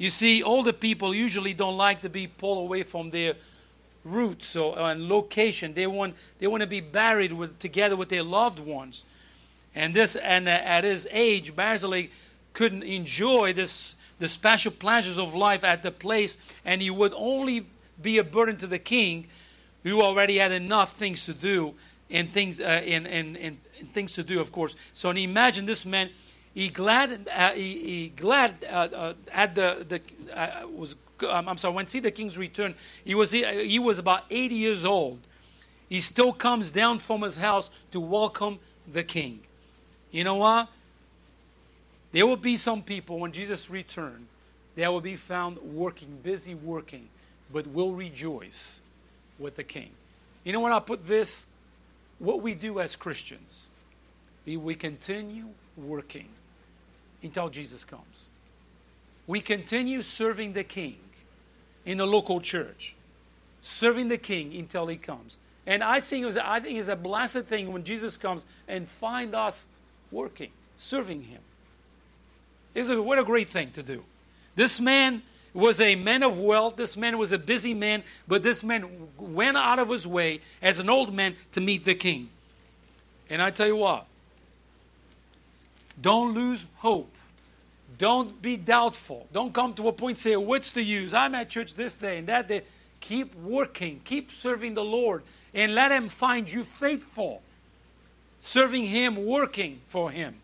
You 0.00 0.08
see, 0.08 0.42
older 0.42 0.72
people 0.72 1.14
usually 1.14 1.52
don't 1.52 1.76
like 1.76 2.00
to 2.00 2.08
be 2.08 2.26
pulled 2.26 2.56
away 2.56 2.84
from 2.84 3.10
their 3.10 3.34
roots 4.02 4.56
or, 4.56 4.78
and 4.78 5.10
location. 5.10 5.74
They 5.74 5.86
want 5.86 6.14
they 6.38 6.46
want 6.46 6.62
to 6.62 6.66
be 6.66 6.80
buried 6.80 7.34
with 7.34 7.58
together 7.58 7.96
with 7.96 8.08
their 8.08 8.22
loved 8.22 8.60
ones. 8.60 9.04
And 9.74 9.92
this 9.92 10.16
and 10.16 10.48
uh, 10.48 10.52
at 10.52 10.84
his 10.84 11.06
age, 11.10 11.54
Barzillai 11.54 12.06
couldn't 12.54 12.82
enjoy 12.82 13.52
this 13.52 13.94
the 14.18 14.26
special 14.26 14.72
pleasures 14.72 15.18
of 15.18 15.34
life 15.34 15.64
at 15.64 15.82
the 15.82 15.90
place, 15.90 16.38
and 16.64 16.80
he 16.80 16.88
would 16.88 17.12
only 17.14 17.66
be 18.00 18.16
a 18.16 18.24
burden 18.24 18.56
to 18.56 18.66
the 18.66 18.78
king, 18.78 19.26
who 19.82 20.00
already 20.00 20.38
had 20.38 20.50
enough 20.50 20.92
things 20.92 21.26
to 21.26 21.34
do 21.34 21.74
and 22.08 22.32
things 22.32 22.58
uh, 22.58 22.64
and, 22.64 23.06
and, 23.06 23.36
and, 23.36 23.58
and 23.78 23.92
things 23.92 24.14
to 24.14 24.22
do, 24.22 24.40
of 24.40 24.50
course. 24.50 24.76
So 24.94 25.10
imagine 25.10 25.66
this 25.66 25.84
man 25.84 26.08
he 26.60 26.68
glad 26.68 27.26
uh, 27.34 27.52
he, 27.52 27.78
he, 27.78 28.08
glad 28.08 28.66
uh, 28.68 28.74
uh, 28.94 29.14
at 29.32 29.54
the 29.54 29.86
the 29.88 30.38
uh, 30.38 30.66
was 30.68 30.94
um, 31.26 31.48
I'm 31.48 31.56
sorry 31.56 31.72
when 31.72 31.86
see 31.86 32.00
the 32.00 32.10
king's 32.10 32.36
return 32.36 32.74
he 33.02 33.14
was 33.14 33.30
he, 33.30 33.66
he 33.66 33.78
was 33.78 33.98
about 33.98 34.24
80 34.28 34.54
years 34.54 34.84
old. 34.84 35.20
He 35.88 36.02
still 36.02 36.34
comes 36.34 36.70
down 36.70 36.98
from 36.98 37.22
his 37.22 37.38
house 37.38 37.70
to 37.92 37.98
welcome 37.98 38.58
the 38.92 39.02
king. 39.02 39.40
You 40.10 40.22
know 40.22 40.34
what? 40.34 40.68
There 42.12 42.26
will 42.26 42.36
be 42.36 42.58
some 42.58 42.82
people 42.82 43.18
when 43.18 43.32
Jesus 43.32 43.70
return 43.70 44.26
that 44.76 44.92
will 44.92 45.00
be 45.00 45.16
found 45.16 45.56
working 45.58 46.18
busy 46.22 46.54
working 46.54 47.08
but 47.50 47.66
will 47.68 47.92
rejoice 47.92 48.80
with 49.38 49.56
the 49.56 49.64
king. 49.64 49.88
You 50.44 50.52
know 50.52 50.60
when 50.60 50.72
I 50.72 50.78
put 50.78 51.08
this 51.08 51.46
what 52.18 52.42
we 52.42 52.52
do 52.52 52.80
as 52.80 52.96
Christians 52.96 53.68
we, 54.44 54.58
we 54.58 54.74
continue 54.74 55.46
working 55.78 56.28
until 57.22 57.48
Jesus 57.48 57.84
comes. 57.84 58.26
we 59.26 59.40
continue 59.40 60.02
serving 60.02 60.54
the 60.54 60.64
king 60.64 60.96
in 61.84 61.98
the 61.98 62.06
local 62.06 62.40
church, 62.40 62.94
serving 63.60 64.08
the 64.08 64.18
king 64.18 64.54
until 64.56 64.86
he 64.88 64.96
comes. 64.96 65.36
And 65.66 65.84
I 65.84 66.00
think, 66.00 66.26
was, 66.26 66.36
I 66.36 66.58
think 66.60 66.78
it's 66.78 66.88
a 66.88 66.96
blessed 66.96 67.44
thing 67.44 67.72
when 67.72 67.84
Jesus 67.84 68.16
comes 68.16 68.44
and 68.66 68.88
find 68.88 69.34
us 69.34 69.66
working, 70.10 70.50
serving 70.76 71.22
him. 71.22 71.40
It's 72.74 72.88
a, 72.88 73.00
what 73.00 73.18
a 73.18 73.24
great 73.24 73.50
thing 73.50 73.70
to 73.72 73.82
do. 73.82 74.02
This 74.56 74.80
man 74.80 75.22
was 75.54 75.80
a 75.80 75.94
man 75.94 76.22
of 76.22 76.38
wealth. 76.38 76.76
This 76.76 76.96
man 76.96 77.18
was 77.18 77.32
a 77.32 77.38
busy 77.38 77.74
man, 77.74 78.02
but 78.26 78.42
this 78.42 78.62
man 78.62 79.08
went 79.16 79.56
out 79.56 79.78
of 79.78 79.88
his 79.90 80.06
way 80.06 80.40
as 80.60 80.78
an 80.78 80.88
old 80.88 81.14
man 81.14 81.36
to 81.52 81.60
meet 81.60 81.84
the 81.84 81.94
king. 81.94 82.30
And 83.28 83.40
I 83.40 83.50
tell 83.50 83.66
you 83.66 83.76
what, 83.76 84.06
don't 86.00 86.34
lose 86.34 86.64
hope. 86.76 87.14
Don't 87.98 88.40
be 88.40 88.56
doubtful. 88.56 89.26
Don't 89.32 89.52
come 89.52 89.74
to 89.74 89.88
a 89.88 89.92
point 89.92 90.18
say, 90.18 90.36
What's 90.36 90.70
the 90.70 90.82
use? 90.82 91.12
I'm 91.12 91.34
at 91.34 91.50
church 91.50 91.74
this 91.74 91.94
day 91.94 92.18
and 92.18 92.28
that 92.28 92.48
day. 92.48 92.62
Keep 93.00 93.34
working, 93.36 94.00
keep 94.04 94.30
serving 94.30 94.74
the 94.74 94.84
Lord, 94.84 95.22
and 95.54 95.74
let 95.74 95.90
Him 95.90 96.08
find 96.08 96.50
you 96.50 96.64
faithful. 96.64 97.42
Serving 98.40 98.86
Him, 98.86 99.24
working 99.26 99.80
for 99.86 100.10
Him. 100.10 100.36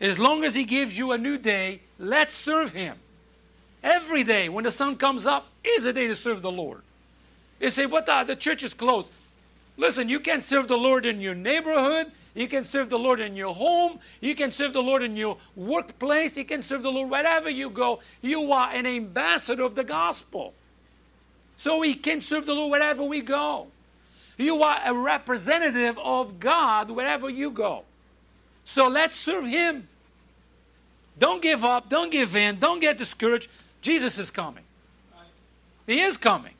As 0.00 0.18
long 0.18 0.44
as 0.44 0.54
He 0.54 0.64
gives 0.64 0.96
you 0.96 1.12
a 1.12 1.18
new 1.18 1.38
day, 1.38 1.80
let's 1.98 2.34
serve 2.34 2.72
Him. 2.72 2.96
Every 3.82 4.24
day 4.24 4.48
when 4.48 4.64
the 4.64 4.70
sun 4.70 4.96
comes 4.96 5.26
up 5.26 5.46
is 5.64 5.84
a 5.84 5.92
day 5.92 6.06
to 6.08 6.16
serve 6.16 6.42
the 6.42 6.50
Lord. 6.50 6.82
You 7.60 7.70
say, 7.70 7.86
What 7.86 8.06
the, 8.06 8.24
the 8.24 8.36
church 8.36 8.62
is 8.62 8.74
closed. 8.74 9.08
Listen, 9.76 10.08
you 10.08 10.20
can 10.20 10.42
serve 10.42 10.68
the 10.68 10.76
Lord 10.76 11.06
in 11.06 11.20
your 11.20 11.34
neighborhood. 11.34 12.12
You 12.34 12.48
can 12.48 12.64
serve 12.64 12.88
the 12.88 12.98
Lord 12.98 13.20
in 13.20 13.36
your 13.36 13.54
home. 13.54 13.98
You 14.20 14.34
can 14.34 14.52
serve 14.52 14.72
the 14.72 14.82
Lord 14.82 15.02
in 15.02 15.16
your 15.16 15.36
workplace. 15.54 16.36
You 16.36 16.44
can 16.44 16.62
serve 16.62 16.82
the 16.82 16.90
Lord 16.90 17.10
wherever 17.10 17.50
you 17.50 17.68
go. 17.68 18.00
You 18.22 18.52
are 18.52 18.72
an 18.72 18.86
ambassador 18.86 19.64
of 19.64 19.74
the 19.74 19.84
gospel. 19.84 20.54
So 21.58 21.78
we 21.78 21.94
can 21.94 22.20
serve 22.20 22.46
the 22.46 22.54
Lord 22.54 22.70
wherever 22.70 23.02
we 23.02 23.20
go. 23.20 23.66
You 24.38 24.62
are 24.62 24.80
a 24.84 24.94
representative 24.94 25.98
of 25.98 26.40
God 26.40 26.90
wherever 26.90 27.28
you 27.28 27.50
go. 27.50 27.84
So 28.64 28.88
let's 28.88 29.16
serve 29.16 29.46
Him. 29.46 29.88
Don't 31.18 31.42
give 31.42 31.64
up. 31.64 31.90
Don't 31.90 32.10
give 32.10 32.34
in. 32.34 32.58
Don't 32.58 32.80
get 32.80 32.96
discouraged. 32.96 33.48
Jesus 33.82 34.18
is 34.18 34.30
coming. 34.30 34.64
He 35.86 36.00
is 36.00 36.16
coming. 36.16 36.54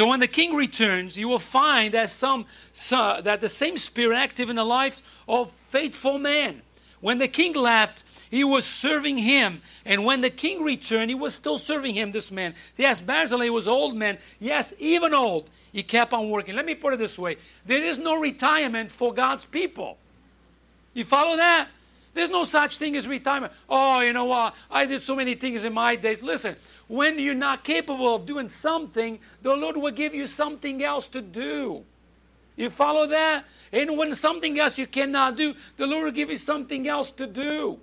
So 0.00 0.06
when 0.06 0.20
the 0.20 0.28
king 0.28 0.54
returns, 0.54 1.18
you 1.18 1.28
will 1.28 1.38
find 1.38 1.92
that 1.92 2.08
some 2.08 2.46
that 2.90 3.42
the 3.42 3.50
same 3.50 3.76
spirit 3.76 4.16
active 4.16 4.48
in 4.48 4.56
the 4.56 4.64
lives 4.64 5.02
of 5.28 5.52
faithful 5.68 6.18
men. 6.18 6.62
When 7.02 7.18
the 7.18 7.28
king 7.28 7.52
left, 7.52 8.02
he 8.30 8.42
was 8.42 8.64
serving 8.64 9.18
him, 9.18 9.60
and 9.84 10.06
when 10.06 10.22
the 10.22 10.30
king 10.30 10.62
returned, 10.62 11.10
he 11.10 11.14
was 11.14 11.34
still 11.34 11.58
serving 11.58 11.96
him. 11.96 12.12
This 12.12 12.30
man, 12.30 12.54
yes, 12.78 13.02
Barzillai 13.02 13.50
was 13.50 13.68
old 13.68 13.94
man. 13.94 14.16
Yes, 14.38 14.72
even 14.78 15.12
old, 15.12 15.50
he 15.70 15.82
kept 15.82 16.14
on 16.14 16.30
working. 16.30 16.56
Let 16.56 16.64
me 16.64 16.74
put 16.74 16.94
it 16.94 16.98
this 16.98 17.18
way: 17.18 17.36
there 17.66 17.84
is 17.84 17.98
no 17.98 18.18
retirement 18.18 18.90
for 18.90 19.12
God's 19.12 19.44
people. 19.44 19.98
You 20.94 21.04
follow 21.04 21.36
that? 21.36 21.68
There's 22.14 22.30
no 22.30 22.44
such 22.44 22.78
thing 22.78 22.96
as 22.96 23.06
retirement. 23.06 23.52
Oh, 23.68 24.00
you 24.00 24.14
know 24.14 24.24
what? 24.24 24.54
I 24.70 24.86
did 24.86 25.02
so 25.02 25.14
many 25.14 25.34
things 25.34 25.62
in 25.62 25.74
my 25.74 25.94
days. 25.94 26.22
Listen, 26.22 26.56
when 26.90 27.20
you're 27.20 27.34
not 27.34 27.62
capable 27.62 28.16
of 28.16 28.26
doing 28.26 28.48
something, 28.48 29.20
the 29.42 29.54
Lord 29.54 29.76
will 29.76 29.92
give 29.92 30.12
you 30.12 30.26
something 30.26 30.82
else 30.82 31.06
to 31.06 31.22
do. 31.22 31.84
You 32.56 32.68
follow 32.68 33.06
that? 33.06 33.44
And 33.70 33.96
when 33.96 34.12
something 34.16 34.58
else 34.58 34.76
you 34.76 34.88
cannot 34.88 35.36
do, 35.36 35.54
the 35.76 35.86
Lord 35.86 36.04
will 36.06 36.10
give 36.10 36.30
you 36.30 36.36
something 36.36 36.88
else 36.88 37.12
to 37.12 37.28
do. 37.28 37.78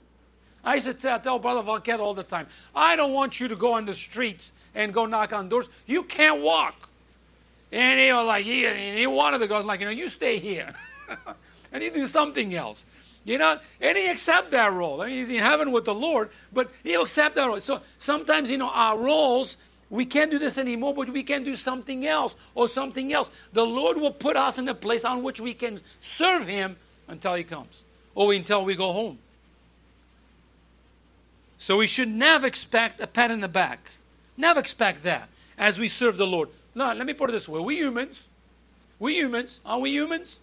I 0.61 0.75
used 0.75 0.87
to 0.87 0.93
tell, 0.93 1.21
tell 1.21 1.39
Brother 1.39 1.61
Valquette 1.61 2.01
all 2.01 2.13
the 2.13 2.23
time, 2.23 2.47
I 2.75 2.97
don't 2.97 3.13
want 3.13 3.39
you 3.39 3.47
to 3.47 3.55
go 3.55 3.71
on 3.71 3.85
the 3.85 3.93
streets 3.93 4.51
and 4.75 4.93
go 4.93 5.05
knock 5.05 5.31
on 5.31 5.47
doors. 5.47 5.69
You 5.85 6.03
can't 6.03 6.41
walk. 6.41 6.89
And 7.71 8.01
he 8.01 8.11
was 8.11 8.27
like, 8.27 8.43
he, 8.43 8.67
he 8.97 9.07
wanted 9.07 9.37
to 9.37 9.47
go, 9.47 9.61
like, 9.61 9.79
you 9.79 9.85
know, 9.85 9.91
you 9.93 10.09
stay 10.09 10.37
here. 10.37 10.73
and 11.71 11.81
you 11.81 11.91
do 11.91 12.07
something 12.07 12.53
else. 12.53 12.85
You 13.27 13.37
know, 13.37 13.59
and 13.81 13.97
he 13.97 14.07
accept 14.07 14.51
that 14.51 14.71
role. 14.71 15.01
I 15.01 15.07
mean, 15.07 15.17
he's 15.17 15.29
in 15.29 15.43
heaven 15.43 15.73
with 15.73 15.83
the 15.83 15.93
Lord, 15.93 16.29
but 16.53 16.71
he'll 16.81 17.01
accept 17.01 17.35
that 17.35 17.45
role. 17.45 17.59
So 17.59 17.81
sometimes, 17.99 18.49
you 18.49 18.57
know, 18.57 18.69
our 18.69 18.97
roles, 18.97 19.57
we 19.89 20.05
can't 20.05 20.31
do 20.31 20.39
this 20.39 20.57
anymore, 20.57 20.93
but 20.93 21.09
we 21.09 21.23
can 21.23 21.43
do 21.43 21.53
something 21.57 22.07
else 22.07 22.37
or 22.55 22.69
something 22.69 23.11
else. 23.11 23.29
The 23.51 23.65
Lord 23.65 23.97
will 23.97 24.13
put 24.13 24.37
us 24.37 24.57
in 24.57 24.69
a 24.69 24.73
place 24.73 25.03
on 25.03 25.23
which 25.23 25.41
we 25.41 25.53
can 25.53 25.81
serve 25.99 26.47
him 26.47 26.77
until 27.09 27.33
he 27.33 27.43
comes 27.43 27.83
or 28.15 28.33
until 28.33 28.63
we 28.63 28.75
go 28.75 28.93
home. 28.93 29.19
So 31.57 31.75
we 31.75 31.87
should 31.87 32.07
never 32.07 32.47
expect 32.47 33.01
a 33.01 33.07
pat 33.07 33.29
in 33.29 33.41
the 33.41 33.49
back. 33.49 33.91
Never 34.37 34.61
expect 34.61 35.03
that 35.03 35.27
as 35.57 35.77
we 35.77 35.89
serve 35.89 36.15
the 36.15 36.27
Lord. 36.27 36.47
No, 36.73 36.93
let 36.93 37.05
me 37.05 37.11
put 37.11 37.29
it 37.29 37.33
this 37.33 37.49
way. 37.49 37.59
We 37.59 37.75
humans, 37.75 38.23
we 38.99 39.15
humans, 39.15 39.59
are 39.65 39.79
we 39.79 39.91
humans? 39.91 40.39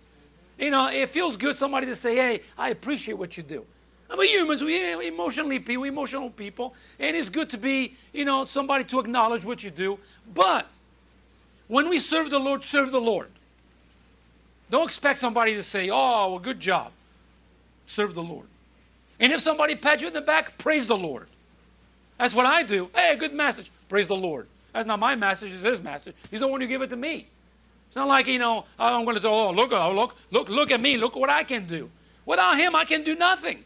You 0.58 0.70
know, 0.70 0.88
it 0.88 1.08
feels 1.08 1.36
good 1.36 1.56
somebody 1.56 1.86
to 1.86 1.96
say, 1.96 2.14
hey, 2.14 2.42
I 2.56 2.70
appreciate 2.70 3.14
what 3.14 3.36
you 3.36 3.42
do. 3.42 3.64
I 4.08 4.16
mean, 4.16 4.28
humans, 4.28 4.62
we 4.62 4.78
eh, 4.78 5.00
emotionally 5.00 5.58
people, 5.58 5.82
we 5.82 5.88
emotional 5.88 6.30
people, 6.30 6.74
and 6.98 7.16
it's 7.16 7.28
good 7.28 7.50
to 7.50 7.58
be, 7.58 7.94
you 8.12 8.24
know, 8.24 8.44
somebody 8.44 8.84
to 8.84 9.00
acknowledge 9.00 9.44
what 9.44 9.64
you 9.64 9.70
do. 9.70 9.98
But 10.32 10.66
when 11.68 11.88
we 11.88 11.98
serve 11.98 12.30
the 12.30 12.38
Lord, 12.38 12.62
serve 12.62 12.92
the 12.92 13.00
Lord. 13.00 13.30
Don't 14.70 14.86
expect 14.86 15.18
somebody 15.18 15.54
to 15.54 15.62
say, 15.62 15.90
oh, 15.90 16.30
well, 16.30 16.38
good 16.38 16.60
job. 16.60 16.92
Serve 17.86 18.14
the 18.14 18.22
Lord. 18.22 18.46
And 19.20 19.32
if 19.32 19.40
somebody 19.40 19.74
pats 19.74 20.02
you 20.02 20.08
in 20.08 20.14
the 20.14 20.20
back, 20.20 20.58
praise 20.58 20.86
the 20.86 20.96
Lord. 20.96 21.28
That's 22.18 22.34
what 22.34 22.46
I 22.46 22.62
do. 22.62 22.90
Hey, 22.94 23.16
good 23.16 23.34
message. 23.34 23.70
Praise 23.88 24.06
the 24.06 24.16
Lord. 24.16 24.46
That's 24.72 24.86
not 24.86 24.98
my 24.98 25.14
message, 25.14 25.52
it's 25.52 25.62
his 25.62 25.80
message. 25.80 26.14
He's 26.30 26.40
the 26.40 26.48
one 26.48 26.60
who 26.60 26.66
gave 26.66 26.82
it 26.82 26.90
to 26.90 26.96
me. 26.96 27.28
It's 27.94 27.96
not 27.96 28.08
like, 28.08 28.26
you 28.26 28.40
know, 28.40 28.64
oh, 28.80 28.98
I'm 28.98 29.04
going 29.04 29.14
to 29.14 29.22
say, 29.22 29.28
oh, 29.28 29.52
look, 29.52 29.70
oh, 29.70 29.92
look, 29.92 30.16
look, 30.32 30.48
look 30.48 30.72
at 30.72 30.80
me, 30.80 30.96
look 30.96 31.14
what 31.14 31.30
I 31.30 31.44
can 31.44 31.68
do. 31.68 31.88
Without 32.26 32.58
him, 32.58 32.74
I 32.74 32.84
can 32.84 33.04
do 33.04 33.14
nothing. 33.14 33.64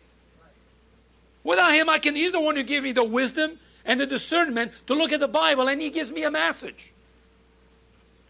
Without 1.42 1.72
him, 1.72 1.88
I 1.88 1.98
can, 1.98 2.14
he's 2.14 2.32
the 2.32 2.40
one 2.40 2.54
who 2.54 2.62
gave 2.62 2.82
me 2.82 2.92
the 2.92 3.04
wisdom 3.04 3.58
and 3.86 3.98
the 3.98 4.04
discernment 4.04 4.72
to 4.86 4.92
look 4.92 5.12
at 5.12 5.20
the 5.20 5.28
Bible, 5.28 5.66
and 5.68 5.80
he 5.80 5.88
gives 5.88 6.10
me 6.10 6.24
a 6.24 6.30
message. 6.30 6.92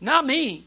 Not 0.01 0.25
me. 0.25 0.67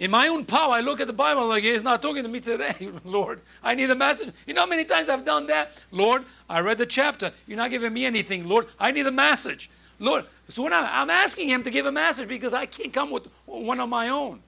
In 0.00 0.10
my 0.10 0.26
own 0.26 0.46
power, 0.46 0.74
I 0.74 0.80
look 0.80 0.98
at 0.98 1.06
the 1.06 1.12
Bible 1.12 1.46
like 1.46 1.62
he's 1.62 1.84
not 1.84 2.02
talking 2.02 2.24
to 2.24 2.28
me 2.28 2.40
today, 2.40 2.90
Lord. 3.04 3.40
I 3.62 3.76
need 3.76 3.88
a 3.88 3.94
message. 3.94 4.34
You 4.48 4.54
know 4.54 4.62
how 4.62 4.66
many 4.66 4.84
times 4.84 5.08
I've 5.08 5.24
done 5.24 5.46
that? 5.46 5.74
Lord, 5.92 6.24
I 6.48 6.58
read 6.58 6.78
the 6.78 6.86
chapter. 6.86 7.32
You're 7.46 7.58
not 7.58 7.70
giving 7.70 7.92
me 7.92 8.04
anything. 8.04 8.48
Lord, 8.48 8.66
I 8.80 8.90
need 8.90 9.06
a 9.06 9.12
message. 9.12 9.70
Lord, 10.00 10.24
so 10.50 10.62
when 10.62 10.72
I'm, 10.72 10.88
I'm 10.90 11.10
asking 11.10 11.48
him 11.48 11.62
to 11.64 11.70
give 11.70 11.86
a 11.86 11.92
message 11.92 12.28
because 12.28 12.52
I 12.52 12.66
can't 12.66 12.92
come 12.92 13.10
with 13.10 13.26
one 13.46 13.80
on 13.80 13.88
my 13.88 14.08
own. 14.08 14.40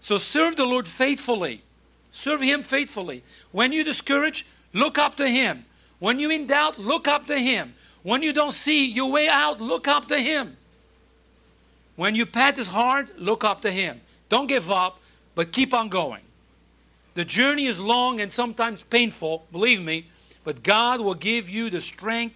So 0.00 0.18
serve 0.18 0.56
the 0.56 0.64
Lord 0.64 0.88
faithfully. 0.88 1.62
Serve 2.10 2.40
him 2.40 2.62
faithfully. 2.62 3.22
When 3.52 3.72
you're 3.72 3.84
discouraged, 3.84 4.46
look 4.72 4.98
up 4.98 5.16
to 5.16 5.28
him. 5.28 5.64
When 5.98 6.18
you're 6.18 6.32
in 6.32 6.46
doubt, 6.46 6.78
look 6.78 7.06
up 7.06 7.26
to 7.26 7.38
him. 7.38 7.74
When 8.02 8.22
you 8.22 8.32
don't 8.32 8.52
see 8.52 8.86
your 8.86 9.10
way 9.10 9.28
out, 9.28 9.60
look 9.60 9.86
up 9.86 10.08
to 10.08 10.18
him. 10.18 10.56
When 11.96 12.14
your 12.14 12.26
path 12.26 12.58
is 12.58 12.68
hard, 12.68 13.10
look 13.18 13.44
up 13.44 13.60
to 13.62 13.70
him. 13.70 14.00
Don't 14.30 14.46
give 14.46 14.70
up, 14.70 14.98
but 15.34 15.52
keep 15.52 15.74
on 15.74 15.90
going. 15.90 16.22
The 17.14 17.24
journey 17.24 17.66
is 17.66 17.78
long 17.78 18.20
and 18.20 18.32
sometimes 18.32 18.82
painful, 18.84 19.44
believe 19.52 19.82
me, 19.82 20.06
but 20.44 20.62
God 20.62 21.00
will 21.00 21.14
give 21.14 21.50
you 21.50 21.68
the 21.68 21.80
strength 21.80 22.34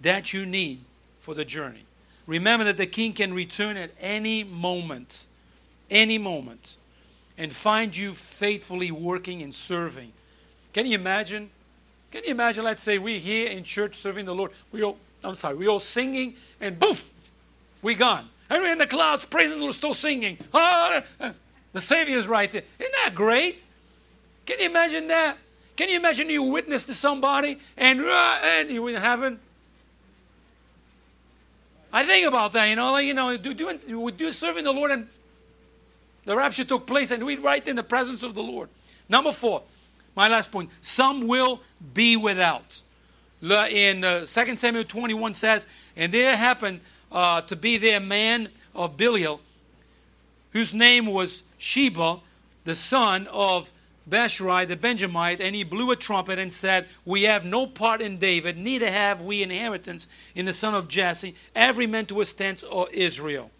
that 0.00 0.32
you 0.32 0.46
need 0.46 0.84
for 1.22 1.34
the 1.34 1.44
journey. 1.44 1.84
Remember 2.26 2.64
that 2.64 2.76
the 2.76 2.86
king 2.86 3.12
can 3.12 3.32
return 3.32 3.76
at 3.76 3.92
any 4.00 4.42
moment, 4.42 5.26
any 5.88 6.18
moment, 6.18 6.76
and 7.38 7.54
find 7.54 7.96
you 7.96 8.12
faithfully 8.12 8.90
working 8.90 9.40
and 9.40 9.54
serving. 9.54 10.12
Can 10.72 10.84
you 10.84 10.96
imagine? 10.96 11.50
Can 12.10 12.24
you 12.24 12.32
imagine, 12.32 12.64
let's 12.64 12.82
say 12.82 12.98
we're 12.98 13.20
here 13.20 13.48
in 13.48 13.62
church 13.62 13.96
serving 13.96 14.26
the 14.26 14.34
Lord, 14.34 14.50
we 14.72 14.82
all, 14.82 14.98
I'm 15.22 15.36
sorry, 15.36 15.54
we 15.54 15.68
all 15.68 15.80
singing, 15.80 16.34
and 16.60 16.78
boom, 16.78 16.98
we 17.82 17.94
gone. 17.94 18.28
And 18.50 18.60
we're 18.60 18.72
in 18.72 18.78
the 18.78 18.86
clouds 18.86 19.24
praising 19.24 19.58
the 19.58 19.62
Lord, 19.62 19.74
still 19.74 19.94
singing. 19.94 20.38
Ah, 20.52 21.02
the 21.72 21.80
Savior 21.80 22.18
is 22.18 22.26
right 22.26 22.50
there. 22.50 22.62
Isn't 22.80 22.94
that 23.04 23.14
great? 23.14 23.62
Can 24.44 24.58
you 24.58 24.66
imagine 24.66 25.06
that? 25.08 25.38
Can 25.76 25.88
you 25.88 25.96
imagine 25.96 26.28
you 26.28 26.42
witness 26.42 26.84
to 26.86 26.94
somebody 26.94 27.58
and, 27.76 28.00
uh, 28.00 28.38
and 28.42 28.70
you 28.70 28.86
in 28.88 28.96
heaven 28.96 29.38
I 31.92 32.06
think 32.06 32.26
about 32.26 32.52
that, 32.54 32.66
you 32.66 32.76
know, 32.76 32.92
like, 32.92 33.06
you 33.06 33.14
know, 33.14 33.36
do, 33.36 33.52
doing, 33.52 33.78
we 34.00 34.12
do 34.12 34.32
serving 34.32 34.64
the 34.64 34.72
Lord 34.72 34.90
and 34.90 35.08
the 36.24 36.36
rapture 36.36 36.64
took 36.64 36.86
place 36.86 37.10
and 37.10 37.24
we're 37.24 37.40
right 37.40 37.66
in 37.66 37.76
the 37.76 37.82
presence 37.82 38.22
of 38.22 38.34
the 38.34 38.42
Lord. 38.42 38.68
Number 39.08 39.32
four, 39.32 39.62
my 40.16 40.28
last 40.28 40.50
point, 40.52 40.70
some 40.80 41.26
will 41.26 41.60
be 41.94 42.16
without. 42.16 42.80
In 43.42 44.04
uh, 44.04 44.24
2 44.26 44.56
Samuel 44.56 44.84
21 44.84 45.34
says, 45.34 45.66
and 45.96 46.14
there 46.14 46.36
happened 46.36 46.80
uh, 47.10 47.40
to 47.42 47.56
be 47.56 47.76
there 47.76 47.96
a 47.96 48.00
man 48.00 48.48
of 48.74 48.96
Belial, 48.96 49.40
whose 50.52 50.72
name 50.72 51.06
was 51.06 51.42
Sheba, 51.58 52.20
the 52.64 52.74
son 52.74 53.26
of 53.28 53.71
Bashrai 54.08 54.66
the 54.66 54.76
Benjamite, 54.76 55.40
and 55.40 55.54
he 55.54 55.64
blew 55.64 55.90
a 55.90 55.96
trumpet 55.96 56.38
and 56.38 56.52
said, 56.52 56.88
We 57.04 57.22
have 57.22 57.44
no 57.44 57.66
part 57.66 58.00
in 58.00 58.18
David, 58.18 58.56
neither 58.58 58.90
have 58.90 59.20
we 59.20 59.42
inheritance 59.42 60.06
in 60.34 60.46
the 60.46 60.52
son 60.52 60.74
of 60.74 60.88
Jesse, 60.88 61.34
every 61.54 61.86
man 61.86 62.06
to 62.06 62.18
his 62.18 62.32
tent 62.32 62.64
or 62.68 62.90
Israel. 62.90 63.50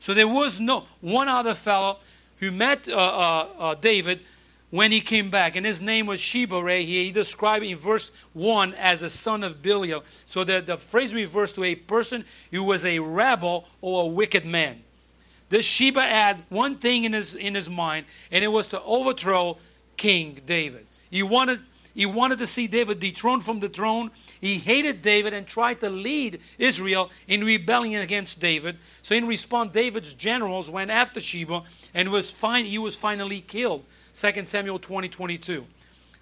So 0.00 0.14
there 0.14 0.28
was 0.28 0.60
no 0.60 0.84
one 1.00 1.28
other 1.28 1.54
fellow 1.54 1.98
who 2.40 2.50
met 2.50 2.88
uh, 2.88 2.92
uh, 2.94 3.48
uh, 3.58 3.74
David 3.74 4.20
when 4.70 4.90
he 4.90 5.00
came 5.00 5.30
back, 5.30 5.54
and 5.54 5.64
his 5.64 5.80
name 5.80 6.06
was 6.06 6.18
Sheba 6.18 6.62
right 6.62 6.86
here. 6.86 7.04
He 7.04 7.12
described 7.12 7.64
in 7.64 7.76
verse 7.76 8.10
1 8.32 8.74
as 8.74 9.02
a 9.02 9.08
son 9.08 9.44
of 9.44 9.62
Belial. 9.62 10.02
So 10.26 10.42
the, 10.42 10.60
the 10.60 10.76
phrase 10.76 11.14
refers 11.14 11.52
to 11.52 11.64
a 11.64 11.74
person 11.74 12.24
who 12.50 12.64
was 12.64 12.84
a 12.84 12.98
rebel 12.98 13.68
or 13.80 14.02
a 14.02 14.06
wicked 14.06 14.44
man. 14.44 14.82
This 15.48 15.64
Sheba 15.64 16.02
had 16.02 16.42
one 16.48 16.78
thing 16.78 17.04
in 17.04 17.12
his, 17.12 17.34
in 17.34 17.54
his 17.54 17.70
mind, 17.70 18.06
and 18.32 18.42
it 18.42 18.48
was 18.48 18.66
to 18.68 18.82
overthrow 18.82 19.58
King 19.96 20.40
David. 20.46 20.86
He 21.10 21.22
wanted, 21.22 21.60
he 21.94 22.06
wanted 22.06 22.38
to 22.38 22.46
see 22.46 22.66
David 22.66 23.00
dethroned 23.00 23.44
from 23.44 23.60
the 23.60 23.68
throne. 23.68 24.10
He 24.40 24.58
hated 24.58 25.02
David 25.02 25.32
and 25.32 25.46
tried 25.46 25.80
to 25.80 25.90
lead 25.90 26.40
Israel 26.58 27.10
in 27.28 27.44
rebellion 27.44 28.02
against 28.02 28.40
David. 28.40 28.78
So 29.02 29.14
in 29.14 29.26
response, 29.26 29.72
David's 29.72 30.14
generals 30.14 30.68
went 30.68 30.90
after 30.90 31.20
Sheba 31.20 31.62
and 31.94 32.10
was 32.10 32.30
fine, 32.30 32.64
he 32.64 32.78
was 32.78 32.96
finally 32.96 33.40
killed. 33.40 33.84
2 34.14 34.46
Samuel 34.46 34.78
20, 34.78 35.08
22. 35.08 35.66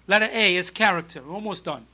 Letter 0.07 0.29
A 0.31 0.55
is 0.55 0.69
character. 0.69 1.21
We're 1.21 1.33
almost 1.33 1.63
done. 1.63 1.85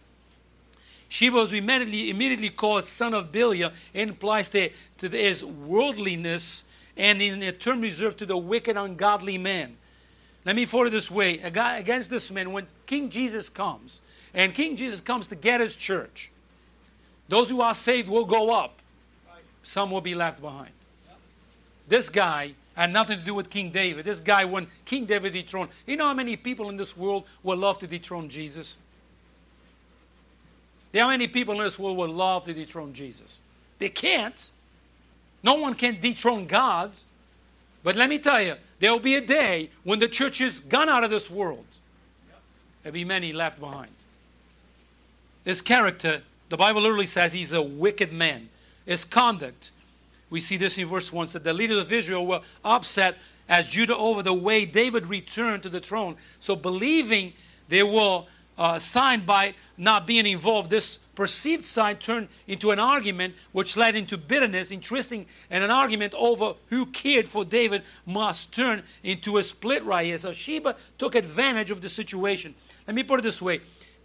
Sheba 1.09 1.37
was 1.37 1.53
immediately, 1.53 2.09
immediately 2.09 2.49
called 2.49 2.85
son 2.85 3.13
of 3.13 3.31
Belial. 3.31 3.71
It 3.93 4.07
implies 4.07 4.49
to, 4.49 4.69
to 4.99 5.09
his 5.09 5.43
worldliness 5.43 6.63
and 6.95 7.21
in 7.21 7.41
a 7.41 7.51
term 7.51 7.81
reserved 7.81 8.19
to 8.19 8.25
the 8.25 8.37
wicked, 8.37 8.77
ungodly 8.77 9.37
man. 9.37 9.77
Let 10.45 10.55
me 10.55 10.65
put 10.65 10.87
it 10.87 10.91
this 10.91 11.11
way 11.11 11.39
against 11.39 12.09
this 12.09 12.31
man, 12.31 12.51
when 12.51 12.67
King 12.85 13.09
Jesus 13.09 13.49
comes, 13.49 14.01
and 14.33 14.53
King 14.53 14.77
Jesus 14.77 15.01
comes 15.01 15.27
to 15.27 15.35
get 15.35 15.61
his 15.61 15.75
church, 15.75 16.31
those 17.27 17.49
who 17.49 17.61
are 17.61 17.75
saved 17.75 18.09
will 18.09 18.25
go 18.25 18.49
up, 18.49 18.79
some 19.63 19.91
will 19.91 20.01
be 20.01 20.15
left 20.15 20.41
behind. 20.41 20.71
This 21.87 22.09
guy 22.09 22.53
had 22.75 22.91
nothing 22.91 23.19
to 23.19 23.25
do 23.25 23.33
with 23.33 23.49
King 23.49 23.71
David. 23.71 24.05
This 24.05 24.21
guy, 24.21 24.45
when 24.45 24.67
King 24.85 25.05
David 25.05 25.33
dethroned, 25.33 25.69
you 25.85 25.97
know 25.97 26.07
how 26.07 26.13
many 26.13 26.35
people 26.35 26.69
in 26.69 26.77
this 26.77 26.95
world 26.95 27.25
would 27.43 27.59
love 27.59 27.79
to 27.79 27.87
dethrone 27.87 28.29
Jesus? 28.29 28.77
How 30.93 31.09
many 31.09 31.27
people 31.27 31.55
in 31.55 31.59
this 31.59 31.77
world 31.77 31.97
would 31.97 32.09
love 32.09 32.45
to 32.45 32.53
dethrone 32.53 32.93
Jesus? 32.93 33.41
They 33.77 33.89
can't. 33.89 34.49
No 35.43 35.55
one 35.55 35.75
can 35.75 35.99
dethrone 35.99 36.47
God. 36.47 36.91
But 37.83 37.95
let 37.95 38.09
me 38.09 38.19
tell 38.19 38.41
you, 38.41 38.55
there 38.79 38.91
will 38.91 38.99
be 38.99 39.15
a 39.15 39.21
day 39.21 39.69
when 39.83 39.99
the 39.99 40.07
church 40.07 40.41
is 40.41 40.59
gone 40.59 40.89
out 40.89 41.03
of 41.03 41.09
this 41.09 41.29
world. 41.29 41.65
There'll 42.83 42.93
be 42.93 43.05
many 43.05 43.33
left 43.33 43.59
behind. 43.59 43.91
His 45.45 45.61
character, 45.61 46.21
the 46.49 46.57
Bible 46.57 46.81
literally 46.81 47.05
says 47.05 47.33
he's 47.33 47.53
a 47.53 47.61
wicked 47.61 48.11
man. 48.11 48.49
His 48.85 49.05
conduct, 49.05 49.71
we 50.29 50.41
see 50.41 50.57
this 50.57 50.77
in 50.77 50.87
verse 50.87 51.11
1 51.11 51.27
that 51.33 51.43
the 51.43 51.53
leaders 51.53 51.77
of 51.77 51.91
Israel 51.91 52.25
were 52.25 52.41
upset 52.63 53.17
as 53.47 53.67
Judah 53.67 53.95
over 53.95 54.21
the 54.21 54.33
way 54.33 54.65
David 54.65 55.07
returned 55.07 55.63
to 55.63 55.69
the 55.69 55.79
throne. 55.79 56.15
So, 56.39 56.55
believing 56.55 57.33
they 57.67 57.83
were 57.83 58.23
uh, 58.59 58.77
signed 58.77 59.25
by 59.25 59.55
not 59.77 60.05
being 60.05 60.27
involved, 60.27 60.69
this 60.69 60.99
perceived 61.15 61.65
sign 61.65 61.95
turned 61.95 62.27
into 62.45 62.71
an 62.71 62.79
argument 62.79 63.33
which 63.53 63.77
led 63.77 63.95
into 63.95 64.17
bitterness, 64.17 64.69
interesting, 64.69 65.25
and 65.49 65.63
an 65.63 65.71
argument 65.71 66.13
over 66.13 66.53
who 66.67 66.85
cared 66.85 67.27
for 67.27 67.45
David 67.45 67.83
must 68.05 68.53
turn 68.53 68.83
into 69.01 69.37
a 69.37 69.43
split 69.43 69.83
right 69.85 70.05
here. 70.05 70.19
So 70.19 70.33
Sheba 70.33 70.75
took 70.97 71.15
advantage 71.15 71.71
of 71.71 71.81
the 71.81 71.89
situation. 71.89 72.53
Let 72.85 72.95
me 72.95 73.03
put 73.03 73.19
it 73.19 73.23
this 73.23 73.41
way 73.41 73.61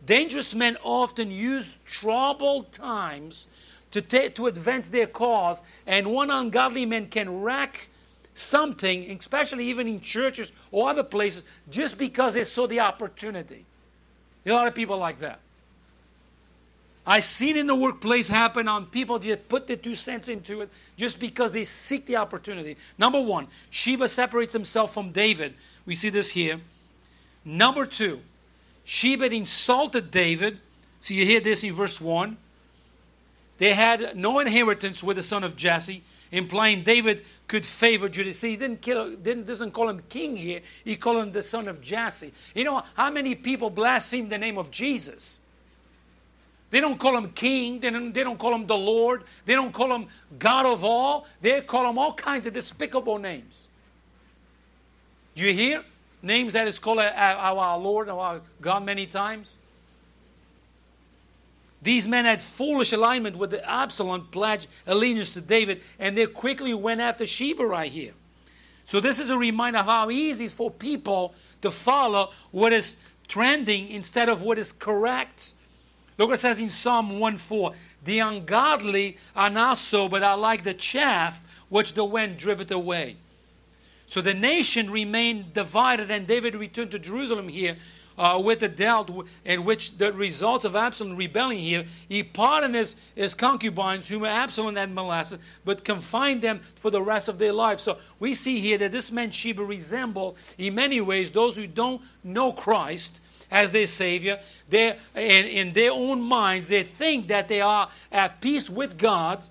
dangerous 0.06 0.54
men 0.54 0.76
often 0.84 1.30
use 1.30 1.78
troubled 1.86 2.72
times 2.72 3.48
to, 3.90 4.02
ta- 4.02 4.28
to 4.34 4.46
advance 4.46 4.88
their 4.88 5.06
cause, 5.06 5.62
and 5.86 6.12
one 6.12 6.30
ungodly 6.30 6.84
man 6.84 7.08
can 7.08 7.42
wreck 7.42 7.88
something, 8.34 9.10
especially 9.10 9.66
even 9.66 9.88
in 9.88 10.00
churches 10.00 10.52
or 10.70 10.90
other 10.90 11.04
places, 11.04 11.42
just 11.70 11.96
because 11.96 12.34
they 12.34 12.44
saw 12.44 12.66
the 12.66 12.80
opportunity. 12.80 13.64
A 14.46 14.52
lot 14.52 14.66
of 14.66 14.74
people 14.74 14.98
like 14.98 15.20
that. 15.20 15.40
I've 17.06 17.24
seen 17.24 17.56
in 17.56 17.66
the 17.66 17.74
workplace 17.74 18.28
happen 18.28 18.66
on 18.66 18.86
people 18.86 19.18
just 19.18 19.46
put 19.48 19.66
the 19.66 19.76
two 19.76 19.94
cents 19.94 20.28
into 20.28 20.62
it 20.62 20.70
just 20.96 21.20
because 21.20 21.52
they 21.52 21.64
seek 21.64 22.06
the 22.06 22.16
opportunity. 22.16 22.78
Number 22.96 23.20
one, 23.20 23.48
Sheba 23.70 24.08
separates 24.08 24.54
himself 24.54 24.94
from 24.94 25.12
David. 25.12 25.54
We 25.84 25.94
see 25.94 26.08
this 26.08 26.30
here. 26.30 26.60
Number 27.44 27.84
two, 27.84 28.20
Sheba 28.84 29.26
insulted 29.26 30.10
David. 30.10 30.58
So 31.00 31.12
you 31.12 31.26
hear 31.26 31.40
this 31.40 31.62
in 31.62 31.74
verse 31.74 32.00
1. 32.00 32.38
They 33.58 33.74
had 33.74 34.16
no 34.16 34.38
inheritance 34.38 35.02
with 35.02 35.16
the 35.16 35.22
son 35.22 35.44
of 35.44 35.56
Jesse, 35.56 36.02
implying 36.34 36.82
David 36.82 37.24
could 37.46 37.64
favor 37.64 38.08
Judah. 38.08 38.34
See, 38.34 38.50
he 38.50 38.56
didn't 38.56 38.80
kill, 38.80 39.16
didn't, 39.16 39.46
doesn't 39.46 39.70
call 39.72 39.88
him 39.88 40.02
king 40.08 40.36
here. 40.36 40.60
He 40.84 40.96
called 40.96 41.18
him 41.18 41.32
the 41.32 41.42
son 41.42 41.68
of 41.68 41.80
Jesse. 41.80 42.32
You 42.54 42.64
know 42.64 42.82
how 42.94 43.10
many 43.10 43.34
people 43.34 43.70
blaspheme 43.70 44.28
the 44.28 44.38
name 44.38 44.58
of 44.58 44.70
Jesus? 44.70 45.40
They 46.70 46.80
don't 46.80 46.98
call 46.98 47.16
him 47.16 47.30
king. 47.30 47.78
They 47.78 47.90
don't, 47.90 48.12
they 48.12 48.24
don't 48.24 48.38
call 48.38 48.54
him 48.54 48.66
the 48.66 48.76
Lord. 48.76 49.22
They 49.44 49.54
don't 49.54 49.72
call 49.72 49.94
him 49.94 50.08
God 50.38 50.66
of 50.66 50.82
all. 50.82 51.26
They 51.40 51.60
call 51.60 51.88
him 51.88 51.98
all 51.98 52.14
kinds 52.14 52.46
of 52.46 52.52
despicable 52.52 53.18
names. 53.18 53.68
Do 55.36 55.44
you 55.44 55.52
hear? 55.52 55.84
Names 56.20 56.54
that 56.54 56.66
is 56.66 56.78
called 56.78 56.98
our 56.98 57.78
Lord, 57.78 58.08
our 58.08 58.40
God 58.60 58.84
many 58.84 59.06
times. 59.06 59.58
These 61.84 62.08
men 62.08 62.24
had 62.24 62.42
foolish 62.42 62.92
alignment 62.92 63.36
with 63.36 63.50
the 63.50 63.62
Absalom 63.68 64.28
pledge 64.30 64.66
allegiance 64.86 65.32
to 65.32 65.42
David, 65.42 65.82
and 65.98 66.16
they 66.16 66.24
quickly 66.24 66.72
went 66.72 67.02
after 67.02 67.26
Sheba 67.26 67.64
right 67.64 67.92
here. 67.92 68.14
So 68.86 69.00
this 69.00 69.20
is 69.20 69.28
a 69.28 69.36
reminder 69.36 69.80
of 69.80 69.86
how 69.86 70.10
easy 70.10 70.44
it 70.44 70.46
is 70.46 70.52
for 70.54 70.70
people 70.70 71.34
to 71.60 71.70
follow 71.70 72.32
what 72.52 72.72
is 72.72 72.96
trending 73.28 73.88
instead 73.88 74.30
of 74.30 74.40
what 74.40 74.58
is 74.58 74.72
correct. 74.72 75.52
Look 76.16 76.28
what 76.28 76.38
it 76.38 76.40
says 76.40 76.58
in 76.58 76.70
Psalm 76.70 77.18
1:4. 77.18 77.74
The 78.02 78.18
ungodly 78.18 79.18
are 79.36 79.50
not 79.50 79.76
so, 79.76 80.08
but 80.08 80.22
are 80.22 80.38
like 80.38 80.64
the 80.64 80.74
chaff 80.74 81.42
which 81.68 81.92
the 81.92 82.04
wind 82.04 82.38
driveth 82.38 82.70
away. 82.70 83.16
So 84.06 84.22
the 84.22 84.32
nation 84.32 84.90
remained 84.90 85.52
divided, 85.52 86.10
and 86.10 86.26
David 86.26 86.54
returned 86.54 86.92
to 86.92 86.98
Jerusalem 86.98 87.48
here 87.48 87.76
uh, 88.16 88.40
with 88.42 88.60
the 88.60 88.68
dealt 88.68 89.10
in 89.44 89.64
which 89.64 89.98
the 89.98 90.12
result 90.12 90.64
of 90.64 90.76
Absalom 90.76 91.16
rebelling 91.16 91.58
here, 91.58 91.84
he 92.08 92.22
pardoned 92.22 92.74
his, 92.74 92.96
his 93.14 93.34
concubines 93.34 94.08
whom 94.08 94.24
Absalom 94.24 94.76
had 94.76 94.92
molested, 94.92 95.40
but 95.64 95.84
confined 95.84 96.42
them 96.42 96.60
for 96.76 96.90
the 96.90 97.02
rest 97.02 97.28
of 97.28 97.38
their 97.38 97.52
life. 97.52 97.80
So 97.80 97.98
we 98.18 98.34
see 98.34 98.60
here 98.60 98.78
that 98.78 98.92
this 98.92 99.10
man 99.10 99.30
Sheba 99.30 99.64
resembled 99.64 100.36
in 100.58 100.74
many 100.74 101.00
ways 101.00 101.30
those 101.30 101.56
who 101.56 101.66
don't 101.66 102.02
know 102.22 102.52
Christ 102.52 103.20
as 103.50 103.72
their 103.72 103.86
Savior. 103.86 104.40
They, 104.68 104.96
in, 105.14 105.46
in 105.46 105.72
their 105.72 105.92
own 105.92 106.20
minds, 106.20 106.68
they 106.68 106.82
think 106.82 107.28
that 107.28 107.48
they 107.48 107.60
are 107.60 107.88
at 108.12 108.40
peace 108.40 108.70
with 108.70 108.98
God 108.98 109.42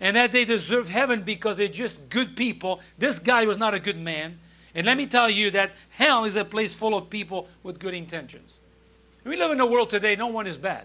and 0.00 0.16
that 0.16 0.32
they 0.32 0.44
deserve 0.44 0.88
heaven 0.88 1.22
because 1.22 1.56
they're 1.56 1.68
just 1.68 2.08
good 2.08 2.36
people. 2.36 2.80
This 2.98 3.20
guy 3.20 3.44
was 3.44 3.56
not 3.56 3.72
a 3.72 3.78
good 3.78 3.98
man. 3.98 4.38
And 4.74 4.86
let 4.86 4.96
me 4.96 5.06
tell 5.06 5.28
you 5.28 5.50
that 5.50 5.72
hell 5.90 6.24
is 6.24 6.36
a 6.36 6.44
place 6.44 6.74
full 6.74 6.96
of 6.96 7.10
people 7.10 7.48
with 7.62 7.78
good 7.78 7.94
intentions. 7.94 8.58
We 9.24 9.36
live 9.36 9.50
in 9.50 9.60
a 9.60 9.66
world 9.66 9.90
today, 9.90 10.16
no 10.16 10.28
one 10.28 10.46
is 10.46 10.56
bad. 10.56 10.84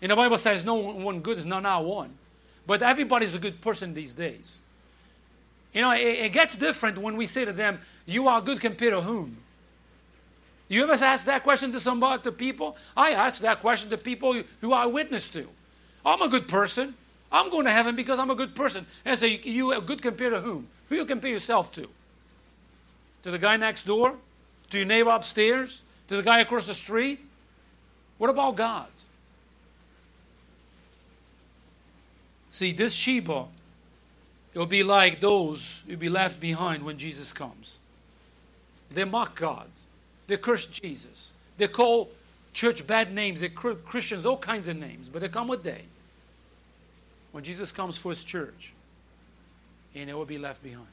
And 0.00 0.10
the 0.10 0.16
Bible 0.16 0.38
says 0.38 0.64
no 0.64 0.76
one 0.76 1.20
good 1.20 1.38
is 1.38 1.46
not 1.46 1.62
now 1.62 1.82
one. 1.82 2.14
But 2.66 2.82
everybody's 2.82 3.34
a 3.34 3.38
good 3.38 3.60
person 3.60 3.94
these 3.94 4.14
days. 4.14 4.60
You 5.72 5.82
know, 5.82 5.90
it, 5.92 6.00
it, 6.00 6.32
gets 6.32 6.56
different 6.56 6.98
when 6.98 7.16
we 7.16 7.26
say 7.26 7.44
to 7.44 7.52
them, 7.52 7.80
You 8.06 8.28
are 8.28 8.40
good 8.40 8.60
compared 8.60 8.92
to 8.92 9.00
whom? 9.00 9.36
You 10.68 10.88
ever 10.88 11.04
ask 11.04 11.26
that 11.26 11.42
question 11.42 11.72
to 11.72 11.80
somebody, 11.80 12.22
to 12.22 12.32
people? 12.32 12.76
I 12.96 13.10
ask 13.10 13.40
that 13.40 13.60
question 13.60 13.90
to 13.90 13.98
people 13.98 14.42
who 14.60 14.72
I 14.72 14.86
witness 14.86 15.28
to. 15.28 15.48
I'm 16.04 16.22
a 16.22 16.28
good 16.28 16.48
person. 16.48 16.94
I'm 17.32 17.50
going 17.50 17.66
to 17.66 17.72
heaven 17.72 17.94
because 17.94 18.18
I'm 18.18 18.30
a 18.30 18.34
good 18.34 18.54
person. 18.56 18.86
And 19.04 19.12
I 19.12 19.14
say, 19.16 19.40
You 19.42 19.72
are 19.72 19.80
good 19.80 20.00
compared 20.00 20.32
to 20.32 20.40
whom? 20.40 20.68
Who 20.88 20.96
you 20.96 21.04
compare 21.04 21.30
yourself 21.30 21.70
to? 21.72 21.88
To 23.22 23.30
the 23.30 23.38
guy 23.38 23.56
next 23.56 23.86
door? 23.86 24.14
To 24.70 24.76
your 24.76 24.86
neighbor 24.86 25.10
upstairs? 25.10 25.82
To 26.08 26.16
the 26.16 26.22
guy 26.22 26.40
across 26.40 26.66
the 26.66 26.74
street? 26.74 27.20
What 28.18 28.30
about 28.30 28.56
God? 28.56 28.88
See, 32.50 32.72
this 32.72 32.92
Sheba, 32.92 33.46
it'll 34.52 34.66
be 34.66 34.82
like 34.82 35.20
those 35.20 35.82
who'll 35.86 35.96
be 35.96 36.08
left 36.08 36.40
behind 36.40 36.82
when 36.82 36.98
Jesus 36.98 37.32
comes. 37.32 37.78
They 38.90 39.04
mock 39.04 39.38
God. 39.38 39.68
They 40.26 40.36
curse 40.36 40.66
Jesus. 40.66 41.32
They 41.58 41.68
call 41.68 42.10
church 42.52 42.86
bad 42.86 43.14
names. 43.14 43.40
They 43.40 43.48
call 43.48 43.74
Christians 43.74 44.26
all 44.26 44.36
kinds 44.36 44.68
of 44.68 44.76
names. 44.76 45.08
But 45.08 45.22
they 45.22 45.28
come 45.28 45.50
a 45.50 45.56
day 45.56 45.82
when 47.32 47.44
Jesus 47.44 47.70
comes 47.72 47.96
for 47.96 48.10
his 48.10 48.24
church 48.24 48.72
and 49.94 50.10
it 50.10 50.14
will 50.14 50.24
be 50.24 50.38
left 50.38 50.62
behind. 50.62 50.86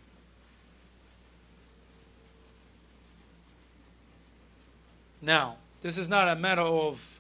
Now, 5.28 5.58
this 5.82 5.98
is 5.98 6.08
not 6.08 6.30
a 6.30 6.38
matter 6.38 6.62
of 6.62 7.20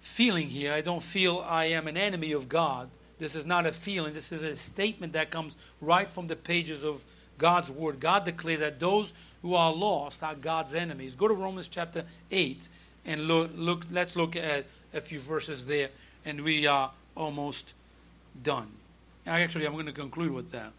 feeling 0.00 0.48
here. 0.48 0.72
I 0.72 0.80
don't 0.80 1.02
feel 1.02 1.38
I 1.38 1.66
am 1.66 1.86
an 1.86 1.96
enemy 1.96 2.32
of 2.32 2.48
God. 2.48 2.90
This 3.20 3.36
is 3.36 3.46
not 3.46 3.64
a 3.64 3.70
feeling. 3.70 4.12
This 4.12 4.32
is 4.32 4.42
a 4.42 4.56
statement 4.56 5.12
that 5.12 5.30
comes 5.30 5.54
right 5.80 6.10
from 6.10 6.26
the 6.26 6.34
pages 6.34 6.82
of 6.82 7.04
God's 7.38 7.70
Word. 7.70 8.00
God 8.00 8.24
declares 8.24 8.58
that 8.58 8.80
those 8.80 9.12
who 9.42 9.54
are 9.54 9.72
lost 9.72 10.20
are 10.24 10.34
God's 10.34 10.74
enemies. 10.74 11.14
Go 11.14 11.28
to 11.28 11.34
Romans 11.34 11.68
chapter 11.68 12.04
8 12.32 12.58
and 13.06 13.20
look, 13.28 13.52
look 13.54 13.84
let's 13.88 14.16
look 14.16 14.34
at 14.34 14.66
a 14.92 15.00
few 15.00 15.20
verses 15.20 15.64
there, 15.64 15.90
and 16.24 16.42
we 16.42 16.66
are 16.66 16.90
almost 17.16 17.72
done. 18.42 18.66
Actually, 19.28 19.64
I'm 19.64 19.74
going 19.74 19.86
to 19.86 19.92
conclude 19.92 20.32
with 20.32 20.50
that. 20.50 20.72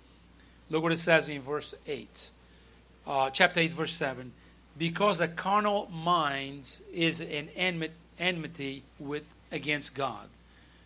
Look 0.70 0.84
what 0.84 0.91
it 0.91 0.99
says 0.99 1.30
in 1.30 1.41
verse 1.41 1.74
8, 1.88 2.30
uh, 3.07 3.30
chapter 3.30 3.62
8, 3.62 3.72
verse 3.72 3.93
7. 3.93 4.34
Because 4.80 5.18
the 5.18 5.28
carnal 5.28 5.90
mind 5.92 6.80
is 6.92 7.20
an 7.22 7.50
enmity 8.18 8.84
with 8.98 9.24
against 9.52 9.94
God. 9.94 10.30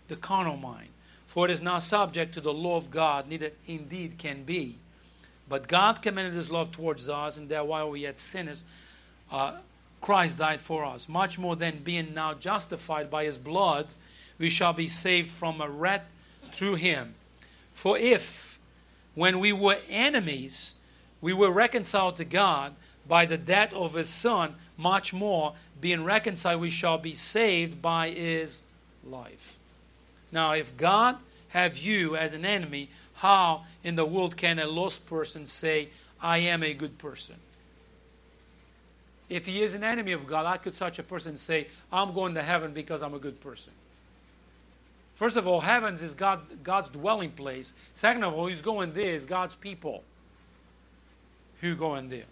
The 0.08 0.16
carnal 0.16 0.58
mind. 0.58 0.90
For 1.28 1.46
it 1.46 1.52
is 1.52 1.62
not 1.62 1.84
subject 1.84 2.34
to 2.34 2.42
the 2.42 2.54
law 2.54 2.76
of 2.76 2.92
God, 2.92 3.30
neither 3.30 3.52
indeed 3.68 4.18
can 4.18 4.44
be. 4.44 4.76
But 5.48 5.68
God 5.68 6.02
commended 6.02 6.34
his 6.34 6.50
love 6.50 6.72
towards 6.72 7.08
us, 7.08 7.38
and 7.38 7.50
that 7.50 7.68
while 7.68 7.92
we 7.92 8.02
yet 8.02 8.18
sinners, 8.18 8.64
uh, 9.32 9.58
Christ 10.02 10.40
died 10.40 10.60
for 10.60 10.84
us. 10.84 11.08
Much 11.08 11.38
more 11.38 11.56
than 11.56 11.84
being 11.84 12.14
now 12.14 12.34
justified 12.34 13.12
by 13.12 13.26
his 13.26 13.38
blood, 13.38 13.88
we 14.38 14.50
shall 14.50 14.74
be 14.74 14.88
saved 14.88 15.30
from 15.30 15.62
a 15.62 15.70
wrath 15.70 16.06
through 16.52 16.76
him. 16.76 17.14
For 17.74 17.98
if, 17.98 18.60
when 19.16 19.40
we 19.40 19.54
were 19.54 19.78
enemies, 19.88 20.74
we 21.22 21.34
were 21.34 21.52
reconciled 21.52 22.18
to 22.18 22.26
God 22.26 22.74
by 23.08 23.26
the 23.26 23.38
death 23.38 23.74
of 23.74 23.94
his 23.96 24.10
Son, 24.10 24.56
much 24.78 25.14
more, 25.14 25.54
being 25.82 26.04
reconciled, 26.04 26.62
we 26.62 26.70
shall 26.70 26.98
be 26.98 27.14
saved 27.14 27.82
by 27.82 28.10
his 28.10 28.62
life. 29.06 29.58
Now, 30.32 30.54
if 30.54 30.76
God 30.78 31.18
have 31.50 31.78
you 31.78 32.16
as 32.16 32.34
an 32.34 32.46
enemy, 32.46 32.90
how 33.16 33.66
in 33.84 33.96
the 33.96 34.06
world 34.06 34.36
can 34.38 34.60
a 34.60 34.66
lost 34.66 35.06
person 35.06 35.46
say, 35.46 35.90
I 36.22 36.40
am 36.40 36.64
a 36.64 36.74
good 36.74 36.98
person? 36.98 37.36
If 39.30 39.46
he 39.46 39.62
is 39.64 39.74
an 39.74 39.84
enemy 39.84 40.12
of 40.12 40.28
God, 40.28 40.46
how 40.46 40.58
could 40.58 40.76
such 40.76 41.00
a 41.00 41.04
person 41.04 41.38
say, 41.38 41.68
I'm 41.92 42.14
going 42.14 42.36
to 42.36 42.44
heaven 42.44 42.74
because 42.74 43.02
I'm 43.02 43.14
a 43.14 43.20
good 43.20 43.40
person? 43.42 43.74
First 45.16 45.38
of 45.38 45.48
all, 45.48 45.62
heaven 45.62 45.96
is 45.96 46.14
God, 46.14 46.42
God's 46.64 46.90
dwelling 46.90 47.32
place. 47.32 47.74
Second 47.96 48.24
of 48.24 48.34
all, 48.34 48.48
who's 48.48 48.62
going 48.62 48.94
there 48.94 49.14
is 49.14 49.26
God's 49.26 49.56
people 49.56 50.04
who 51.62 51.76
go 51.76 51.96
in 51.96 52.10
there. 52.10 52.24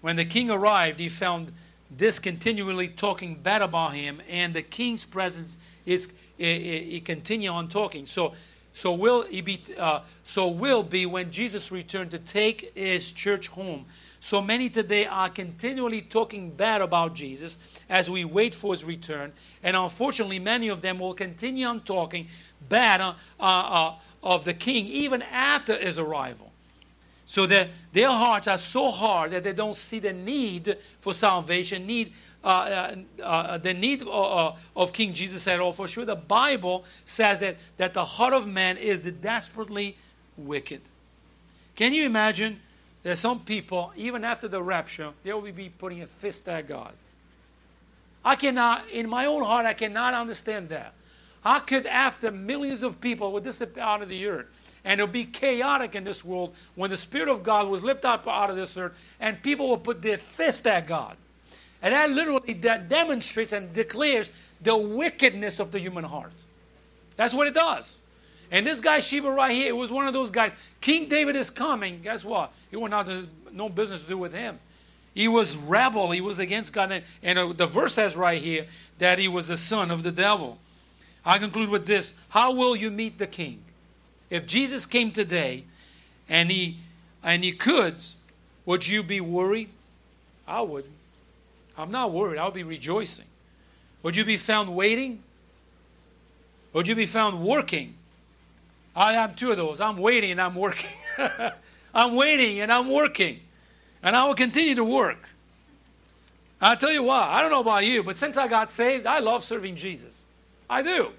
When 0.00 0.16
the 0.16 0.24
king 0.24 0.50
arrived, 0.50 0.98
he 1.00 1.08
found 1.08 1.52
this 1.90 2.18
continually 2.18 2.88
talking 2.88 3.34
bad 3.34 3.62
about 3.62 3.94
him, 3.94 4.22
and 4.28 4.54
the 4.54 4.62
king's 4.62 5.04
presence 5.04 5.56
is 5.84 6.08
he 6.38 7.02
continue 7.04 7.50
on 7.50 7.68
talking. 7.68 8.06
So, 8.06 8.32
so 8.72 8.92
will 8.92 9.22
he 9.22 9.40
be? 9.40 9.60
Uh, 9.76 10.00
so 10.24 10.48
will 10.48 10.82
be 10.82 11.04
when 11.04 11.30
Jesus 11.30 11.72
returned 11.72 12.12
to 12.12 12.18
take 12.18 12.72
his 12.74 13.12
church 13.12 13.48
home. 13.48 13.84
So 14.20 14.40
many 14.40 14.68
today 14.68 15.06
are 15.06 15.30
continually 15.30 16.02
talking 16.02 16.50
bad 16.50 16.82
about 16.82 17.14
Jesus 17.14 17.56
as 17.88 18.10
we 18.10 18.24
wait 18.24 18.54
for 18.54 18.72
his 18.72 18.84
return. 18.84 19.32
And 19.62 19.76
unfortunately, 19.76 20.38
many 20.38 20.68
of 20.68 20.82
them 20.82 20.98
will 20.98 21.14
continue 21.14 21.66
on 21.66 21.80
talking 21.80 22.28
bad 22.68 23.00
uh, 23.00 23.14
uh, 23.40 23.94
of 24.22 24.44
the 24.44 24.54
king 24.54 24.86
even 24.86 25.22
after 25.22 25.76
his 25.76 25.98
arrival. 25.98 26.49
So 27.30 27.46
that 27.46 27.68
their 27.92 28.10
hearts 28.10 28.48
are 28.48 28.58
so 28.58 28.90
hard 28.90 29.30
that 29.30 29.44
they 29.44 29.52
don't 29.52 29.76
see 29.76 30.00
the 30.00 30.12
need 30.12 30.76
for 30.98 31.14
salvation, 31.14 31.86
need 31.86 32.12
uh, 32.42 32.48
uh, 32.48 33.22
uh, 33.22 33.58
the 33.58 33.72
need 33.72 34.02
uh, 34.02 34.52
of 34.74 34.92
King 34.92 35.14
Jesus 35.14 35.46
at 35.46 35.60
all. 35.60 35.72
For 35.72 35.86
sure, 35.86 36.04
the 36.04 36.16
Bible 36.16 36.84
says 37.04 37.38
that, 37.38 37.56
that 37.76 37.94
the 37.94 38.04
heart 38.04 38.32
of 38.32 38.48
man 38.48 38.76
is 38.78 39.02
desperately 39.02 39.96
wicked. 40.36 40.80
Can 41.76 41.94
you 41.94 42.04
imagine 42.04 42.58
there's 43.04 43.20
some 43.20 43.38
people, 43.38 43.92
even 43.94 44.24
after 44.24 44.48
the 44.48 44.60
rapture, 44.60 45.12
they 45.22 45.32
will 45.32 45.52
be 45.52 45.68
putting 45.68 46.02
a 46.02 46.08
fist 46.08 46.48
at 46.48 46.66
God. 46.66 46.94
I 48.24 48.34
cannot, 48.34 48.90
in 48.90 49.08
my 49.08 49.26
own 49.26 49.44
heart, 49.44 49.66
I 49.66 49.74
cannot 49.74 50.14
understand 50.14 50.70
that. 50.70 50.94
How 51.44 51.60
could, 51.60 51.86
after 51.86 52.32
millions 52.32 52.82
of 52.82 53.00
people 53.00 53.32
would 53.34 53.44
disappear 53.44 53.84
out 53.84 54.02
of 54.02 54.08
the 54.08 54.26
earth, 54.26 54.46
and 54.84 55.00
it'll 55.00 55.12
be 55.12 55.24
chaotic 55.24 55.94
in 55.94 56.04
this 56.04 56.24
world 56.24 56.54
when 56.74 56.90
the 56.90 56.96
Spirit 56.96 57.28
of 57.28 57.42
God 57.42 57.68
was 57.68 57.82
lifted 57.82 58.08
up 58.08 58.26
out 58.26 58.50
of 58.50 58.56
this 58.56 58.76
earth, 58.76 58.92
and 59.18 59.42
people 59.42 59.68
will 59.68 59.78
put 59.78 60.02
their 60.02 60.18
fist 60.18 60.66
at 60.66 60.86
God. 60.86 61.16
And 61.82 61.94
that 61.94 62.10
literally 62.10 62.54
that 62.54 62.88
demonstrates 62.88 63.52
and 63.52 63.72
declares 63.72 64.30
the 64.60 64.76
wickedness 64.76 65.58
of 65.58 65.70
the 65.70 65.78
human 65.78 66.04
heart. 66.04 66.32
That's 67.16 67.34
what 67.34 67.46
it 67.46 67.54
does. 67.54 68.00
And 68.50 68.66
this 68.66 68.80
guy 68.80 68.98
Sheba 68.98 69.30
right 69.30 69.52
here, 69.52 69.68
it 69.68 69.76
was 69.76 69.90
one 69.90 70.06
of 70.06 70.12
those 70.12 70.30
guys. 70.30 70.52
King 70.80 71.08
David 71.08 71.36
is 71.36 71.50
coming. 71.50 72.00
Guess 72.02 72.24
what? 72.24 72.52
He 72.70 72.76
will 72.76 72.88
not 72.88 73.08
no 73.52 73.68
business 73.68 74.02
to 74.02 74.08
do 74.08 74.18
with 74.18 74.32
him. 74.32 74.58
He 75.14 75.28
was 75.28 75.56
rebel. 75.56 76.10
He 76.10 76.20
was 76.20 76.38
against 76.38 76.72
God. 76.72 76.92
And, 76.92 77.04
and 77.22 77.38
uh, 77.38 77.52
the 77.52 77.66
verse 77.66 77.94
says 77.94 78.16
right 78.16 78.40
here 78.42 78.66
that 78.98 79.18
he 79.18 79.28
was 79.28 79.48
the 79.48 79.56
son 79.56 79.90
of 79.90 80.02
the 80.02 80.12
devil. 80.12 80.58
I 81.24 81.38
conclude 81.38 81.68
with 81.68 81.86
this: 81.86 82.12
How 82.30 82.52
will 82.52 82.74
you 82.74 82.90
meet 82.90 83.18
the 83.18 83.26
King? 83.26 83.62
If 84.30 84.46
Jesus 84.46 84.86
came 84.86 85.10
today, 85.10 85.64
and 86.28 86.50
he 86.50 86.78
and 87.22 87.44
he 87.44 87.52
could, 87.52 87.96
would 88.64 88.86
you 88.86 89.02
be 89.02 89.20
worried? 89.20 89.68
I 90.46 90.62
would. 90.62 90.84
I'm 91.76 91.90
not 91.90 92.12
worried. 92.12 92.38
I'll 92.38 92.50
be 92.50 92.62
rejoicing. 92.62 93.24
Would 94.02 94.16
you 94.16 94.24
be 94.24 94.36
found 94.36 94.74
waiting? 94.74 95.22
Would 96.72 96.88
you 96.88 96.94
be 96.94 97.06
found 97.06 97.42
working? 97.42 97.94
I 98.94 99.14
have 99.14 99.36
two 99.36 99.50
of 99.50 99.56
those. 99.56 99.80
I'm 99.80 99.96
waiting 99.96 100.30
and 100.30 100.40
I'm 100.40 100.54
working. 100.54 100.90
I'm 101.94 102.14
waiting 102.14 102.60
and 102.60 102.72
I'm 102.72 102.88
working. 102.88 103.40
And 104.02 104.16
I 104.16 104.26
will 104.26 104.34
continue 104.34 104.74
to 104.74 104.84
work. 104.84 105.28
I'll 106.60 106.76
tell 106.76 106.92
you 106.92 107.02
what, 107.02 107.22
I 107.22 107.40
don't 107.40 107.50
know 107.50 107.60
about 107.60 107.86
you, 107.86 108.02
but 108.02 108.16
since 108.16 108.36
I 108.36 108.46
got 108.46 108.70
saved, 108.72 109.06
I 109.06 109.18
love 109.18 109.42
serving 109.42 109.76
Jesus. 109.76 110.22
I 110.68 110.82
do. 110.82 111.12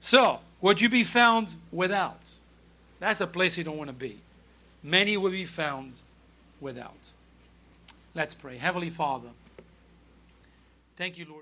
So, 0.00 0.40
would 0.62 0.80
you 0.80 0.88
be 0.88 1.04
found 1.04 1.54
without? 1.70 2.20
That's 3.00 3.20
a 3.20 3.26
place 3.26 3.58
you 3.58 3.64
don't 3.64 3.76
want 3.76 3.88
to 3.88 3.94
be. 3.94 4.20
Many 4.82 5.16
will 5.16 5.32
be 5.32 5.44
found 5.44 5.94
without. 6.60 6.94
Let's 8.14 8.34
pray. 8.34 8.58
Heavenly 8.58 8.90
Father, 8.90 9.28
thank 10.96 11.18
you, 11.18 11.26
Lord. 11.28 11.40